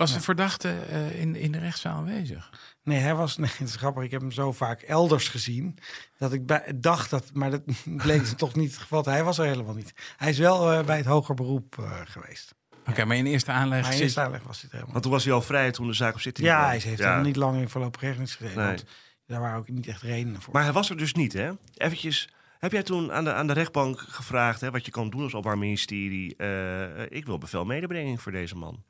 Was 0.03 0.13
de 0.19 0.21
verdachte 0.25 0.69
eh, 0.91 1.21
in, 1.21 1.37
in 1.37 1.53
de 1.53 1.59
rechtszaal 1.59 1.97
aanwezig? 1.97 2.51
Nee, 2.85 2.99
hij 2.99 3.15
was... 3.15 3.37
Nee, 3.37 3.51
het 3.59 3.69
is 3.69 3.77
grappig. 3.77 4.03
Ik 4.03 4.11
heb 4.11 4.21
hem 4.21 4.31
zo 4.33 4.53
vaak 4.53 4.81
elders 4.81 5.29
gezien. 5.29 5.79
Dat 6.19 6.33
ik 6.33 6.47
bij, 6.47 6.73
dacht 6.77 7.11
dat... 7.11 7.31
Maar 7.33 7.51
dat 7.51 7.63
bleek 8.05 8.21
dus 8.21 8.35
toch 8.37 8.55
niet 8.55 8.71
het 8.71 8.81
geval. 8.81 9.05
Hij 9.05 9.25
was 9.25 9.39
er 9.39 9.47
helemaal 9.47 9.75
niet. 9.75 9.95
Hij 10.17 10.31
is 10.31 10.39
wel 10.39 10.73
eh, 10.73 10.85
bij 10.85 10.97
het 10.97 11.07
hoger 11.07 11.35
beroep 11.35 11.79
eh, 11.79 12.01
geweest. 12.05 12.55
Oké, 12.89 13.05
maar 13.05 13.17
in 13.17 13.27
eerste 13.27 13.51
aanleg 13.51 13.83
Maar 13.83 13.95
in 13.95 14.01
eerste 14.01 14.21
aanleg 14.21 14.43
was 14.43 14.61
hij 14.61 14.69
helemaal 14.73 14.93
Want 14.93 15.03
toen 15.03 15.13
was 15.13 15.25
hij 15.25 15.33
al 15.33 15.43
vrij 15.43 15.71
toen 15.71 15.87
de 15.87 15.93
zaak 15.93 16.15
op 16.15 16.21
zitting 16.21 16.47
Ja, 16.47 16.65
hij 16.65 16.73
heeft 16.73 16.85
Ja. 16.85 17.05
helemaal 17.05 17.25
niet 17.25 17.37
lang 17.37 17.61
in 17.61 17.69
voorlopig 17.69 18.01
hechtenis 18.01 18.35
gezeten. 18.35 18.59
Nee. 18.59 18.67
Want 18.67 18.85
daar 19.27 19.41
waren 19.41 19.59
ook 19.59 19.69
niet 19.69 19.87
echt 19.87 20.03
redenen 20.03 20.43
voor. 20.43 20.53
Maar 20.55 20.63
hij 20.63 20.73
was 20.73 20.91
er 20.91 20.97
dus 20.97 21.13
niet, 21.15 21.33
hè? 21.33 21.51
Eventjes, 21.75 22.29
heb 22.59 22.73
jij 22.73 22.83
toen 22.83 23.13
aan 23.13 23.25
de, 23.25 23.33
aan 23.33 23.47
de 23.47 23.53
rechtbank 23.53 24.01
gevraagd... 24.01 24.61
Hè, 24.61 24.71
wat 24.71 24.85
je 24.85 24.91
kan 24.91 25.11
doen 25.11 25.23
als 25.23 25.35
Openbaar 25.35 25.59
Ministerie... 25.59 26.37
eh, 26.37 27.03
ik 27.09 27.27
wil 27.27 27.39
bevel 27.39 27.65
medebrenging 27.65 28.21
voor 28.23 28.33
deze 28.33 28.57
man. 28.57 28.85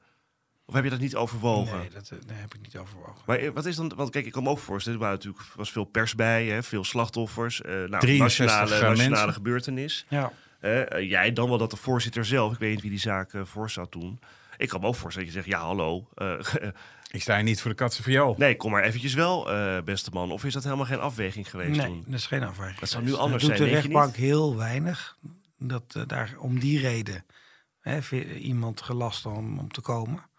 Of 0.65 0.75
heb 0.75 0.85
je 0.85 0.91
dat 0.91 0.99
niet 0.99 1.17
overwogen? 1.17 1.79
Nee, 1.79 1.91
dat 1.91 2.11
eh, 2.11 2.19
daar 2.27 2.41
heb 2.41 2.55
ik 2.55 2.61
niet 2.61 2.77
overwogen. 2.77 3.23
Maar 3.27 3.39
eh, 3.39 3.51
wat 3.51 3.67
is 3.67 3.77
dan, 3.77 3.93
want 3.97 4.11
kijk, 4.11 4.27
ik 4.27 4.33
kan 4.33 4.43
me 4.43 4.49
ook 4.49 4.59
voorstellen, 4.59 4.99
er 4.99 5.05
waren 5.05 5.19
natuurlijk, 5.21 5.55
was 5.55 5.73
veel 5.73 5.85
pers 5.85 6.15
bij, 6.15 6.47
hè, 6.47 6.63
veel 6.63 6.85
slachtoffers, 6.85 7.63
eh 7.63 7.73
nou, 7.73 7.99
63 7.99 8.47
nationale, 8.47 8.97
nationale 8.97 9.33
gebeurtenis. 9.33 10.07
Ja. 10.09 10.33
Eh, 10.61 11.09
jij 11.09 11.33
dan 11.33 11.49
wel 11.49 11.59
dat 11.59 11.71
de 11.71 11.77
voorzitter 11.77 12.25
zelf, 12.25 12.53
ik 12.53 12.59
weet 12.59 12.71
niet 12.71 12.81
wie 12.81 12.91
die 12.91 12.99
zaak 13.01 13.31
voor 13.43 13.71
zou 13.71 13.87
doen. 13.91 14.21
Ik 14.57 14.69
kan 14.69 14.81
me 14.81 14.87
ook 14.87 14.95
voorstellen 14.95 15.29
dat 15.29 15.37
je 15.37 15.43
zegt, 15.43 15.61
ja 15.61 15.67
hallo, 15.67 16.09
eh, 16.15 16.39
Ik 17.13 17.23
sta 17.23 17.35
hier 17.35 17.43
niet 17.45 17.61
voor 17.61 17.71
de 17.71 17.77
katse 17.77 18.03
viool. 18.03 18.35
nee, 18.39 18.57
kom 18.57 18.71
maar 18.71 18.83
eventjes 18.83 19.15
wel, 19.15 19.53
eh, 19.53 19.83
beste 19.83 20.11
man. 20.13 20.31
Of 20.33 20.45
is 20.45 20.53
dat 20.53 20.65
helemaal 20.65 20.87
geen 20.87 21.01
afweging 21.01 21.51
geweest 21.51 21.77
Nee, 21.77 21.87
toen? 21.87 22.05
dat 22.07 22.19
is 22.19 22.27
geen 22.27 22.43
afweging. 22.43 22.79
Dat 22.79 22.89
zou 22.89 23.05
nu 23.05 23.15
anders 23.15 23.43
doet 23.43 23.57
zijn, 23.57 23.63
de 23.63 23.71
denk 23.71 23.83
je 23.83 23.89
rechtbank 23.89 24.17
heel 24.17 24.57
weinig. 24.57 25.17
Dat 25.59 26.05
daar 26.07 26.35
om 26.39 26.59
die 26.59 26.81
reden 26.81 27.25
hè, 27.81 28.01
iemand 28.35 28.83
gelast 28.83 29.27
om, 29.27 29.59
om 29.59 29.73
te 29.73 29.81
komen. 29.81 30.31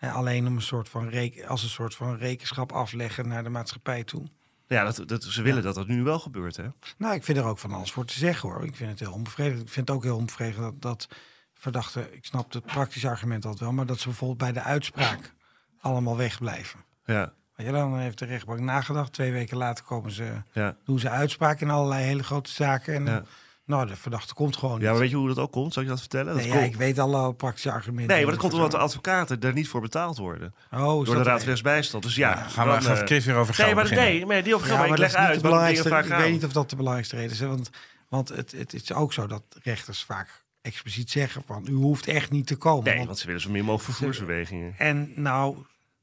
Alleen 0.00 0.46
om 0.46 0.56
een 0.56 0.62
soort 0.62 0.88
van 0.88 1.08
reken, 1.08 1.48
als 1.48 1.62
een 1.62 1.68
soort 1.68 1.94
van 1.94 2.16
rekenschap 2.16 2.72
afleggen 2.72 3.28
naar 3.28 3.42
de 3.42 3.48
maatschappij 3.48 4.04
toe. 4.04 4.26
Ja, 4.66 4.84
dat, 4.84 5.08
dat, 5.08 5.24
ze 5.24 5.42
willen 5.42 5.62
dat 5.62 5.74
dat 5.74 5.86
nu 5.86 6.02
wel 6.02 6.18
gebeurt, 6.18 6.56
hè? 6.56 6.66
Nou, 6.96 7.14
ik 7.14 7.24
vind 7.24 7.38
er 7.38 7.44
ook 7.44 7.58
van 7.58 7.72
alles 7.72 7.92
voor 7.92 8.04
te 8.04 8.18
zeggen 8.18 8.48
hoor. 8.48 8.64
Ik 8.64 8.76
vind 8.76 8.90
het 8.90 9.00
heel 9.00 9.12
onbevredigend. 9.12 9.66
Ik 9.66 9.72
vind 9.72 9.88
het 9.88 9.96
ook 9.96 10.02
heel 10.02 10.16
onbevredigend 10.16 10.64
dat, 10.64 10.82
dat 10.82 11.16
verdachten, 11.54 12.14
ik 12.14 12.24
snap 12.24 12.52
het 12.52 12.64
praktische 12.64 13.08
argument 13.08 13.44
altijd 13.44 13.62
wel, 13.62 13.72
maar 13.72 13.86
dat 13.86 13.98
ze 13.98 14.08
bijvoorbeeld 14.08 14.38
bij 14.38 14.52
de 14.52 14.62
uitspraak 14.62 15.32
allemaal 15.80 16.16
wegblijven. 16.16 16.84
Ja, 17.04 17.32
je, 17.56 17.70
dan 17.70 17.98
heeft 17.98 18.18
de 18.18 18.24
rechtbank 18.24 18.60
nagedacht. 18.60 19.12
Twee 19.12 19.32
weken 19.32 19.56
later 19.56 19.84
komen 19.84 20.10
ze, 20.10 20.42
ja. 20.52 20.76
doen 20.84 20.98
ze 20.98 21.10
uitspraak 21.10 21.60
in 21.60 21.70
allerlei 21.70 22.04
hele 22.04 22.22
grote 22.22 22.50
zaken. 22.50 22.94
En 22.94 23.04
Ja. 23.04 23.24
Nou, 23.68 23.86
de 23.86 23.96
verdachte 23.96 24.34
komt 24.34 24.56
gewoon 24.56 24.80
ja, 24.80 24.90
maar 24.90 25.00
weet 25.00 25.10
je 25.10 25.16
hoe 25.16 25.28
dat 25.28 25.38
ook 25.38 25.52
komt? 25.52 25.72
Zal 25.72 25.82
ik 25.82 25.88
je 25.88 25.94
dat 25.94 26.02
vertellen? 26.02 26.26
Dat 26.34 26.36
Nee, 26.42 26.46
ja, 26.46 26.52
komt- 26.58 26.66
ik 26.72 26.76
weet 26.76 26.98
alle 26.98 27.34
praktische 27.34 27.70
argumenten. 27.70 28.14
nee, 28.14 28.22
maar 28.24 28.32
dat 28.32 28.40
komt 28.42 28.52
omdat 28.52 28.70
de 28.70 28.76
Oh, 28.76 28.82
advocaten 28.82 29.40
daar 29.40 29.52
niet 29.52 29.68
voor 29.68 29.80
betaald 29.80 30.16
worden. 30.18 30.54
dat 30.70 30.80
Door 30.80 31.04
de 31.04 31.12
Raad 31.22 31.38
van 31.38 31.46
Rechtsbijstand. 31.46 32.02
Dus 32.02 32.14
ja, 32.14 32.34
gaan 32.36 32.66
we, 32.66 32.72
dan, 32.72 32.82
gaat 32.82 33.10
eh, 33.10 33.20
weer 33.20 33.36
over 33.36 33.54
geld 33.54 33.66
Nee, 33.66 33.74
maar 33.76 33.84
beginnen? 33.88 34.28
nee, 34.28 34.42
die 34.42 34.54
over 34.54 34.66
Ja, 34.68 34.74
geld. 34.74 34.88
maar 34.88 34.98
maar 34.98 35.06
ik 35.06 35.12
dat 35.12 35.12
leg 35.12 35.20
is 35.22 35.26
niet 35.26 35.34
uit 35.34 35.42
belangrijkste. 35.42 35.88
Ik 35.88 36.04
gaan. 36.06 36.20
weet 36.22 36.32
niet 36.32 36.44
of 36.44 36.52
dat 36.52 36.70
de 36.70 36.76
belangrijkste 36.76 37.16
reden 37.16 37.30
is. 37.30 37.40
hè, 37.40 37.46
Want, 37.46 37.70
want 38.08 38.28
het, 38.28 38.52
het, 38.52 38.74
is 38.74 38.92
ook 38.92 39.12
zo 39.12 39.26
dat 39.26 39.42
rechters 39.62 40.02
vaak 40.04 40.44
expliciet 40.62 41.10
zeggen 41.10 41.42
van... 41.46 41.66
u 41.68 41.72
hoeft 41.72 42.06
echt 42.06 42.30
niet 42.30 42.46
te 42.46 42.56
komen. 42.56 42.84
Nee, 42.84 42.94
want- 42.94 43.06
want 43.06 43.18
ze 43.18 43.26
willen 43.26 43.40
zo 43.40 43.50
min 43.50 43.64
mogelijk 43.64 43.84
vervoersbewegingen. 43.84 44.74
En 44.78 45.12
nou, 45.14 45.56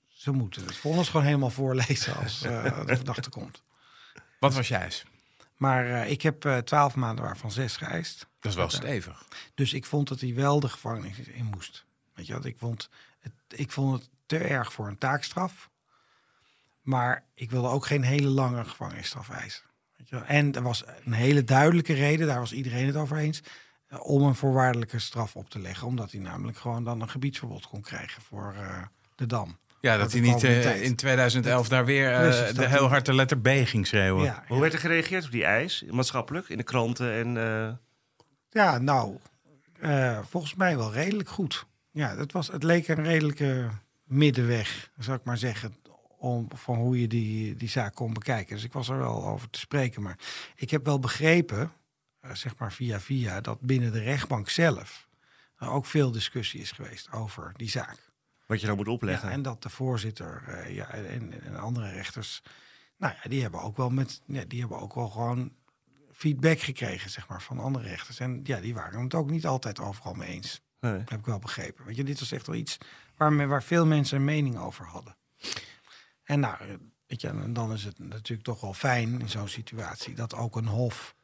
ze 0.08 0.32
moeten 0.32 0.66
het 0.66 0.76
vonnis 0.78 1.10
gewoon 1.10 1.26
helemaal 1.26 1.50
voorlezen 1.50 2.16
als 2.24 2.44
eh, 2.44 2.64
de 2.86 2.96
verdachte 2.96 3.30
komt. 3.30 3.64
Wat 4.40 4.54
was 4.56 4.68
je 4.68 4.76
eis? 4.76 5.06
Maar 5.56 5.86
eh, 5.86 6.12
ik 6.12 6.22
heb 6.22 6.46
eh, 6.46 6.58
twaalf 6.58 6.96
maanden 6.96 7.26
waarvan 7.26 7.52
zes 7.52 7.78
geëist. 7.78 8.28
Dat 8.40 8.52
is 8.52 8.58
wel 8.58 8.70
stevig. 8.70 9.26
Dus 9.54 9.74
ik 9.74 9.86
vond 9.86 10.08
dat 10.08 10.20
hij 10.20 10.34
wel 10.34 10.60
de 10.60 10.70
gevangenis 10.70 11.18
in 11.18 11.46
moest. 11.46 11.86
Weet 12.14 12.28
je 12.28 12.34
wat? 12.34 12.46
Ik 12.46 12.58
vond 12.58 12.90
het, 13.20 13.34
ik 13.48 13.72
vond 13.72 14.00
het 14.00 14.10
te 14.26 14.38
erg 14.38 14.74
voor 14.74 14.88
een 14.88 14.98
taakstraf. 14.98 15.70
Maar 16.82 17.24
ik 17.34 17.52
wilde 17.52 17.68
ook 17.68 17.86
geen 17.86 18.04
hele 18.04 18.28
lange 18.28 18.66
gevangenisstraf 18.66 19.30
eisen. 19.30 19.64
Weet 19.98 20.10
je 20.10 20.16
wel? 20.16 20.26
En 20.26 20.54
er 20.54 20.62
was 20.62 20.84
een 21.06 21.14
hele 21.14 21.44
duidelijke 21.44 21.94
reden, 21.94 22.28
daar 22.28 22.40
was 22.40 22.54
iedereen 22.54 22.88
het 22.88 22.96
over 22.96 23.18
eens, 23.18 23.44
eh, 23.88 24.00
om 24.06 24.22
een 24.22 24.36
voorwaardelijke 24.36 25.00
straf 25.00 25.36
op 25.36 25.50
te 25.50 25.60
leggen. 25.60 25.88
Omdat 25.88 26.12
hij 26.12 26.22
namelijk 26.22 26.58
gewoon 26.58 26.84
dan 26.84 27.02
een 27.02 27.10
gebiedsverbod 27.10 27.68
kon 27.68 27.82
krijgen 27.82 28.22
voor 28.22 28.56
de 29.16 29.26
Dam. 29.26 29.58
Ja, 29.86 29.98
dat 29.98 30.12
hij 30.12 30.22
niet 30.22 30.44
eh, 30.44 30.84
in 30.84 30.96
2011 30.96 31.68
daar 31.68 31.86
weer 31.86 32.12
eh, 32.14 32.54
de 32.54 32.68
heel 32.68 32.88
hard 32.88 33.06
de 33.06 33.14
letter 33.14 33.38
B 33.40 33.48
ging 33.48 33.88
schreeuwen. 33.88 34.24
Ja, 34.24 34.44
Hoe 34.48 34.60
werd 34.60 34.74
er 34.74 34.80
gereageerd 34.80 35.26
op 35.26 35.32
die 35.32 35.44
eis? 35.46 35.84
Maatschappelijk, 35.90 36.50
in 36.50 36.58
de 36.58 36.64
kranten 36.64 37.12
en... 37.14 37.38
eh, 37.38 37.74
Ja, 38.50 38.78
nou, 38.78 39.18
eh, 39.80 40.20
volgens 40.30 40.56
mij 40.56 40.78
wel 40.78 40.94
redelijk 40.94 41.30
goed. 41.30 41.66
Ja, 41.92 42.18
het, 42.18 42.32
was, 42.32 42.48
het 42.48 42.64
leek 42.64 42.88
een 42.88 43.04
redelijke 43.04 43.70
middenweg, 44.04 44.90
zou 44.98 45.18
ik 45.18 45.24
maar 45.24 45.38
zeggen, 45.38 45.76
om, 46.18 46.48
van 46.56 46.76
hoe 46.76 47.02
je 47.02 47.08
die, 47.08 47.56
die 47.56 47.70
zaak 47.70 47.96
kon 47.96 48.14
bekijken. 48.14 48.56
Dus 48.56 48.64
ik 48.64 48.74
was 48.74 48.90
er 48.90 48.98
wel 48.98 49.26
over 49.26 49.50
te 49.50 49.60
spreken. 49.60 50.02
Maar 50.02 50.18
ik 50.56 50.70
heb 50.70 50.86
wel 50.86 51.00
begrepen, 51.00 51.72
zeg 52.34 52.58
maar 52.58 52.74
via 52.74 53.00
via, 53.00 53.42
dat 53.42 53.62
binnen 53.62 53.92
de 53.92 54.00
rechtbank 54.02 54.50
zelf 54.50 55.08
er 55.58 55.70
ook 55.70 55.86
veel 55.86 56.12
discussie 56.12 56.62
is 56.62 56.72
geweest 56.72 57.12
over 57.12 57.52
die 57.56 57.70
zaak. 57.70 57.98
Wat 58.46 58.60
je 58.60 58.66
nou 58.66 58.78
moet 58.78 58.88
opleggen. 58.88 59.28
Ja, 59.28 59.34
en 59.34 59.42
dat 59.42 59.64
de 59.64 59.70
voorzitter 59.70 60.44
eh, 60.48 60.76
ja, 60.76 60.90
en, 60.90 61.42
en 61.42 61.56
andere 61.56 61.92
rechters, 61.92 62.44
nou 62.98 63.14
ja, 63.24 63.30
die 63.30 63.42
hebben 63.42 63.62
ook 63.62 63.78
wel 63.78 63.90
met, 63.90 64.22
ja, 64.26 64.44
die 64.46 64.60
hebben 64.60 64.80
ook 64.80 64.94
wel 64.94 65.10
gewoon 65.10 65.54
feedback 66.12 66.60
gekregen, 66.60 67.10
zeg 67.10 67.28
maar, 67.28 67.42
van 67.42 67.60
andere 67.60 67.88
rechters. 67.88 68.20
En 68.20 68.40
ja, 68.44 68.60
die 68.60 68.74
waren 68.74 69.04
het 69.04 69.14
ook 69.14 69.30
niet 69.30 69.46
altijd 69.46 69.80
overal 69.80 70.14
mee 70.14 70.30
eens. 70.30 70.62
Nee. 70.80 70.98
Heb 70.98 71.20
ik 71.20 71.26
wel 71.26 71.40
begrepen. 71.40 71.86
Weet 71.86 71.96
je, 71.96 72.04
dit 72.04 72.20
was 72.20 72.32
echt 72.32 72.48
wel 72.48 72.56
iets 72.56 72.78
waar, 73.16 73.48
waar 73.48 73.64
veel 73.64 73.86
mensen 73.86 74.18
een 74.18 74.26
mening 74.26 74.58
over 74.58 74.86
hadden. 74.86 75.18
En 76.24 76.40
nou, 76.40 76.56
eh, 76.60 76.68
weet 77.08 77.22
je, 77.22 77.28
en 77.28 77.54
dan 77.54 77.74
is 77.74 77.84
het 77.84 78.00
natuurlijk 78.00 78.48
toch 78.48 78.62
wel 78.62 78.74
fijn 78.74 79.20
in 79.20 79.30
zo'n 79.30 79.48
situatie 79.48 80.16
dat 80.16 80.36
ook 80.36 80.56
een 80.56 80.68
hof, 80.68 81.15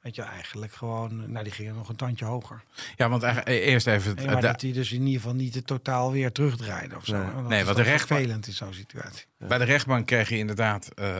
weet 0.00 0.14
je, 0.14 0.22
eigenlijk 0.22 0.72
gewoon, 0.72 1.30
nou, 1.32 1.44
die 1.44 1.52
gingen 1.52 1.74
nog 1.74 1.88
een 1.88 1.96
tandje 1.96 2.24
hoger. 2.24 2.62
Ja, 2.96 3.08
want 3.08 3.22
eigenlijk, 3.22 3.56
eh, 3.56 3.66
eerst 3.66 3.86
even... 3.86 4.14
Nee, 4.16 4.26
maar 4.26 4.40
dat 4.40 4.60
die 4.60 4.72
dus 4.72 4.92
in 4.92 5.00
ieder 5.06 5.20
geval 5.20 5.34
niet 5.34 5.54
het 5.54 5.66
totaal 5.66 6.12
weer 6.12 6.32
terugdraaide 6.32 6.96
of 6.96 7.04
zo. 7.04 7.40
Nee. 7.40 7.64
Toch 7.64 7.74
de 7.74 7.82
rechtbank- 7.82 8.20
vervelend 8.20 8.46
in 8.46 8.52
zo'n 8.52 8.74
situatie. 8.74 9.26
Bij 9.38 9.58
de 9.58 9.64
rechtbank 9.64 10.06
kreeg 10.06 10.28
je 10.28 10.36
inderdaad 10.38 10.88
eh 10.94 11.16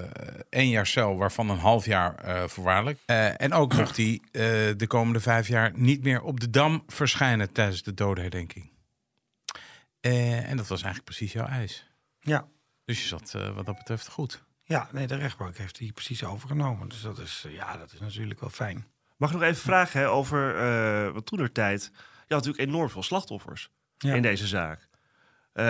één 0.49 0.69
jaar 0.69 0.87
cel, 0.87 1.17
waarvan 1.17 1.51
een 1.51 1.59
half 1.59 1.85
jaar 1.87 2.15
eh, 2.15 2.45
voorwaardelijk. 2.49 2.99
Eh, 3.07 3.41
en 3.41 3.53
ook 3.53 3.75
mocht 3.75 3.97
hij 3.97 4.21
eh, 4.33 4.43
de 4.77 4.85
komende 4.87 5.21
vijf 5.21 5.49
jaar 5.49 5.73
niet 5.75 6.03
meer 6.03 6.23
op 6.23 6.41
de 6.41 6.51
Dam 6.51 6.83
verschijnen 6.87 7.53
tijdens 7.53 7.83
de 7.83 7.95
dodenherdenking. 7.95 8.71
Eh, 10.01 10.51
en 10.51 10.57
dat 10.57 10.67
was 10.67 10.83
eigenlijk 10.83 11.05
precies 11.05 11.33
jouw 11.33 11.47
eis. 11.47 11.87
Ja. 12.21 12.47
Dus 12.85 13.01
je 13.03 13.07
zat 13.07 13.35
eh, 13.35 13.55
wat 13.55 13.67
dat 13.67 13.77
betreft 13.79 14.09
goed. 14.09 14.43
Ja, 14.69 14.89
nee, 14.93 15.07
de 15.07 15.15
rechtbank 15.17 15.57
heeft 15.57 15.79
die 15.79 15.93
precies 15.93 16.25
overgenomen. 16.25 16.89
Dus 16.89 17.01
dat 17.01 17.19
is, 17.19 17.43
eh, 17.47 17.53
ja, 17.55 17.77
dat 17.77 17.93
is 17.93 18.01
natuurlijk 18.01 18.41
wel 18.41 18.51
fijn. 18.51 18.87
Mag 19.17 19.31
ik 19.31 19.37
nog 19.37 19.45
even 19.45 19.63
vragen 19.63 20.01
hè, 20.01 20.09
over 20.09 20.57
uh, 21.07 21.13
wat 21.13 21.27
toen 21.27 21.39
er 21.39 21.53
tijd. 21.53 21.91
Je 21.93 22.35
had 22.35 22.45
natuurlijk 22.45 22.59
enorm 22.71 22.91
veel 22.91 23.03
slachtoffers 23.03 23.71
Ja. 23.99 24.15
in 24.15 24.23
deze 24.23 24.47
zaak. 24.47 24.89
Eh, 25.53 25.65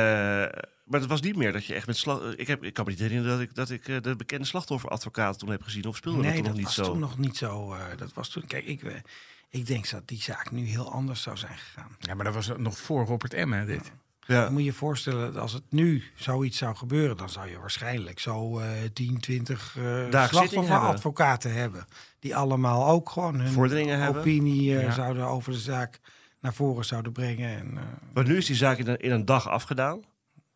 maar 0.84 1.00
het 1.00 1.06
was 1.06 1.20
niet 1.20 1.36
meer 1.36 1.52
dat 1.52 1.64
je 1.66 1.74
echt 1.74 1.86
met 1.86 1.96
slag. 1.96 2.34
Ik, 2.36 2.46
heb, 2.46 2.64
ik 2.64 2.74
kan 2.74 2.84
me 2.84 2.90
niet 2.90 3.00
herinneren 3.00 3.30
dat 3.30 3.40
ik, 3.40 3.54
dat 3.54 3.70
ik 3.70 4.02
de 4.04 4.16
bekende 4.16 4.46
slachtofferadvocaat 4.46 5.38
toen 5.38 5.50
heb 5.50 5.62
gezien. 5.62 5.84
Of 5.84 5.96
speelde 5.96 6.18
nee, 6.22 6.26
dat 6.26 6.34
toen 6.34 6.44
dat 6.44 6.52
nog 6.52 6.58
niet 6.58 6.76
was 6.76 6.86
zo? 6.86 6.92
toen 6.92 6.98
nog 7.00 7.18
niet 7.18 7.36
zo. 7.36 7.72
eh, 7.74 7.96
dat 7.96 8.12
was 8.12 8.28
toen. 8.28 8.46
Kijk, 8.46 8.64
ik, 8.64 9.02
ik 9.48 9.66
denk 9.66 9.90
dat 9.90 10.08
die 10.08 10.22
zaak 10.22 10.50
nu 10.50 10.64
heel 10.66 10.92
anders 10.92 11.22
zou 11.22 11.36
zijn 11.36 11.58
gegaan. 11.58 11.96
Ja, 11.98 12.14
maar 12.14 12.24
dat 12.24 12.34
was 12.34 12.50
nog 12.56 12.78
voor 12.78 13.06
Robert 13.06 13.32
M. 13.46 13.52
Hè, 13.52 13.64
dit. 13.64 13.84
Ja. 13.86 13.92
Dan 14.34 14.52
moet 14.52 14.60
je 14.60 14.66
je 14.66 14.72
voorstellen, 14.72 15.32
dat 15.32 15.42
als 15.42 15.52
het 15.52 15.62
nu 15.68 16.02
zoiets 16.14 16.58
zou 16.58 16.76
gebeuren, 16.76 17.16
dan 17.16 17.28
zou 17.30 17.48
je 17.50 17.58
waarschijnlijk 17.58 18.18
zo 18.20 18.58
eh 18.58 18.66
10, 18.92 19.20
20 19.20 19.58
eh 19.76 19.82
zitting 19.84 20.12
hebben. 20.12 20.28
slachtofferadvocaten 20.28 21.52
hebben. 21.54 21.86
Die 22.18 22.36
allemaal 22.36 22.88
ook 22.88 23.10
gewoon 23.10 23.40
hun 23.40 23.52
Vorderingen 23.52 24.08
opinie 24.08 24.76
eh, 24.76 24.82
Ja. 24.82 24.90
zouden 24.90 25.24
over 25.26 25.52
de 25.52 25.58
zaak 25.58 26.00
naar 26.40 26.54
voren 26.54 26.84
zouden 26.84 27.12
brengen. 27.12 27.48
En, 27.58 27.76
eh, 27.76 27.82
Maar 28.14 28.24
nu 28.26 28.36
is 28.36 28.46
die 28.46 28.56
zaak 28.56 28.78
in 28.78 28.88
een, 28.88 28.98
in 28.98 29.10
een 29.10 29.24
dag 29.24 29.48
afgedaan. 29.48 30.00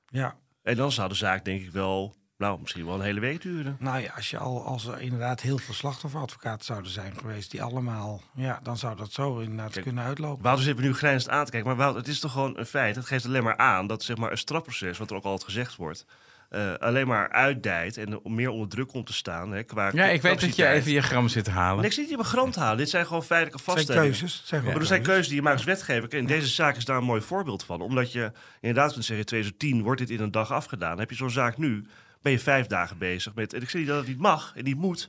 ja, 0.06 0.36
En 0.62 0.76
dan 0.76 0.92
zou 0.92 1.08
de 1.08 1.14
zaak 1.14 1.44
denk 1.44 1.60
ik 1.62 1.70
wel, 1.70 2.14
nou 2.42 2.60
misschien 2.60 2.86
wel 2.86 2.94
een 2.94 3.00
hele 3.00 3.20
week 3.20 3.42
duren. 3.42 3.76
Nou 3.78 3.98
ja, 4.00 4.12
als, 4.16 4.30
je 4.30 4.38
al, 4.38 4.64
als 4.64 4.86
er 4.86 5.00
inderdaad 5.00 5.40
heel 5.40 5.58
veel 5.58 5.74
slachtofferadvocaten 5.74 6.64
zouden 6.64 6.90
zijn 6.92 7.12
geweest, 7.18 7.50
die 7.50 7.62
allemaal, 7.62 8.22
ja, 8.34 8.60
dan 8.62 8.76
zou 8.78 8.96
dat 8.96 9.12
zo 9.12 9.38
inderdaad 9.38 9.72
Kijk, 9.72 9.84
kunnen 9.84 10.04
uitlopen. 10.04 10.42
Wouter 10.42 10.64
zit 10.64 10.76
me 10.76 10.82
nu 10.82 10.94
grijnzend 10.94 11.32
aan 11.32 11.44
te 11.44 11.50
kijken. 11.50 11.68
Maar 11.68 11.78
Wouter, 11.78 12.00
het 12.00 12.08
is 12.08 12.20
toch 12.20 12.32
gewoon 12.32 12.58
een 12.58 12.66
feit. 12.66 12.96
Het 12.96 13.06
geeft 13.06 13.26
alleen 13.26 13.44
maar 13.44 13.56
aan 13.56 13.86
dat 13.86 14.02
zeg 14.02 14.16
maar, 14.16 14.30
een 14.30 14.38
strafproces, 14.38 14.98
wat 14.98 15.10
er 15.10 15.16
ook 15.16 15.24
altijd 15.24 15.44
gezegd 15.44 15.76
wordt, 15.76 16.06
eh, 16.48 16.74
alleen 16.74 17.06
maar 17.06 17.30
uitdijt 17.30 17.96
en 17.96 18.20
om 18.20 18.34
meer 18.34 18.50
onder 18.50 18.68
druk 18.68 18.88
komt 18.88 19.06
te 19.06 19.12
staan. 19.12 19.52
Hè, 19.52 19.62
qua 19.62 19.90
Ja, 19.92 20.04
ik 20.04 20.22
weet 20.22 20.40
dat 20.40 20.56
je 20.56 20.66
even 20.68 20.92
je 20.92 21.02
gram 21.02 21.28
zit 21.28 21.44
te 21.44 21.50
halen. 21.50 21.82
Niks 21.82 21.96
niet 21.96 22.10
in 22.10 22.16
mijn 22.16 22.28
gram 22.28 22.50
te 22.50 22.60
halen. 22.60 22.76
Dit 22.76 22.90
zijn 22.90 23.06
gewoon 23.06 23.22
feitelijke 23.22 23.56
Het 23.56 23.64
zijn 23.64 23.76
vaststellingen. 23.76 24.18
keuzes. 24.18 24.38
Het 24.38 24.48
zijn 24.48 24.64
er 24.66 24.86
zijn 24.86 25.02
keuzes 25.02 25.26
die 25.26 25.36
je 25.36 25.42
maakt 25.42 25.56
als 25.56 25.64
wetgever. 25.64 26.08
En 26.08 26.26
deze 26.26 26.46
zaak 26.46 26.76
is 26.76 26.84
daar 26.84 26.96
een 26.96 27.04
mooi 27.04 27.20
voorbeeld 27.20 27.64
van. 27.64 27.80
Omdat 27.80 28.12
je 28.12 28.32
inderdaad 28.60 28.92
kunt 28.92 29.04
zeggen, 29.04 29.18
in 29.18 29.24
2010 29.24 29.82
wordt 29.82 30.00
dit 30.00 30.10
in 30.10 30.20
een 30.20 30.30
dag 30.30 30.52
afgedaan. 30.52 30.90
Dan 30.90 30.98
heb 30.98 31.10
je 31.10 31.16
zo'n 31.16 31.30
zaak 31.30 31.56
nu, 31.56 31.86
ben 32.22 32.32
je 32.32 32.38
vijf 32.38 32.66
dagen 32.66 32.98
bezig 32.98 33.34
met... 33.34 33.52
En 33.54 33.62
ik 33.62 33.70
zeg 33.70 33.80
niet 33.80 33.90
dat 33.90 33.98
het 33.98 34.06
niet 34.08 34.18
mag 34.18 34.52
en 34.56 34.64
niet 34.64 34.76
moet. 34.76 35.08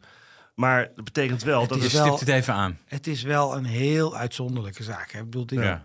Maar 0.55 0.91
dat 0.95 1.03
betekent 1.05 1.43
wel 1.43 1.59
Het 1.59 1.70
dat 1.70 1.78
is 1.78 1.84
het... 1.84 1.91
Je 1.93 1.97
wel- 1.97 2.07
stipt 2.07 2.30
het 2.30 2.39
even 2.39 2.53
aan. 2.53 2.78
Het 2.86 3.07
is 3.07 3.22
wel 3.24 3.55
een 3.55 3.66
heel 3.66 4.18
uitzonderlijke 4.18 4.84
zaak. 4.84 5.11
Hè? 5.11 5.20
Ik 5.20 5.26
bedoel, 5.26 5.45
dit- 5.45 5.59
Ja. 5.59 5.84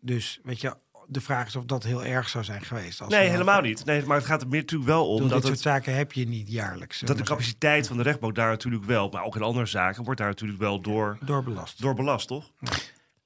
dus 0.00 0.40
weet 0.42 0.60
je, 0.60 0.76
de 1.06 1.20
vraag 1.20 1.46
is 1.46 1.56
of 1.56 1.64
dat 1.64 1.84
heel 1.84 2.04
erg 2.04 2.28
zou 2.28 2.44
zijn 2.44 2.62
geweest. 2.62 3.00
Als 3.00 3.10
Nee, 3.12 3.28
helemaal 3.28 3.60
niet. 3.60 3.84
Nee, 3.84 4.04
maar 4.04 4.16
het 4.16 4.26
gaat 4.26 4.42
er 4.42 4.48
meer 4.48 4.60
natuurlijk 4.60 4.90
wel 4.90 5.08
om 5.08 5.20
dat, 5.20 5.28
dit 5.30 5.40
soort 5.40 5.52
het, 5.52 5.62
zaken 5.62 5.94
heb 5.96 6.12
je 6.12 6.26
niet 6.28 6.50
jaarlijks. 6.52 6.98
dat 6.98 7.08
de 7.08 7.14
zeggen. 7.16 7.34
capaciteit 7.36 7.86
van 7.86 7.96
de 7.96 8.02
rechtbank 8.02 8.34
daar 8.34 8.50
natuurlijk 8.50 8.84
wel... 8.84 9.08
Maar 9.08 9.24
ook 9.24 9.36
in 9.36 9.42
andere 9.42 9.66
zaken 9.66 10.04
wordt 10.04 10.20
daar 10.20 10.28
natuurlijk 10.28 10.60
wel 10.60 10.80
door, 10.80 11.18
doorbelast. 11.20 11.80
door 11.80 11.94
belast, 11.94 12.26
toch? 12.28 12.50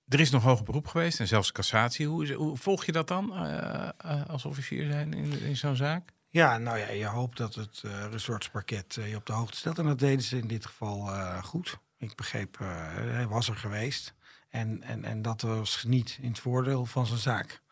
Er 0.08 0.20
is 0.20 0.30
nog 0.30 0.42
hoger 0.42 0.64
beroep 0.64 0.86
geweest 0.86 1.20
en 1.20 1.26
zelfs 1.28 1.52
cassatie. 1.52 2.06
Hoe, 2.06 2.22
is- 2.24 2.32
hoe 2.32 2.56
volg 2.56 2.84
je 2.84 2.92
dat 2.92 3.08
dan 3.08 3.34
eh, 3.34 3.88
eh, 3.98 4.20
als 4.28 4.44
officier 4.44 4.90
zijn 4.90 5.12
in, 5.14 5.40
in 5.40 5.56
zo'n 5.56 5.76
zaak? 5.76 6.08
Ja, 6.34 6.58
nou 6.58 6.78
ja, 6.78 6.90
je 6.90 7.06
hoopt 7.06 7.36
dat 7.36 7.54
het 7.54 7.82
uh, 7.86 8.06
resortsparket 8.10 8.96
eh, 8.96 9.10
je 9.10 9.16
op 9.16 9.26
de 9.26 9.32
hoogte 9.32 9.56
stelt. 9.56 9.78
En 9.78 9.84
dat 9.84 9.98
deden 9.98 10.24
ze 10.24 10.38
in 10.38 10.48
dit 10.48 10.66
geval 10.66 11.08
eh, 11.10 11.44
goed. 11.44 11.78
Ik 11.98 12.14
begreep, 12.14 12.60
eh, 12.60 12.66
hij 12.94 13.26
was 13.26 13.48
er 13.48 13.56
geweest. 13.56 14.14
En, 14.48 14.82
en, 14.82 15.04
en 15.04 15.22
dat 15.22 15.40
was 15.40 15.84
niet 15.84 16.18
in 16.20 16.28
het 16.28 16.38
voordeel 16.38 16.86
van 16.86 17.06
zijn 17.06 17.18
zaak. 17.18 17.62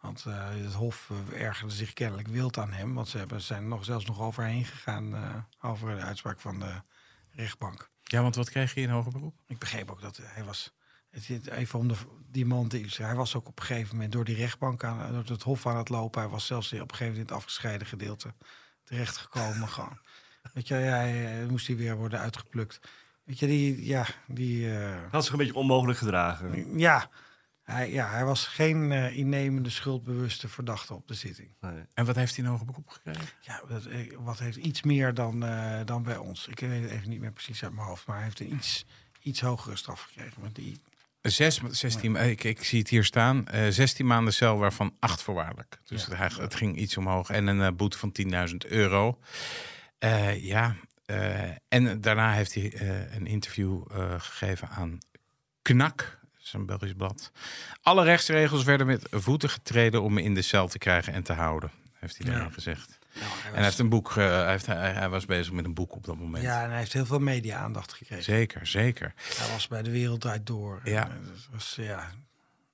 Want 0.00 0.24
eh, 0.26 0.48
het 0.48 0.74
Hof 0.74 1.10
eh, 1.10 1.42
ergerde 1.42 1.74
zich 1.74 1.92
kennelijk 1.92 2.28
wild 2.28 2.58
aan 2.58 2.72
hem. 2.72 2.94
Want 2.94 3.08
ze 3.08 3.18
hebben, 3.18 3.40
zijn 3.40 3.62
er 3.62 3.68
nog, 3.68 3.84
zelfs 3.84 4.06
nog 4.06 4.20
overheen 4.20 4.64
gegaan 4.64 5.14
eh, 5.14 5.34
over 5.60 5.96
de 5.96 6.02
uitspraak 6.02 6.40
van 6.40 6.58
de 6.58 6.82
rechtbank. 7.30 7.90
Ja, 8.02 8.22
want 8.22 8.34
wat 8.34 8.50
kreeg 8.50 8.74
je 8.74 8.80
in 8.80 8.90
hoger 8.90 9.12
beroep? 9.12 9.40
Ik 9.46 9.58
begreep 9.58 9.90
ook 9.90 10.00
dat 10.00 10.20
hij 10.22 10.44
was. 10.44 10.72
Het 11.10 11.22
zit 11.22 11.46
even 11.50 11.78
om 11.78 11.88
de, 11.88 11.94
die 12.30 12.46
man 12.46 12.68
te 12.68 12.76
illustreren. 12.78 13.08
Hij 13.10 13.18
was 13.20 13.34
ook 13.34 13.48
op 13.48 13.58
een 13.60 13.66
gegeven 13.66 13.94
moment 13.94 14.12
door 14.12 14.24
die 14.24 14.36
rechtbank 14.36 14.84
aan, 14.84 15.12
door 15.12 15.24
het 15.24 15.42
hof 15.42 15.66
aan 15.66 15.76
het 15.76 15.88
lopen. 15.88 16.20
Hij 16.20 16.30
was 16.30 16.46
zelfs 16.46 16.66
op 16.72 16.72
een 16.72 16.78
gegeven 16.80 17.04
moment 17.06 17.16
in 17.28 17.34
het 17.34 17.42
afgescheiden 17.44 17.86
gedeelte 17.86 18.34
terechtgekomen. 18.84 19.68
gewoon. 19.68 19.98
Weet 20.54 20.68
je, 20.68 20.74
ja, 20.74 20.96
hij, 20.96 21.46
moest 21.50 21.66
hij 21.66 21.76
weer 21.76 21.96
worden 21.96 22.18
uitgeplukt. 22.20 22.80
Weet 23.24 23.38
je, 23.38 23.46
die, 23.46 23.86
ja, 23.86 24.06
die. 24.26 24.78
eh, 24.78 24.96
Had 25.10 25.22
zich 25.24 25.32
een 25.32 25.38
beetje 25.38 25.54
onmogelijk 25.54 25.98
gedragen. 25.98 26.78
ja, 26.78 27.10
hij, 27.62 27.92
ja, 27.92 28.10
hij 28.10 28.24
was 28.24 28.46
geen 28.46 28.92
eh, 28.92 29.16
innemende, 29.16 29.70
schuldbewuste 29.70 30.48
verdachte 30.48 30.94
op 30.94 31.08
de 31.08 31.14
zitting. 31.14 31.50
Nee. 31.60 31.82
En 31.94 32.04
wat 32.04 32.16
heeft 32.16 32.36
hij 32.36 32.44
in 32.44 32.50
hoger 32.50 32.66
beroep 32.66 32.88
gekregen? 32.88 33.24
Ja, 33.40 33.62
dat, 33.68 33.84
eh, 33.84 34.16
wat 34.18 34.38
heeft 34.38 34.56
iets 34.56 34.82
meer 34.82 35.14
dan, 35.14 35.44
eh, 35.44 35.80
dan 35.84 36.02
bij 36.02 36.16
ons. 36.16 36.46
Ik 36.48 36.60
weet 36.60 36.82
het 36.82 36.90
even 36.90 37.08
niet 37.08 37.20
meer 37.20 37.32
precies 37.32 37.62
uit 37.64 37.72
mijn 37.74 37.86
hoofd, 37.86 38.06
maar 38.06 38.16
hij 38.16 38.24
heeft 38.24 38.40
een 38.40 38.54
iets, 38.54 38.86
iets 39.22 39.40
hogere 39.40 39.76
straf 39.76 40.02
gekregen. 40.02 40.42
Want 40.42 40.54
die, 40.54 40.80
Zes, 41.22 41.60
16, 41.70 42.16
ik, 42.16 42.44
ik 42.44 42.64
zie 42.64 42.78
het 42.78 42.88
hier 42.88 43.04
staan. 43.04 43.46
eh 43.46 43.66
16 43.68 44.06
maanden 44.06 44.32
cel, 44.32 44.58
waarvan 44.58 44.94
acht 44.98 45.22
voorwaardelijk. 45.22 45.78
Dus 45.84 46.06
Ja. 46.06 46.16
het, 46.16 46.36
het 46.36 46.54
ging 46.54 46.76
iets 46.76 46.96
omhoog. 46.96 47.30
En 47.30 47.46
een 47.46 47.62
eh, 47.62 47.72
boete 47.72 47.98
van 47.98 48.12
10.000 48.50 48.56
euro. 48.68 49.18
Eh, 49.98 50.44
ja, 50.44 50.76
en 51.68 52.00
daarna 52.00 52.32
heeft 52.32 52.54
hij 52.54 52.72
een 53.16 53.26
interview 53.26 53.82
gegeven 54.18 54.68
aan 54.68 54.98
Knak. 55.62 56.18
Een 56.52 56.66
Belgisch 56.66 56.92
blad. 56.96 57.32
Alle 57.82 58.04
rechtsregels 58.04 58.64
werden 58.64 58.86
met 58.86 59.06
voeten 59.10 59.50
getreden 59.50 60.02
om 60.02 60.12
me 60.14 60.22
in 60.22 60.34
de 60.34 60.42
cel 60.42 60.68
te 60.68 60.78
krijgen 60.78 61.12
en 61.12 61.22
te 61.22 61.32
houden. 61.32 61.70
Heeft 61.92 62.16
hij 62.18 62.26
Ja. 62.26 62.32
daarin 62.32 62.52
gezegd. 62.52 62.97
Nou, 63.20 63.32
hij 63.32 63.50
En 63.50 63.54
hij, 63.54 63.64
heeft 63.64 63.78
een 63.78 63.88
boek, 63.88 64.08
eh, 64.10 64.14
hij, 64.16 64.50
heeft, 64.50 64.66
hij, 64.66 64.92
hij 64.92 65.08
was 65.08 65.26
bezig 65.26 65.52
met 65.52 65.64
een 65.64 65.74
boek 65.74 65.94
op 65.94 66.04
dat 66.04 66.16
moment. 66.16 66.44
ja, 66.44 66.62
en 66.62 66.68
hij 66.68 66.78
heeft 66.78 66.92
heel 66.92 67.06
veel 67.06 67.18
media-aandacht 67.18 67.92
gekregen. 67.92 68.24
Zeker, 68.24 68.66
zeker. 68.66 69.12
Hij 69.16 69.50
was 69.52 69.68
bij 69.68 69.82
de 69.82 69.90
Wereld 69.90 70.20
Draait 70.20 70.46
Door. 70.46 70.80
Ja. 70.84 71.08
eh, 71.08 71.14
dat 71.26 71.48
was, 71.52 71.74
ja, 71.80 72.10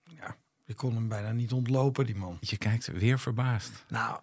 ja, 0.04 0.36
je 0.64 0.74
kon 0.74 0.94
hem 0.94 1.08
bijna 1.08 1.32
niet 1.32 1.52
ontlopen, 1.52 2.06
die 2.06 2.16
man. 2.16 2.36
Je 2.40 2.56
kijkt 2.56 2.86
weer 2.86 3.18
verbaasd. 3.18 3.84
Nou, 3.88 4.20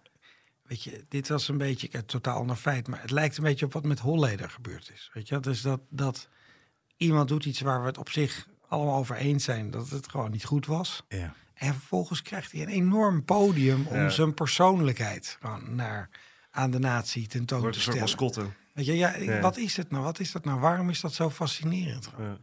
weet 0.62 0.82
je, 0.82 1.04
dit 1.08 1.28
was 1.28 1.48
een 1.48 1.58
beetje, 1.58 1.86
ik 1.86 1.92
heb 1.92 2.00
het 2.00 2.10
totaal 2.10 2.38
ander 2.38 2.56
feit, 2.56 2.88
maar 2.88 3.00
het 3.00 3.10
lijkt 3.10 3.36
een 3.36 3.44
beetje 3.44 3.66
op 3.66 3.72
wat 3.72 3.84
met 3.84 3.98
Holleder 3.98 4.50
gebeurd 4.50 4.90
is. 4.94 5.10
Weet 5.12 5.28
je, 5.28 5.40
dus 5.40 5.60
dat, 5.62 5.80
dat 5.88 6.28
iemand 6.96 7.28
doet 7.28 7.44
iets 7.44 7.60
waar 7.60 7.80
we 7.80 7.86
het 7.86 7.98
op 7.98 8.08
zich 8.10 8.46
allemaal 8.68 8.96
over 8.96 9.16
eens 9.16 9.44
zijn 9.44 9.70
dat 9.70 9.90
het 9.90 10.08
gewoon 10.08 10.30
niet 10.30 10.44
goed 10.44 10.66
was. 10.66 11.02
Ja. 11.08 11.34
En 11.54 11.72
vervolgens 11.74 12.22
krijgt 12.22 12.52
hij 12.52 12.62
een 12.62 12.68
enorm 12.68 13.24
podium 13.24 13.86
om 13.86 13.96
Ja. 13.96 14.08
zijn 14.08 14.34
persoonlijkheid 14.34 15.36
gewoon 15.40 15.74
naar, 15.74 16.08
aan 16.50 16.70
de 16.70 16.78
natie 16.78 17.26
tentoon 17.26 17.60
Wordt 17.60 17.74
te 17.74 17.78
een 17.86 17.94
soort 17.96 18.08
stellen. 18.08 18.32
mascotte. 18.32 18.60
Weet 18.74 18.86
je, 18.86 18.96
ja, 18.96 19.16
Ja. 19.16 19.40
wat 19.40 19.56
is 19.56 19.76
het 19.76 19.90
nou? 19.90 20.02
Wat 20.04 20.20
is 20.20 20.32
dat 20.32 20.44
nou? 20.44 20.60
Waarom 20.60 20.90
is 20.90 21.00
dat 21.00 21.12
zo 21.14 21.30
fascinerend? 21.30 22.10
Ja. 22.18 22.38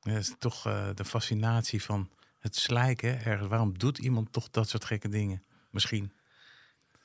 Ja, 0.00 0.12
dat 0.14 0.22
is 0.22 0.34
toch 0.38 0.66
eh, 0.66 0.88
de 0.94 1.04
fascinatie 1.04 1.82
van 1.82 2.10
het 2.38 2.56
slijken 2.56 3.24
ergens. 3.24 3.48
Waarom 3.48 3.78
doet 3.78 3.98
iemand 3.98 4.32
toch 4.32 4.50
dat 4.50 4.68
soort 4.68 4.84
gekke 4.84 5.08
dingen? 5.08 5.42
Misschien. 5.70 6.12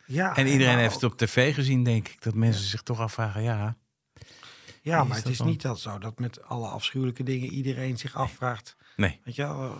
Ja, 0.05 0.35
En 0.35 0.47
iedereen 0.47 0.77
heeft 0.77 0.93
het 0.93 1.03
op 1.03 1.17
tv 1.17 1.53
gezien, 1.53 1.83
denk 1.83 2.07
ik. 2.07 2.21
Dat 2.21 2.33
mensen 2.33 2.65
zich 2.67 2.81
toch 2.81 2.99
afvragen, 2.99 3.41
ja. 3.43 3.75
Ja, 4.81 5.03
maar 5.03 5.17
is 5.17 5.23
het 5.23 5.31
is 5.31 5.37
dan? 5.37 5.47
niet 5.47 5.61
dat 5.61 5.79
zo 5.79 5.97
dat 5.97 6.19
met 6.19 6.43
alle 6.43 6.67
afschuwelijke 6.67 7.23
dingen 7.23 7.49
iedereen 7.49 7.97
zich 7.97 8.15
afvraagt. 8.15 8.75
Nee, 8.95 9.19
Weet 9.23 9.35
je 9.35 9.41
wel? 9.41 9.77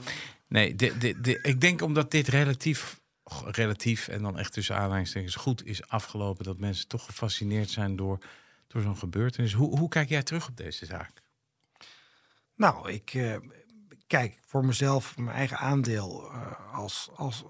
Nee 0.54 0.76
de, 0.76 1.20
de, 1.22 1.42
ik 1.42 1.62
denk 1.62 1.82
omdat 1.82 2.12
dit 2.12 2.28
relatief, 2.28 3.02
relatief 3.46 4.08
en 4.08 4.22
dan 4.22 4.38
echt 4.38 4.54
tussen 4.54 4.76
aanhalingstekens 4.76 5.36
goed 5.36 5.66
is 5.66 5.88
afgelopen. 5.88 6.46
Dat 6.46 6.60
mensen 6.60 6.88
toch 6.88 7.06
gefascineerd 7.06 7.70
zijn 7.70 7.96
door, 7.96 8.18
door 8.68 8.82
zo'n 8.82 8.98
gebeurtenis. 8.98 9.54
Hoe, 9.54 9.78
hoe 9.78 9.90
kijk 9.90 10.10
jij 10.10 10.24
terug 10.24 10.48
op 10.48 10.58
deze 10.58 10.86
zaak? 10.86 11.22
Nou, 12.56 12.92
ik 12.92 13.14
eh, 13.14 13.36
kijk 14.08 14.40
voor 14.46 14.66
mezelf, 14.66 15.18
mijn 15.18 15.38
eigen 15.38 15.58
aandeel, 15.58 16.32
eh, 16.32 16.74
als, 16.74 17.10
als 17.16 17.44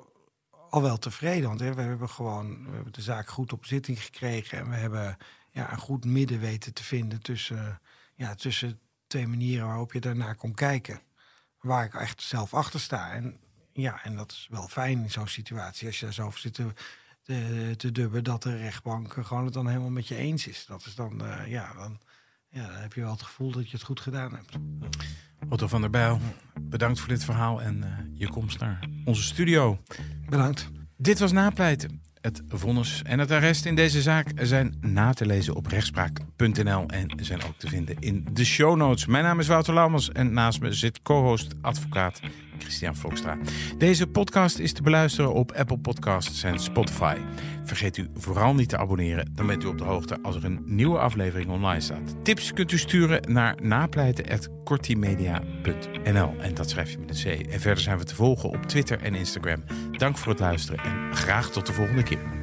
al 0.69 0.81
wel 0.81 0.97
tevreden. 0.97 1.47
Want 1.47 1.59
hè, 1.59 1.73
we 1.73 1.81
hebben 1.81 2.09
gewoon 2.09 2.65
we 2.65 2.75
hebben 2.75 2.93
de 2.93 3.01
zaak 3.01 3.29
goed 3.29 3.53
op 3.53 3.65
zitting 3.65 4.03
gekregen. 4.03 4.57
En 4.57 4.69
we 4.69 4.75
hebben 4.75 5.17
ja, 5.51 5.71
een 5.71 5.77
goed 5.77 6.05
midden 6.05 6.39
weten 6.39 6.73
te 6.73 6.83
vinden 6.83 7.21
tussen, 7.21 7.81
ja, 8.15 8.35
tussen 8.35 8.79
twee 9.07 9.27
manieren 9.27 9.67
waarop 9.67 9.93
je 9.93 9.99
daarnaar 9.99 10.35
kon 10.35 10.53
kijken. 10.53 11.01
Waar 11.63 11.85
ik 11.85 11.93
echt 11.93 12.21
zelf 12.21 12.53
achter 12.53 12.79
sta. 12.79 13.11
En 13.11 13.37
ja, 13.73 14.03
en 14.03 14.15
dat 14.15 14.31
is 14.31 14.47
wel 14.49 14.67
fijn 14.67 15.01
in 15.01 15.11
zo'n 15.11 15.27
situatie. 15.27 15.87
Als 15.87 15.99
je 15.99 16.05
daar 16.05 16.13
zo 16.13 16.25
over 16.25 16.39
zit 16.39 16.53
te, 16.53 16.73
te, 17.21 17.73
te 17.77 17.91
dubben, 17.91 18.23
dat 18.23 18.43
de 18.43 18.57
rechtbank 18.57 19.13
gewoon 19.13 19.45
het 19.45 19.53
dan 19.53 19.67
helemaal 19.67 19.89
met 19.89 20.07
je 20.07 20.15
eens 20.15 20.47
is. 20.47 20.65
Dat 20.65 20.85
is 20.85 20.95
dan, 20.95 21.25
eh, 21.25 21.47
ja, 21.47 21.73
dan, 21.73 21.99
ja, 22.49 22.67
dan 22.67 22.81
heb 22.81 22.93
je 22.93 23.01
wel 23.01 23.11
het 23.11 23.21
gevoel 23.21 23.51
dat 23.51 23.69
je 23.69 23.77
het 23.77 23.85
goed 23.85 23.99
gedaan 23.99 24.35
hebt. 24.35 24.55
Otto 25.49 25.67
van 25.67 25.81
der 25.81 25.89
Bijl, 25.89 26.19
bedankt 26.61 26.99
voor 26.99 27.09
dit 27.09 27.23
verhaal 27.23 27.61
en 27.61 27.83
eh, 27.83 28.19
je 28.19 28.29
komst 28.29 28.59
naar 28.59 28.87
onze 29.05 29.23
studio. 29.23 29.79
Bedankt. 30.29 30.69
Dit 30.97 31.19
was 31.19 31.31
Napleiten. 31.31 32.01
Het 32.23 32.41
vonnis 32.47 33.01
en 33.05 33.19
het 33.19 33.31
arrest 33.31 33.65
in 33.65 33.75
deze 33.75 34.01
zaak 34.01 34.31
zijn 34.41 34.77
na 34.81 35.13
te 35.13 35.25
lezen 35.25 35.55
op 35.55 35.67
rechtspraak.nl 35.67 36.85
en 36.87 37.19
zijn 37.21 37.43
ook 37.43 37.57
te 37.57 37.67
vinden 37.67 37.95
in 37.99 38.27
de 38.31 38.45
show 38.45 38.75
notes. 38.75 39.05
Mijn 39.05 39.23
naam 39.23 39.39
is 39.39 39.47
Wouter 39.47 39.73
Laumers 39.73 40.11
en 40.11 40.33
naast 40.33 40.61
me 40.61 40.73
zit 40.73 41.01
co-host 41.01 41.53
advocaat 41.61 42.19
Christian 42.57 42.95
Vlokstra. 42.95 43.37
Deze 43.77 44.07
podcast 44.07 44.59
is 44.59 44.73
te 44.73 44.81
beluisteren 44.81 45.33
op 45.33 45.51
Apple 45.51 45.77
Podcasts 45.77 46.43
en 46.43 46.59
Spotify. 46.59 47.15
Vergeet 47.63 47.97
u 47.97 48.09
vooral 48.15 48.53
niet 48.53 48.69
te 48.69 48.77
abonneren, 48.77 49.29
dan 49.31 49.47
bent 49.47 49.63
u 49.63 49.67
op 49.67 49.77
de 49.77 49.83
hoogte 49.83 50.17
als 50.21 50.35
er 50.35 50.45
een 50.45 50.61
nieuwe 50.65 50.97
aflevering 50.97 51.49
online 51.49 51.81
staat. 51.81 52.15
Tips 52.23 52.53
kunt 52.53 52.71
u 52.71 52.77
sturen 52.77 53.33
naar 53.33 53.57
napleiten.kortimedia.nl 53.61 56.33
en 56.39 56.53
dat 56.53 56.69
schrijf 56.69 56.91
je 56.91 56.97
met 56.97 57.09
een 57.09 57.15
C. 57.15 57.25
En 57.51 57.59
verder 57.59 57.83
zijn 57.83 57.97
we 57.97 58.03
te 58.03 58.15
volgen 58.15 58.49
op 58.49 58.65
Twitter 58.65 59.01
en 59.01 59.15
Instagram. 59.15 59.63
Dank 59.91 60.17
voor 60.17 60.31
het 60.31 60.41
luisteren 60.41 60.83
en 60.83 61.15
graag 61.15 61.49
tot 61.49 61.65
de 61.65 61.73
volgende 61.73 62.03
keer. 62.03 62.42